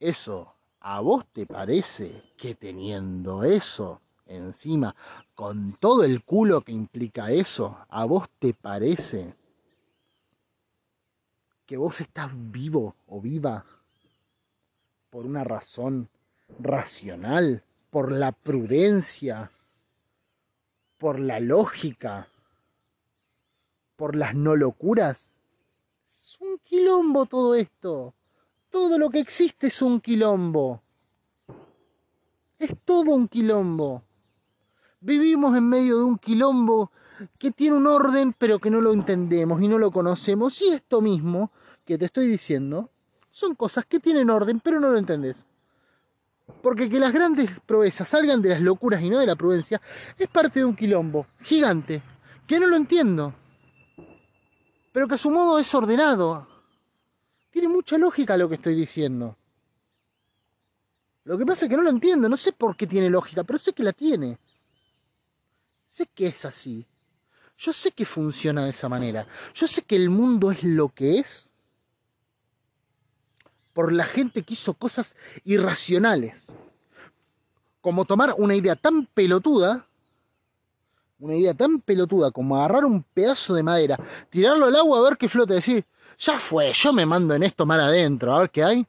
Eso 0.00 0.55
¿A 0.88 1.00
vos 1.00 1.26
te 1.32 1.46
parece 1.46 2.22
que 2.36 2.54
teniendo 2.54 3.42
eso 3.42 4.00
encima, 4.24 4.94
con 5.34 5.72
todo 5.80 6.04
el 6.04 6.22
culo 6.22 6.60
que 6.60 6.70
implica 6.70 7.32
eso, 7.32 7.76
a 7.88 8.04
vos 8.04 8.28
te 8.38 8.54
parece 8.54 9.34
que 11.66 11.76
vos 11.76 12.00
estás 12.00 12.30
vivo 12.32 12.94
o 13.08 13.20
viva 13.20 13.64
por 15.10 15.26
una 15.26 15.42
razón 15.42 16.08
racional, 16.60 17.64
por 17.90 18.12
la 18.12 18.30
prudencia, 18.30 19.50
por 20.98 21.18
la 21.18 21.40
lógica, 21.40 22.28
por 23.96 24.14
las 24.14 24.36
no 24.36 24.54
locuras? 24.54 25.32
Es 26.06 26.38
un 26.40 26.60
quilombo 26.60 27.26
todo 27.26 27.56
esto. 27.56 28.14
Todo 28.76 28.98
lo 28.98 29.08
que 29.08 29.20
existe 29.20 29.68
es 29.68 29.80
un 29.80 30.02
quilombo. 30.02 30.82
Es 32.58 32.76
todo 32.84 33.14
un 33.14 33.26
quilombo. 33.26 34.02
Vivimos 35.00 35.56
en 35.56 35.66
medio 35.66 35.96
de 35.96 36.04
un 36.04 36.18
quilombo 36.18 36.92
que 37.38 37.52
tiene 37.52 37.78
un 37.78 37.86
orden 37.86 38.34
pero 38.36 38.58
que 38.58 38.68
no 38.68 38.82
lo 38.82 38.92
entendemos 38.92 39.62
y 39.62 39.68
no 39.68 39.78
lo 39.78 39.90
conocemos. 39.90 40.60
Y 40.60 40.74
esto 40.74 41.00
mismo 41.00 41.52
que 41.86 41.96
te 41.96 42.04
estoy 42.04 42.26
diciendo 42.26 42.90
son 43.30 43.54
cosas 43.54 43.86
que 43.86 43.98
tienen 43.98 44.28
orden 44.28 44.60
pero 44.60 44.78
no 44.78 44.90
lo 44.90 44.98
entendés. 44.98 45.46
Porque 46.62 46.90
que 46.90 47.00
las 47.00 47.14
grandes 47.14 47.58
proezas 47.64 48.10
salgan 48.10 48.42
de 48.42 48.50
las 48.50 48.60
locuras 48.60 49.00
y 49.00 49.08
no 49.08 49.18
de 49.18 49.26
la 49.26 49.36
prudencia 49.36 49.80
es 50.18 50.28
parte 50.28 50.58
de 50.58 50.66
un 50.66 50.76
quilombo 50.76 51.26
gigante 51.40 52.02
que 52.46 52.60
no 52.60 52.66
lo 52.66 52.76
entiendo. 52.76 53.32
Pero 54.92 55.08
que 55.08 55.14
a 55.14 55.18
su 55.18 55.30
modo 55.30 55.58
es 55.58 55.74
ordenado. 55.74 56.55
Tiene 57.56 57.68
mucha 57.68 57.96
lógica 57.96 58.36
lo 58.36 58.50
que 58.50 58.56
estoy 58.56 58.74
diciendo. 58.74 59.34
Lo 61.24 61.38
que 61.38 61.46
pasa 61.46 61.64
es 61.64 61.70
que 61.70 61.76
no 61.78 61.84
lo 61.84 61.88
entiendo, 61.88 62.28
no 62.28 62.36
sé 62.36 62.52
por 62.52 62.76
qué 62.76 62.86
tiene 62.86 63.08
lógica, 63.08 63.44
pero 63.44 63.58
sé 63.58 63.72
que 63.72 63.82
la 63.82 63.94
tiene. 63.94 64.36
Sé 65.88 66.04
que 66.04 66.26
es 66.26 66.44
así. 66.44 66.84
Yo 67.56 67.72
sé 67.72 67.92
que 67.92 68.04
funciona 68.04 68.64
de 68.64 68.72
esa 68.72 68.90
manera. 68.90 69.26
Yo 69.54 69.66
sé 69.66 69.80
que 69.80 69.96
el 69.96 70.10
mundo 70.10 70.50
es 70.50 70.64
lo 70.64 70.90
que 70.90 71.18
es 71.18 71.48
por 73.72 73.90
la 73.90 74.04
gente 74.04 74.42
que 74.42 74.52
hizo 74.52 74.74
cosas 74.74 75.16
irracionales. 75.42 76.48
Como 77.80 78.04
tomar 78.04 78.34
una 78.36 78.54
idea 78.54 78.76
tan 78.76 79.06
pelotuda, 79.06 79.86
una 81.18 81.36
idea 81.36 81.54
tan 81.54 81.80
pelotuda 81.80 82.30
como 82.32 82.58
agarrar 82.58 82.84
un 82.84 83.02
pedazo 83.02 83.54
de 83.54 83.62
madera, 83.62 83.98
tirarlo 84.28 84.66
al 84.66 84.76
agua 84.76 84.98
a 84.98 85.02
ver 85.08 85.16
qué 85.16 85.30
flota, 85.30 85.54
decir, 85.54 85.86
ya 86.18 86.38
fue, 86.38 86.72
yo 86.72 86.92
me 86.92 87.06
mando 87.06 87.34
en 87.34 87.42
esto 87.42 87.66
mar 87.66 87.80
adentro, 87.80 88.34
a 88.34 88.40
ver 88.40 88.50
qué 88.50 88.64
hay. 88.64 88.86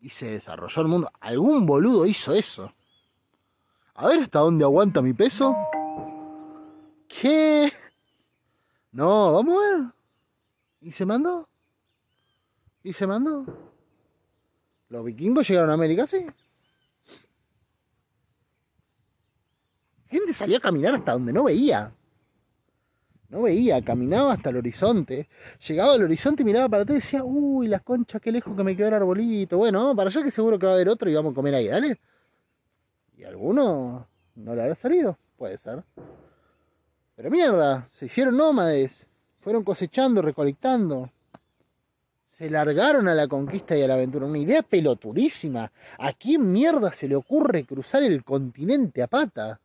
Y 0.00 0.10
se 0.10 0.32
desarrolló 0.32 0.82
el 0.82 0.88
mundo. 0.88 1.10
Algún 1.20 1.64
boludo 1.64 2.04
hizo 2.04 2.34
eso. 2.34 2.72
A 3.94 4.08
ver 4.08 4.20
hasta 4.20 4.40
dónde 4.40 4.64
aguanta 4.64 5.00
mi 5.00 5.14
peso. 5.14 5.56
¿Qué? 7.08 7.72
No, 8.92 9.32
vamos 9.32 9.56
a 9.56 9.60
ver. 9.60 9.84
¿Y 10.82 10.92
se 10.92 11.06
mandó? 11.06 11.48
¿Y 12.82 12.92
se 12.92 13.06
mandó? 13.06 13.46
¿Los 14.90 15.04
vikingos 15.04 15.48
llegaron 15.48 15.70
a 15.70 15.74
América, 15.74 16.06
sí? 16.06 16.26
Gente 20.08 20.34
salía 20.34 20.58
a 20.58 20.60
caminar 20.60 20.94
hasta 20.94 21.12
donde 21.12 21.32
no 21.32 21.44
veía. 21.44 21.92
No 23.28 23.42
veía, 23.42 23.82
caminaba 23.82 24.34
hasta 24.34 24.50
el 24.50 24.58
horizonte. 24.58 25.28
Llegaba 25.66 25.94
al 25.94 26.02
horizonte 26.02 26.42
y 26.42 26.46
miraba 26.46 26.68
para 26.68 26.82
atrás 26.82 26.96
y 26.96 27.00
decía, 27.00 27.24
uy, 27.24 27.68
las 27.68 27.82
conchas, 27.82 28.20
qué 28.20 28.30
lejos 28.30 28.56
que 28.56 28.62
me 28.62 28.76
quedó 28.76 28.88
el 28.88 28.94
arbolito. 28.94 29.58
Bueno, 29.58 29.94
para 29.96 30.10
allá 30.10 30.22
que 30.22 30.30
seguro 30.30 30.58
que 30.58 30.66
va 30.66 30.72
a 30.72 30.74
haber 30.76 30.88
otro 30.88 31.10
y 31.10 31.14
vamos 31.14 31.32
a 31.32 31.34
comer 31.34 31.54
ahí, 31.54 31.68
dale. 31.68 32.00
Y 33.16 33.24
alguno 33.24 34.06
no 34.36 34.54
le 34.54 34.62
habrá 34.62 34.74
salido, 34.74 35.18
puede 35.36 35.58
ser. 35.58 35.82
Pero 37.16 37.30
mierda, 37.30 37.88
se 37.90 38.06
hicieron 38.06 38.36
nómades, 38.36 39.06
fueron 39.40 39.62
cosechando, 39.62 40.20
recolectando. 40.20 41.10
Se 42.26 42.50
largaron 42.50 43.06
a 43.06 43.14
la 43.14 43.28
conquista 43.28 43.76
y 43.76 43.82
a 43.82 43.86
la 43.86 43.94
aventura. 43.94 44.26
Una 44.26 44.38
idea 44.38 44.62
pelotudísima. 44.62 45.70
¿A 45.98 46.12
quién 46.14 46.50
mierda 46.50 46.92
se 46.92 47.06
le 47.06 47.14
ocurre 47.14 47.64
cruzar 47.64 48.02
el 48.02 48.24
continente 48.24 49.02
a 49.02 49.06
pata? 49.06 49.60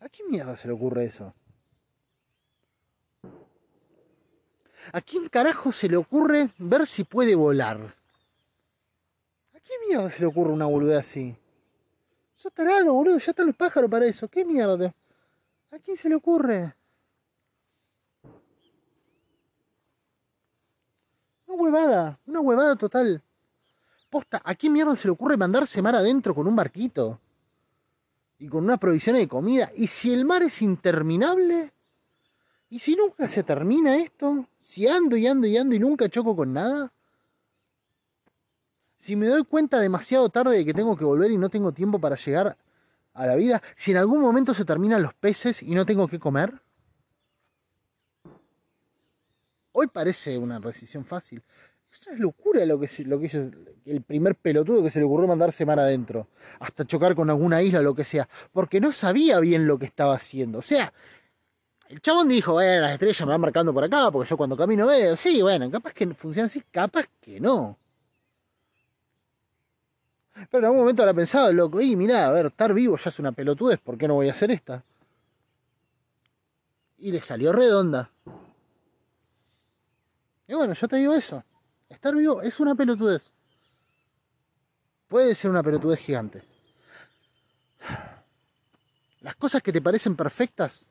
¿A 0.00 0.08
quién 0.08 0.30
mierda 0.30 0.56
se 0.56 0.66
le 0.66 0.74
ocurre 0.74 1.04
eso? 1.04 1.34
¿A 4.92 5.00
quién 5.00 5.28
carajo 5.28 5.72
se 5.72 5.88
le 5.88 5.96
ocurre 5.96 6.50
ver 6.58 6.86
si 6.86 7.04
puede 7.04 7.34
volar? 7.34 7.94
¿A 9.54 9.60
¿A 9.60 9.60
qué 9.60 9.74
mierda 9.86 10.10
se 10.10 10.20
le 10.20 10.26
ocurre 10.26 10.50
una 10.52 10.66
boludez 10.66 11.00
así? 11.00 11.36
Sos 12.34 12.52
tarado, 12.52 12.94
boludo, 12.94 13.18
ya 13.18 13.30
están 13.30 13.46
los 13.46 13.56
pájaros 13.56 13.90
para 13.90 14.06
eso. 14.06 14.26
¿Qué 14.26 14.44
mierda? 14.44 14.94
¿A 15.70 15.78
quién 15.78 15.96
se 15.96 16.08
le 16.08 16.14
ocurre? 16.14 16.74
Una 21.46 21.62
huevada, 21.62 22.18
una 22.26 22.40
huevada 22.40 22.74
total. 22.76 23.22
Posta, 24.08 24.40
¿a 24.42 24.54
quién 24.54 24.72
mierda 24.72 24.96
se 24.96 25.08
le 25.08 25.12
ocurre 25.12 25.36
mandarse 25.36 25.82
mar 25.82 25.94
adentro 25.94 26.34
con 26.34 26.48
un 26.48 26.56
barquito? 26.56 27.20
Y 28.40 28.48
con 28.48 28.64
unas 28.64 28.78
provisiones 28.78 29.20
de 29.22 29.28
comida. 29.28 29.70
¿Y 29.76 29.86
si 29.86 30.12
el 30.12 30.24
mar 30.24 30.42
es 30.42 30.62
interminable? 30.62 31.72
¿Y 32.70 32.78
si 32.78 32.96
nunca 32.96 33.28
se 33.28 33.42
termina 33.42 33.96
esto? 33.96 34.46
¿Si 34.58 34.88
ando 34.88 35.16
y 35.16 35.26
ando 35.26 35.46
y 35.46 35.58
ando 35.58 35.76
y 35.76 35.78
nunca 35.78 36.08
choco 36.08 36.34
con 36.34 36.54
nada? 36.54 36.90
Si 38.96 39.14
me 39.14 39.28
doy 39.28 39.44
cuenta 39.44 39.78
demasiado 39.78 40.30
tarde 40.30 40.56
de 40.56 40.64
que 40.64 40.72
tengo 40.72 40.96
que 40.96 41.04
volver 41.04 41.30
y 41.30 41.36
no 41.36 41.50
tengo 41.50 41.72
tiempo 41.72 41.98
para 41.98 42.16
llegar 42.16 42.56
a 43.12 43.26
la 43.26 43.36
vida, 43.36 43.62
si 43.76 43.90
en 43.90 43.98
algún 43.98 44.20
momento 44.20 44.54
se 44.54 44.64
terminan 44.64 45.02
los 45.02 45.12
peces 45.12 45.62
y 45.62 45.74
no 45.74 45.84
tengo 45.84 46.08
que 46.08 46.18
comer. 46.18 46.62
Hoy 49.72 49.86
parece 49.86 50.38
una 50.38 50.60
decisión 50.60 51.04
fácil. 51.04 51.42
Es 51.92 52.06
locura 52.18 52.64
lo 52.64 52.78
que, 52.78 52.88
lo 53.04 53.18
que 53.18 53.26
hizo 53.26 53.50
el 53.84 54.02
primer 54.02 54.36
pelotudo 54.36 54.82
que 54.82 54.90
se 54.90 55.00
le 55.00 55.04
ocurrió 55.04 55.26
mandarse 55.26 55.66
mar 55.66 55.80
adentro. 55.80 56.28
Hasta 56.60 56.84
chocar 56.84 57.14
con 57.14 57.30
alguna 57.30 57.62
isla 57.62 57.80
o 57.80 57.82
lo 57.82 57.94
que 57.94 58.04
sea. 58.04 58.28
Porque 58.52 58.80
no 58.80 58.92
sabía 58.92 59.40
bien 59.40 59.66
lo 59.66 59.78
que 59.78 59.86
estaba 59.86 60.14
haciendo. 60.14 60.58
O 60.58 60.62
sea, 60.62 60.92
el 61.88 62.00
chabón 62.00 62.28
dijo, 62.28 62.52
bueno, 62.52 62.82
las 62.82 62.92
estrellas 62.92 63.20
me 63.22 63.32
van 63.32 63.40
marcando 63.40 63.74
por 63.74 63.82
acá, 63.82 64.10
porque 64.12 64.30
yo 64.30 64.36
cuando 64.36 64.56
camino 64.56 64.86
veo. 64.86 65.16
Sí, 65.16 65.42
bueno, 65.42 65.68
capaz 65.70 65.92
que 65.92 66.06
funciona 66.14 66.46
así, 66.46 66.62
capaz 66.70 67.06
que 67.20 67.40
no. 67.40 67.76
Pero 70.48 70.58
en 70.58 70.64
algún 70.66 70.80
momento 70.80 71.02
habrá 71.02 71.12
pensado, 71.12 71.52
loco, 71.52 71.80
y 71.80 71.96
mirá, 71.96 72.26
a 72.26 72.32
ver, 72.32 72.46
estar 72.46 72.72
vivo 72.72 72.96
ya 72.96 73.08
es 73.08 73.18
una 73.18 73.32
pelotudez, 73.32 73.78
¿por 73.78 73.98
qué 73.98 74.06
no 74.06 74.14
voy 74.14 74.28
a 74.28 74.32
hacer 74.32 74.50
esta? 74.52 74.84
Y 76.98 77.10
le 77.10 77.20
salió 77.20 77.52
redonda. 77.52 78.10
Y 80.46 80.54
bueno, 80.54 80.74
yo 80.74 80.88
te 80.88 80.96
digo 80.96 81.14
eso. 81.14 81.44
Estar 81.90 82.14
vivo 82.14 82.40
es 82.40 82.58
una 82.60 82.74
pelotudez. 82.74 83.32
Puede 85.08 85.34
ser 85.34 85.50
una 85.50 85.62
pelotudez 85.62 85.98
gigante. 85.98 86.42
Las 89.20 89.34
cosas 89.34 89.60
que 89.60 89.72
te 89.72 89.82
parecen 89.82 90.16
perfectas 90.16 90.86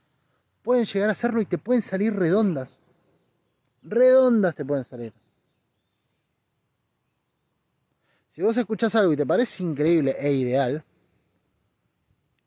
pueden 0.62 0.86
llegar 0.86 1.10
a 1.10 1.16
serlo 1.16 1.42
y 1.42 1.46
te 1.46 1.58
pueden 1.58 1.82
salir 1.82 2.14
redondas. 2.14 2.70
Redondas 3.82 4.54
te 4.54 4.66
pueden 4.66 4.84
salir. 4.84 5.14
Si 8.30 8.42
vos 8.44 8.56
escuchás 8.58 8.94
algo 8.96 9.14
y 9.14 9.18
te 9.18 9.26
parece 9.26 9.64
increíble 9.64 10.16
e 10.20 10.32
ideal, 10.34 10.84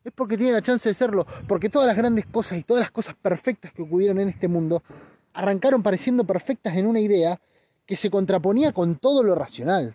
es 0.04 0.12
porque 0.12 0.36
tiene 0.36 0.52
la 0.52 0.62
chance 0.62 0.88
de 0.88 0.94
serlo. 0.94 1.26
Porque 1.48 1.68
todas 1.68 1.86
las 1.86 1.96
grandes 1.96 2.26
cosas 2.26 2.58
y 2.58 2.62
todas 2.62 2.82
las 2.82 2.90
cosas 2.90 3.16
perfectas 3.16 3.72
que 3.72 3.82
ocurrieron 3.82 4.20
en 4.20 4.28
este 4.28 4.46
mundo 4.46 4.82
arrancaron 5.32 5.82
pareciendo 5.82 6.24
perfectas 6.24 6.76
en 6.76 6.86
una 6.86 7.00
idea 7.00 7.40
que 7.86 7.96
se 7.96 8.10
contraponía 8.10 8.72
con 8.72 8.96
todo 8.96 9.22
lo 9.22 9.34
racional. 9.34 9.94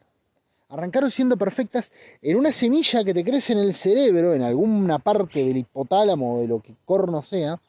Arrancaron 0.69 1.11
siendo 1.11 1.37
perfectas 1.37 1.93
en 2.21 2.37
una 2.37 2.51
semilla 2.51 3.03
que 3.03 3.13
te 3.13 3.23
crece 3.23 3.53
en 3.53 3.59
el 3.59 3.73
cerebro, 3.73 4.33
en 4.33 4.43
alguna 4.43 4.99
parte 4.99 5.45
del 5.45 5.57
hipotálamo 5.57 6.35
o 6.35 6.41
de 6.41 6.47
lo 6.47 6.59
que 6.59 6.75
corno 6.85 7.23
sea, 7.23 7.59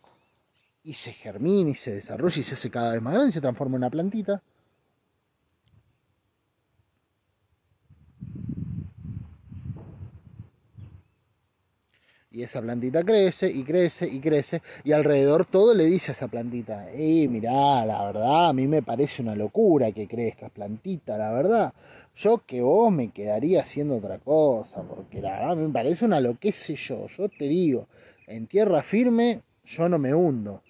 y 0.83 0.95
se 0.95 1.13
germina 1.13 1.71
y 1.71 1.75
se 1.75 1.95
desarrolla 1.95 2.41
y 2.41 2.43
se 2.43 2.55
hace 2.55 2.71
cada 2.71 2.93
vez 2.93 3.03
más 3.03 3.13
grande 3.13 3.31
y 3.31 3.33
se 3.33 3.41
transforma 3.41 3.77
en 3.77 3.83
una 3.83 3.91
plantita. 3.91 4.43
Y 12.39 12.45
esa 12.45 12.63
plantita 12.63 13.03
crece 13.03 13.51
y 13.51 13.65
crece 13.65 14.09
y 14.09 14.21
crece 14.21 14.63
y 14.85 14.93
alrededor 14.93 15.45
todo 15.45 15.75
le 15.75 15.87
dice 15.87 16.13
a 16.13 16.15
esa 16.15 16.29
plantita, 16.29 16.87
eh, 16.93 17.27
mirá, 17.27 17.85
la 17.85 18.05
verdad 18.05 18.51
a 18.51 18.53
mí 18.53 18.69
me 18.69 18.81
parece 18.81 19.23
una 19.23 19.35
locura 19.35 19.91
que 19.91 20.07
crezcas 20.07 20.53
plantita, 20.53 21.19
la 21.19 21.33
verdad. 21.33 21.73
Yo 22.15 22.45
que 22.47 22.63
vos 22.63 22.93
me 22.93 23.11
quedaría 23.11 23.63
haciendo 23.63 23.97
otra 23.97 24.19
cosa, 24.19 24.83
porque 24.83 25.21
la 25.21 25.31
verdad 25.31 25.57
me 25.57 25.69
parece 25.73 26.05
una 26.05 26.21
lo 26.21 26.39
que 26.39 26.53
sé 26.53 26.77
yo, 26.77 27.09
yo 27.09 27.29
te 27.29 27.47
digo, 27.49 27.89
en 28.29 28.47
tierra 28.47 28.85
firme 28.85 29.41
yo 29.65 29.89
no 29.89 29.99
me 29.99 30.15
hundo. 30.15 30.63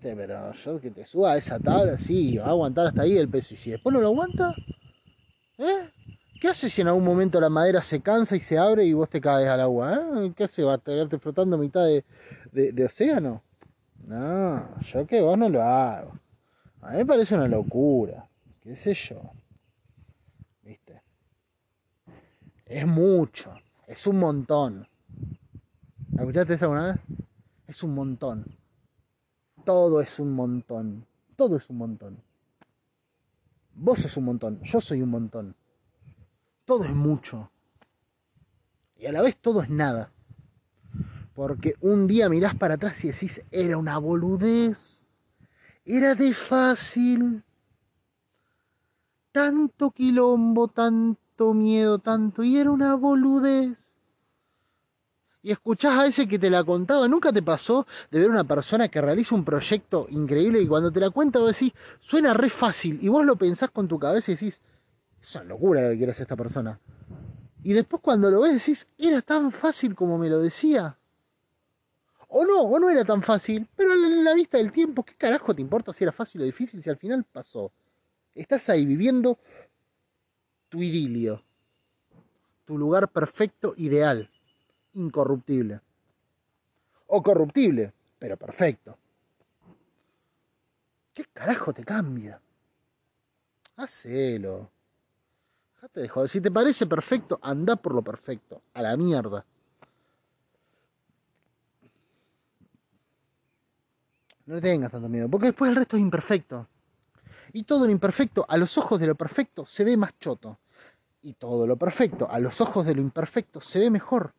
Pero 0.00 0.52
yo 0.52 0.80
que 0.80 0.92
te 0.92 1.04
suba 1.04 1.32
a 1.32 1.38
esa 1.38 1.58
tabla, 1.58 1.98
sí, 1.98 2.38
va 2.38 2.46
a 2.46 2.50
aguantar 2.50 2.86
hasta 2.86 3.02
ahí 3.02 3.18
el 3.18 3.28
peso. 3.28 3.54
Y 3.54 3.56
si 3.56 3.72
después 3.72 3.92
no 3.92 4.00
lo 4.00 4.06
aguanta, 4.06 4.54
¿eh? 5.58 5.90
¿Qué 6.40 6.48
hace 6.48 6.68
si 6.68 6.82
en 6.82 6.88
algún 6.88 7.04
momento 7.04 7.40
la 7.40 7.48
madera 7.48 7.80
se 7.80 8.00
cansa 8.00 8.36
y 8.36 8.40
se 8.40 8.58
abre 8.58 8.84
y 8.84 8.92
vos 8.92 9.08
te 9.08 9.20
caes 9.20 9.48
al 9.48 9.60
agua? 9.60 9.94
¿eh? 9.94 10.32
¿Qué 10.36 10.44
hace? 10.44 10.62
¿Va 10.64 10.74
a 10.74 10.78
tenerte 10.78 11.18
flotando 11.18 11.56
mitad 11.56 11.84
de, 11.84 12.04
de, 12.52 12.84
océano? 12.84 13.42
No, 14.06 14.80
yo 14.80 15.06
que 15.06 15.20
vos 15.22 15.38
no 15.38 15.48
lo 15.48 15.62
hago. 15.62 16.12
A 16.82 16.90
mí 16.90 16.98
me 16.98 17.06
parece 17.06 17.34
una 17.34 17.48
locura. 17.48 18.28
¿Qué 18.60 18.76
sé 18.76 18.92
yo? 18.94 19.20
¿Viste? 20.62 21.02
Es 22.66 22.86
mucho. 22.86 23.54
Es 23.86 24.06
un 24.06 24.18
montón. 24.18 24.86
¿Escuchaste 26.18 26.54
eso 26.54 26.64
alguna 26.66 26.92
vez? 26.92 26.96
Es 27.66 27.82
un 27.82 27.94
montón. 27.94 28.44
Todo 29.64 30.00
es 30.00 30.20
un 30.20 30.32
montón. 30.32 31.06
Todo 31.34 31.56
es 31.56 31.70
un 31.70 31.78
montón. 31.78 32.18
Vos 33.74 34.00
sos 34.00 34.16
un 34.16 34.24
montón. 34.24 34.60
Yo 34.62 34.80
soy 34.80 35.02
un 35.02 35.10
montón 35.10 35.54
todo 36.66 36.84
es 36.84 36.94
mucho. 36.94 37.50
Y 38.98 39.06
a 39.06 39.12
la 39.12 39.22
vez 39.22 39.36
todo 39.36 39.62
es 39.62 39.70
nada. 39.70 40.12
Porque 41.34 41.76
un 41.80 42.06
día 42.06 42.28
mirás 42.28 42.54
para 42.54 42.74
atrás 42.74 43.02
y 43.04 43.08
decís, 43.08 43.42
era 43.50 43.78
una 43.78 43.98
boludez. 43.98 45.04
Era 45.84 46.14
de 46.14 46.34
fácil. 46.34 47.42
Tanto 49.32 49.90
quilombo, 49.90 50.68
tanto 50.68 51.54
miedo, 51.54 51.98
tanto. 51.98 52.42
Y 52.42 52.58
era 52.58 52.70
una 52.70 52.94
boludez. 52.94 53.78
Y 55.42 55.52
escuchás 55.52 55.98
a 55.98 56.06
ese 56.06 56.26
que 56.26 56.40
te 56.40 56.50
la 56.50 56.64
contaba. 56.64 57.06
¿Nunca 57.06 57.32
te 57.32 57.42
pasó 57.42 57.86
de 58.10 58.18
ver 58.18 58.30
una 58.30 58.42
persona 58.42 58.88
que 58.88 59.00
realiza 59.00 59.34
un 59.36 59.44
proyecto 59.44 60.08
increíble 60.10 60.60
y 60.60 60.66
cuando 60.66 60.90
te 60.90 60.98
la 60.98 61.10
cuenta 61.10 61.38
vos 61.38 61.52
decís, 61.52 61.72
suena 62.00 62.34
re 62.34 62.50
fácil? 62.50 62.98
Y 63.00 63.08
vos 63.08 63.24
lo 63.24 63.36
pensás 63.36 63.70
con 63.70 63.86
tu 63.86 63.96
cabeza 63.98 64.32
y 64.32 64.34
decís, 64.34 64.60
es 65.26 65.34
una 65.34 65.44
locura 65.44 65.82
lo 65.82 65.90
que 65.90 65.96
quiere 65.96 66.12
hacer 66.12 66.22
esta 66.22 66.36
persona. 66.36 66.78
Y 67.64 67.72
después 67.72 68.00
cuando 68.00 68.30
lo 68.30 68.42
ves 68.42 68.54
decís, 68.54 68.86
era 68.96 69.20
tan 69.22 69.50
fácil 69.50 69.96
como 69.96 70.18
me 70.18 70.28
lo 70.28 70.40
decía. 70.40 70.96
O 72.28 72.44
no, 72.44 72.62
o 72.62 72.78
no 72.78 72.90
era 72.90 73.04
tan 73.04 73.22
fácil, 73.22 73.68
pero 73.74 73.92
en 73.92 74.24
la 74.24 74.34
vista 74.34 74.58
del 74.58 74.70
tiempo, 74.70 75.04
¿qué 75.04 75.14
carajo 75.14 75.52
te 75.52 75.62
importa 75.62 75.92
si 75.92 76.04
era 76.04 76.12
fácil 76.12 76.42
o 76.42 76.44
difícil 76.44 76.80
si 76.80 76.90
al 76.90 76.96
final 76.96 77.24
pasó? 77.24 77.72
Estás 78.34 78.68
ahí 78.68 78.86
viviendo 78.86 79.38
tu 80.68 80.80
idilio, 80.82 81.42
tu 82.64 82.78
lugar 82.78 83.10
perfecto, 83.10 83.74
ideal, 83.76 84.30
incorruptible. 84.94 85.80
O 87.08 87.22
corruptible, 87.22 87.92
pero 88.18 88.36
perfecto. 88.36 88.96
¿Qué 91.12 91.24
carajo 91.32 91.72
te 91.72 91.84
cambia? 91.84 92.40
Hacelo. 93.76 94.75
Si 96.28 96.40
te 96.40 96.50
parece 96.50 96.86
perfecto, 96.86 97.38
anda 97.42 97.76
por 97.76 97.94
lo 97.94 98.02
perfecto. 98.02 98.62
A 98.74 98.82
la 98.82 98.96
mierda. 98.96 99.44
No 104.46 104.54
le 104.54 104.60
tengas 104.60 104.92
tanto 104.92 105.08
miedo, 105.08 105.28
porque 105.28 105.46
después 105.46 105.70
el 105.70 105.76
resto 105.76 105.96
es 105.96 106.02
imperfecto. 106.02 106.66
Y 107.52 107.64
todo 107.64 107.86
lo 107.86 107.92
imperfecto, 107.92 108.44
a 108.48 108.56
los 108.56 108.76
ojos 108.78 109.00
de 109.00 109.06
lo 109.06 109.14
perfecto, 109.14 109.66
se 109.66 109.84
ve 109.84 109.96
más 109.96 110.12
choto. 110.20 110.58
Y 111.22 111.32
todo 111.34 111.66
lo 111.66 111.76
perfecto, 111.76 112.30
a 112.30 112.38
los 112.38 112.60
ojos 112.60 112.86
de 112.86 112.94
lo 112.94 113.00
imperfecto, 113.00 113.60
se 113.60 113.80
ve 113.80 113.90
mejor. 113.90 114.32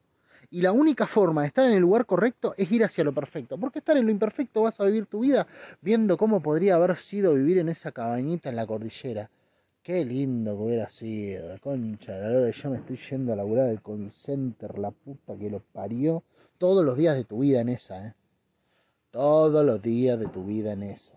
Y 0.50 0.62
la 0.62 0.72
única 0.72 1.08
forma 1.08 1.42
de 1.42 1.48
estar 1.48 1.66
en 1.66 1.74
el 1.74 1.82
lugar 1.82 2.06
correcto 2.06 2.54
es 2.58 2.72
ir 2.72 2.86
hacia 2.86 3.04
lo 3.04 3.12
perfecto. 3.14 3.58
Porque 3.58 3.80
estar 3.80 3.98
en 3.98 4.06
lo 4.06 4.12
imperfecto 4.12 4.62
vas 4.62 4.80
a 4.80 4.86
vivir 4.86 5.08
tu 5.08 5.20
vida 5.20 5.46
viendo 5.82 6.18
cómo 6.18 6.42
podría 6.42 6.76
haber 6.76 6.96
sido 6.98 7.34
vivir 7.34 7.58
en 7.58 7.68
esa 7.68 7.92
cabañita 7.92 8.48
en 8.48 8.56
la 8.56 8.66
cordillera 8.66 9.30
Qué 9.88 10.04
lindo 10.04 10.58
que 10.58 10.64
hubiera 10.64 10.90
sido, 10.90 11.58
concha 11.62 12.12
de 12.12 12.20
la 12.20 12.40
hora 12.40 12.52
yo 12.52 12.70
me 12.70 12.76
estoy 12.76 13.00
yendo 13.10 13.32
a 13.32 13.38
laburar 13.38 13.68
del 13.68 13.82
call 13.82 14.12
la 14.82 14.92
puta 14.92 15.38
que 15.38 15.50
lo 15.50 15.62
parió. 15.62 16.24
Todos 16.58 16.84
los 16.84 16.98
días 16.98 17.16
de 17.16 17.24
tu 17.24 17.40
vida 17.40 17.62
en 17.62 17.70
esa, 17.70 18.08
¿eh? 18.08 18.14
Todos 19.12 19.66
los 19.66 19.82
días 19.82 20.20
de 20.20 20.28
tu 20.28 20.44
vida 20.44 20.74
en 20.74 20.84
esa. 20.84 21.16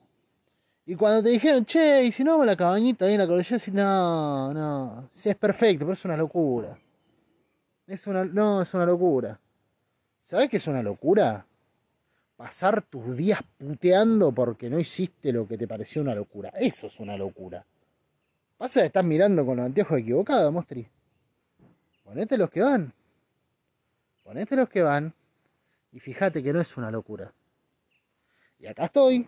Y 0.86 0.94
cuando 0.94 1.20
te 1.20 1.30
dijeron, 1.30 1.66
che, 1.66 2.04
y 2.04 2.12
si 2.12 2.22
no 2.22 2.30
vamos 2.30 2.44
a 2.44 2.46
la 2.46 2.56
cabañita 2.56 3.06
ahí 3.06 3.14
en 3.14 3.18
la 3.18 3.26
cordillera, 3.26 3.60
no, 3.72 4.54
no, 4.54 5.08
sí 5.10 5.30
es 5.30 5.34
perfecto, 5.34 5.84
pero 5.84 5.94
es 5.94 6.04
una 6.04 6.16
locura. 6.16 6.78
Es 7.88 8.06
una, 8.06 8.24
no, 8.24 8.62
es 8.62 8.72
una 8.72 8.86
locura. 8.86 9.40
¿Sabes 10.20 10.48
qué 10.48 10.58
es 10.58 10.66
una 10.68 10.80
locura? 10.80 11.44
Pasar 12.36 12.82
tus 12.82 13.16
días 13.16 13.40
puteando 13.58 14.30
porque 14.30 14.70
no 14.70 14.78
hiciste 14.78 15.32
lo 15.32 15.48
que 15.48 15.58
te 15.58 15.66
pareció 15.66 16.02
una 16.02 16.14
locura. 16.14 16.50
Eso 16.54 16.86
es 16.86 17.00
una 17.00 17.16
locura. 17.16 17.66
Pasa 18.60 18.80
que 18.80 18.88
estás 18.88 19.04
mirando 19.04 19.46
con 19.46 19.56
los 19.56 19.64
anteojos 19.64 20.00
equivocados, 20.00 20.52
Mostri. 20.52 20.86
Ponete 22.04 22.36
los 22.36 22.50
que 22.50 22.60
van. 22.60 22.92
Ponete 24.22 24.54
los 24.54 24.68
que 24.68 24.82
van. 24.82 25.14
Y 25.92 25.98
fíjate 25.98 26.42
que 26.42 26.52
no 26.52 26.60
es 26.60 26.76
una 26.76 26.90
locura. 26.90 27.32
Y 28.58 28.66
acá 28.66 28.84
estoy. 28.84 29.26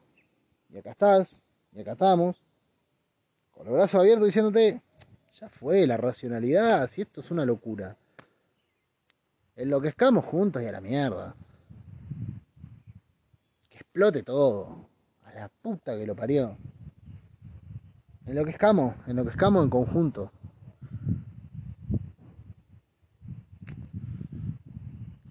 Y 0.69 0.77
acá 0.77 0.91
estás. 0.91 1.41
Y 1.73 1.81
acá 1.81 1.93
estamos. 1.93 2.43
Con 3.53 3.65
los 3.65 3.73
brazos 3.73 4.03
abiertos 4.03 4.27
diciéndote, 4.27 4.83
ya 5.41 5.49
fue 5.49 5.87
la 5.87 5.97
racionalidad, 5.97 6.87
si 6.89 7.01
esto 7.01 7.23
es 7.23 7.31
una 7.31 7.47
locura. 7.47 7.97
Enloquezcamos 9.57 10.27
juntos 10.27 10.63
y 10.63 10.67
a 10.67 10.73
la 10.73 10.83
mierda. 10.83 11.35
Que 13.71 13.79
explote 13.79 14.23
todo. 14.25 14.91
A 15.25 15.33
la 15.33 15.49
puta 15.49 15.97
que 15.97 16.07
lo 16.07 16.15
parió. 16.15 16.59
Enloquezcamos, 18.27 18.95
enloquezcamos 19.07 19.65
en 19.65 19.71
conjunto. 19.71 20.33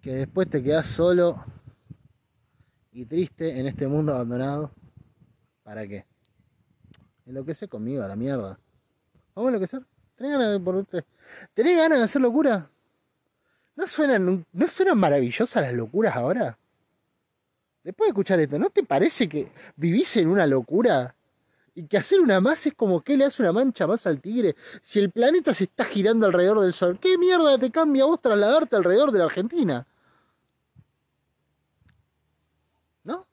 Que 0.01 0.15
después 0.15 0.49
te 0.49 0.61
quedas 0.61 0.87
solo 0.87 1.43
y 2.91 3.05
triste 3.05 3.59
en 3.59 3.67
este 3.67 3.87
mundo 3.87 4.13
abandonado. 4.13 4.71
¿Para 5.63 5.87
qué? 5.87 6.05
Enloquece 7.25 7.67
conmigo, 7.67 8.03
a 8.03 8.07
la 8.07 8.15
mierda. 8.15 8.59
Vamos 9.35 9.47
a 9.47 9.55
enloquecer. 9.55 9.85
¿Tenés 10.15 10.33
ganas 10.33 10.51
de, 10.51 10.59
por... 10.59 10.85
¿Tenés 11.53 11.77
ganas 11.77 11.99
de 11.99 12.03
hacer 12.03 12.21
locura? 12.21 12.69
¿No 13.75 13.87
suenan, 13.87 14.45
¿No 14.51 14.67
suenan 14.67 14.97
maravillosas 14.97 15.63
las 15.63 15.73
locuras 15.73 16.15
ahora? 16.15 16.57
Después 17.83 18.07
de 18.07 18.09
escuchar 18.09 18.39
esto, 18.39 18.59
¿no 18.59 18.69
te 18.69 18.83
parece 18.83 19.29
que 19.29 19.51
vivís 19.77 20.17
en 20.17 20.27
una 20.27 20.45
locura? 20.45 21.15
Y 21.74 21.88
que 21.88 21.97
hacer 21.97 22.19
una 22.19 22.41
más 22.41 22.65
es 22.65 22.74
como 22.74 23.01
que 23.01 23.15
le 23.15 23.26
hace 23.26 23.41
una 23.41 23.53
mancha 23.53 23.88
más 23.88 24.05
al 24.05 24.19
tigre. 24.19 24.55
Si 24.82 24.99
el 24.99 25.09
planeta 25.09 25.53
se 25.53 25.65
está 25.65 25.86
girando 25.86 26.26
alrededor 26.26 26.59
del 26.59 26.74
sol, 26.74 26.99
¿qué 26.99 27.17
mierda 27.17 27.57
te 27.57 27.72
cambia 27.72 28.05
vos 28.05 28.22
trasladarte 28.22 28.76
alrededor 28.76 29.11
de 29.11 29.19
la 29.19 29.26
Argentina? 29.26 29.88
¿No? 33.03 33.26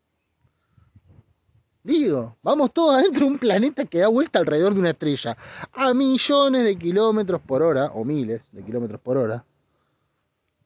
Digo, 1.83 2.37
vamos 2.43 2.73
todos 2.73 2.97
adentro 2.97 3.21
de 3.27 3.33
un 3.33 3.39
planeta 3.39 3.85
que 3.85 3.99
da 3.99 4.09
vuelta 4.09 4.39
alrededor 4.39 4.73
de 4.75 4.81
una 4.81 4.91
estrella. 4.91 5.37
A 5.73 5.93
millones 5.93 6.65
de 6.65 6.79
kilómetros 6.79 7.41
por 7.41 7.63
hora, 7.63 7.87
o 7.87 8.05
miles 8.05 8.43
de 8.53 8.63
kilómetros 8.63 9.01
por 9.01 9.17
hora. 9.17 9.45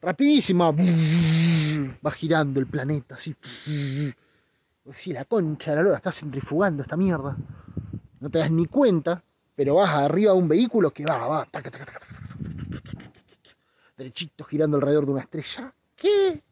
Rapidísima. 0.03 0.73
Va 2.05 2.11
girando 2.11 2.61
el 2.61 2.67
planeta 2.67 3.15
así. 3.15 3.35
Si 4.95 5.13
la 5.13 5.25
concha 5.25 5.71
de 5.71 5.77
la 5.77 5.83
loda 5.83 5.97
está 5.97 6.11
centrifugando 6.11 6.83
esta 6.83 6.97
mierda. 6.97 7.37
No 8.21 8.31
te 8.31 8.39
das 8.39 8.51
ni 8.51 8.67
cuenta, 8.67 9.23
pero 9.55 9.77
vas 9.77 9.91
arriba 9.91 10.33
de 10.33 10.39
un 10.39 10.49
vehículo 10.49 10.91
que 10.91 11.05
va, 11.05 11.27
va, 11.27 11.49
derechito 13.97 14.45
girando 14.45 14.77
alrededor 14.77 15.07
de 15.07 15.13
una 15.13 15.21
estrella. 15.23 15.73
¿Qué? 15.97 16.43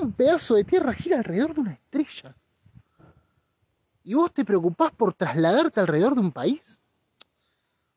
Un 0.00 0.12
pedazo 0.12 0.54
de 0.54 0.64
tierra 0.64 0.92
gira 0.92 1.18
alrededor 1.18 1.54
de 1.54 1.60
una 1.60 1.72
estrella. 1.72 2.34
¿Y 4.04 4.14
vos 4.14 4.32
te 4.32 4.44
preocupás 4.44 4.92
por 4.92 5.14
trasladarte 5.14 5.80
alrededor 5.80 6.14
de 6.14 6.20
un 6.20 6.32
país? 6.32 6.78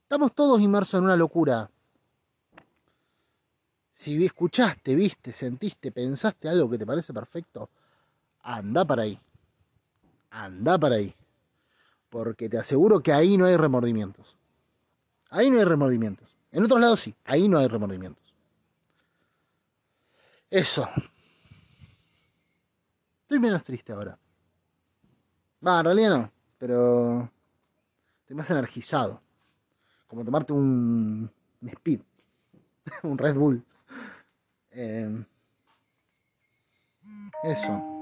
Estamos 0.03 0.33
todos 0.33 0.61
inmersos 0.61 0.97
en 0.99 1.03
una 1.03 1.17
locura. 1.17 1.69
Si 3.93 4.23
escuchaste, 4.23 4.95
viste, 4.95 5.33
sentiste, 5.33 5.91
pensaste 5.91 6.47
algo 6.47 6.69
que 6.69 6.77
te 6.77 6.85
parece 6.85 7.13
perfecto, 7.13 7.69
anda 8.41 8.85
para 8.85 9.03
ahí. 9.03 9.19
Anda 10.37 10.77
para 10.77 10.95
ahí. 10.95 11.15
Porque 12.09 12.47
te 12.47 12.59
aseguro 12.59 12.99
que 12.99 13.11
ahí 13.11 13.37
no 13.37 13.45
hay 13.45 13.57
remordimientos. 13.57 14.37
Ahí 15.29 15.49
no 15.49 15.57
hay 15.57 15.65
remordimientos. 15.65 16.37
En 16.51 16.63
otros 16.63 16.79
lados 16.79 16.99
sí, 16.99 17.15
ahí 17.25 17.49
no 17.49 17.57
hay 17.57 17.67
remordimientos. 17.67 18.33
Eso. 20.49 20.87
Estoy 23.23 23.39
menos 23.39 23.63
triste 23.63 23.91
ahora. 23.91 24.17
Va, 25.65 25.79
en 25.79 25.85
realidad 25.85 26.17
no, 26.17 26.31
pero 26.59 27.29
estoy 28.21 28.35
más 28.35 28.49
energizado. 28.51 29.21
Como 30.05 30.23
tomarte 30.23 30.53
un, 30.53 31.29
un 31.61 31.69
speed, 31.69 31.99
un 33.03 33.17
Red 33.17 33.35
Bull. 33.35 33.65
Eh, 34.71 35.25
eso. 37.43 37.96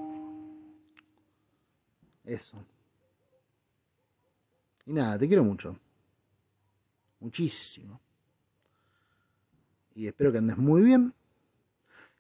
Eso. 2.26 2.58
Y 4.86 4.94
nada, 4.94 5.18
te 5.18 5.28
quiero 5.28 5.44
mucho. 5.44 5.78
Muchísimo. 7.20 8.00
Y 9.94 10.08
espero 10.08 10.32
que 10.32 10.40
andes 10.40 10.58
muy 10.58 10.84
bien. 10.84 11.14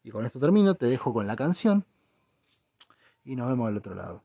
Y 0.03 0.11
con 0.11 0.25
esto 0.25 0.39
termino, 0.39 0.75
te 0.75 0.85
dejo 0.85 1.13
con 1.13 1.27
la 1.27 1.35
canción. 1.35 1.85
Y 3.23 3.35
nos 3.35 3.49
vemos 3.49 3.67
al 3.67 3.77
otro 3.77 3.95
lado. 3.95 4.23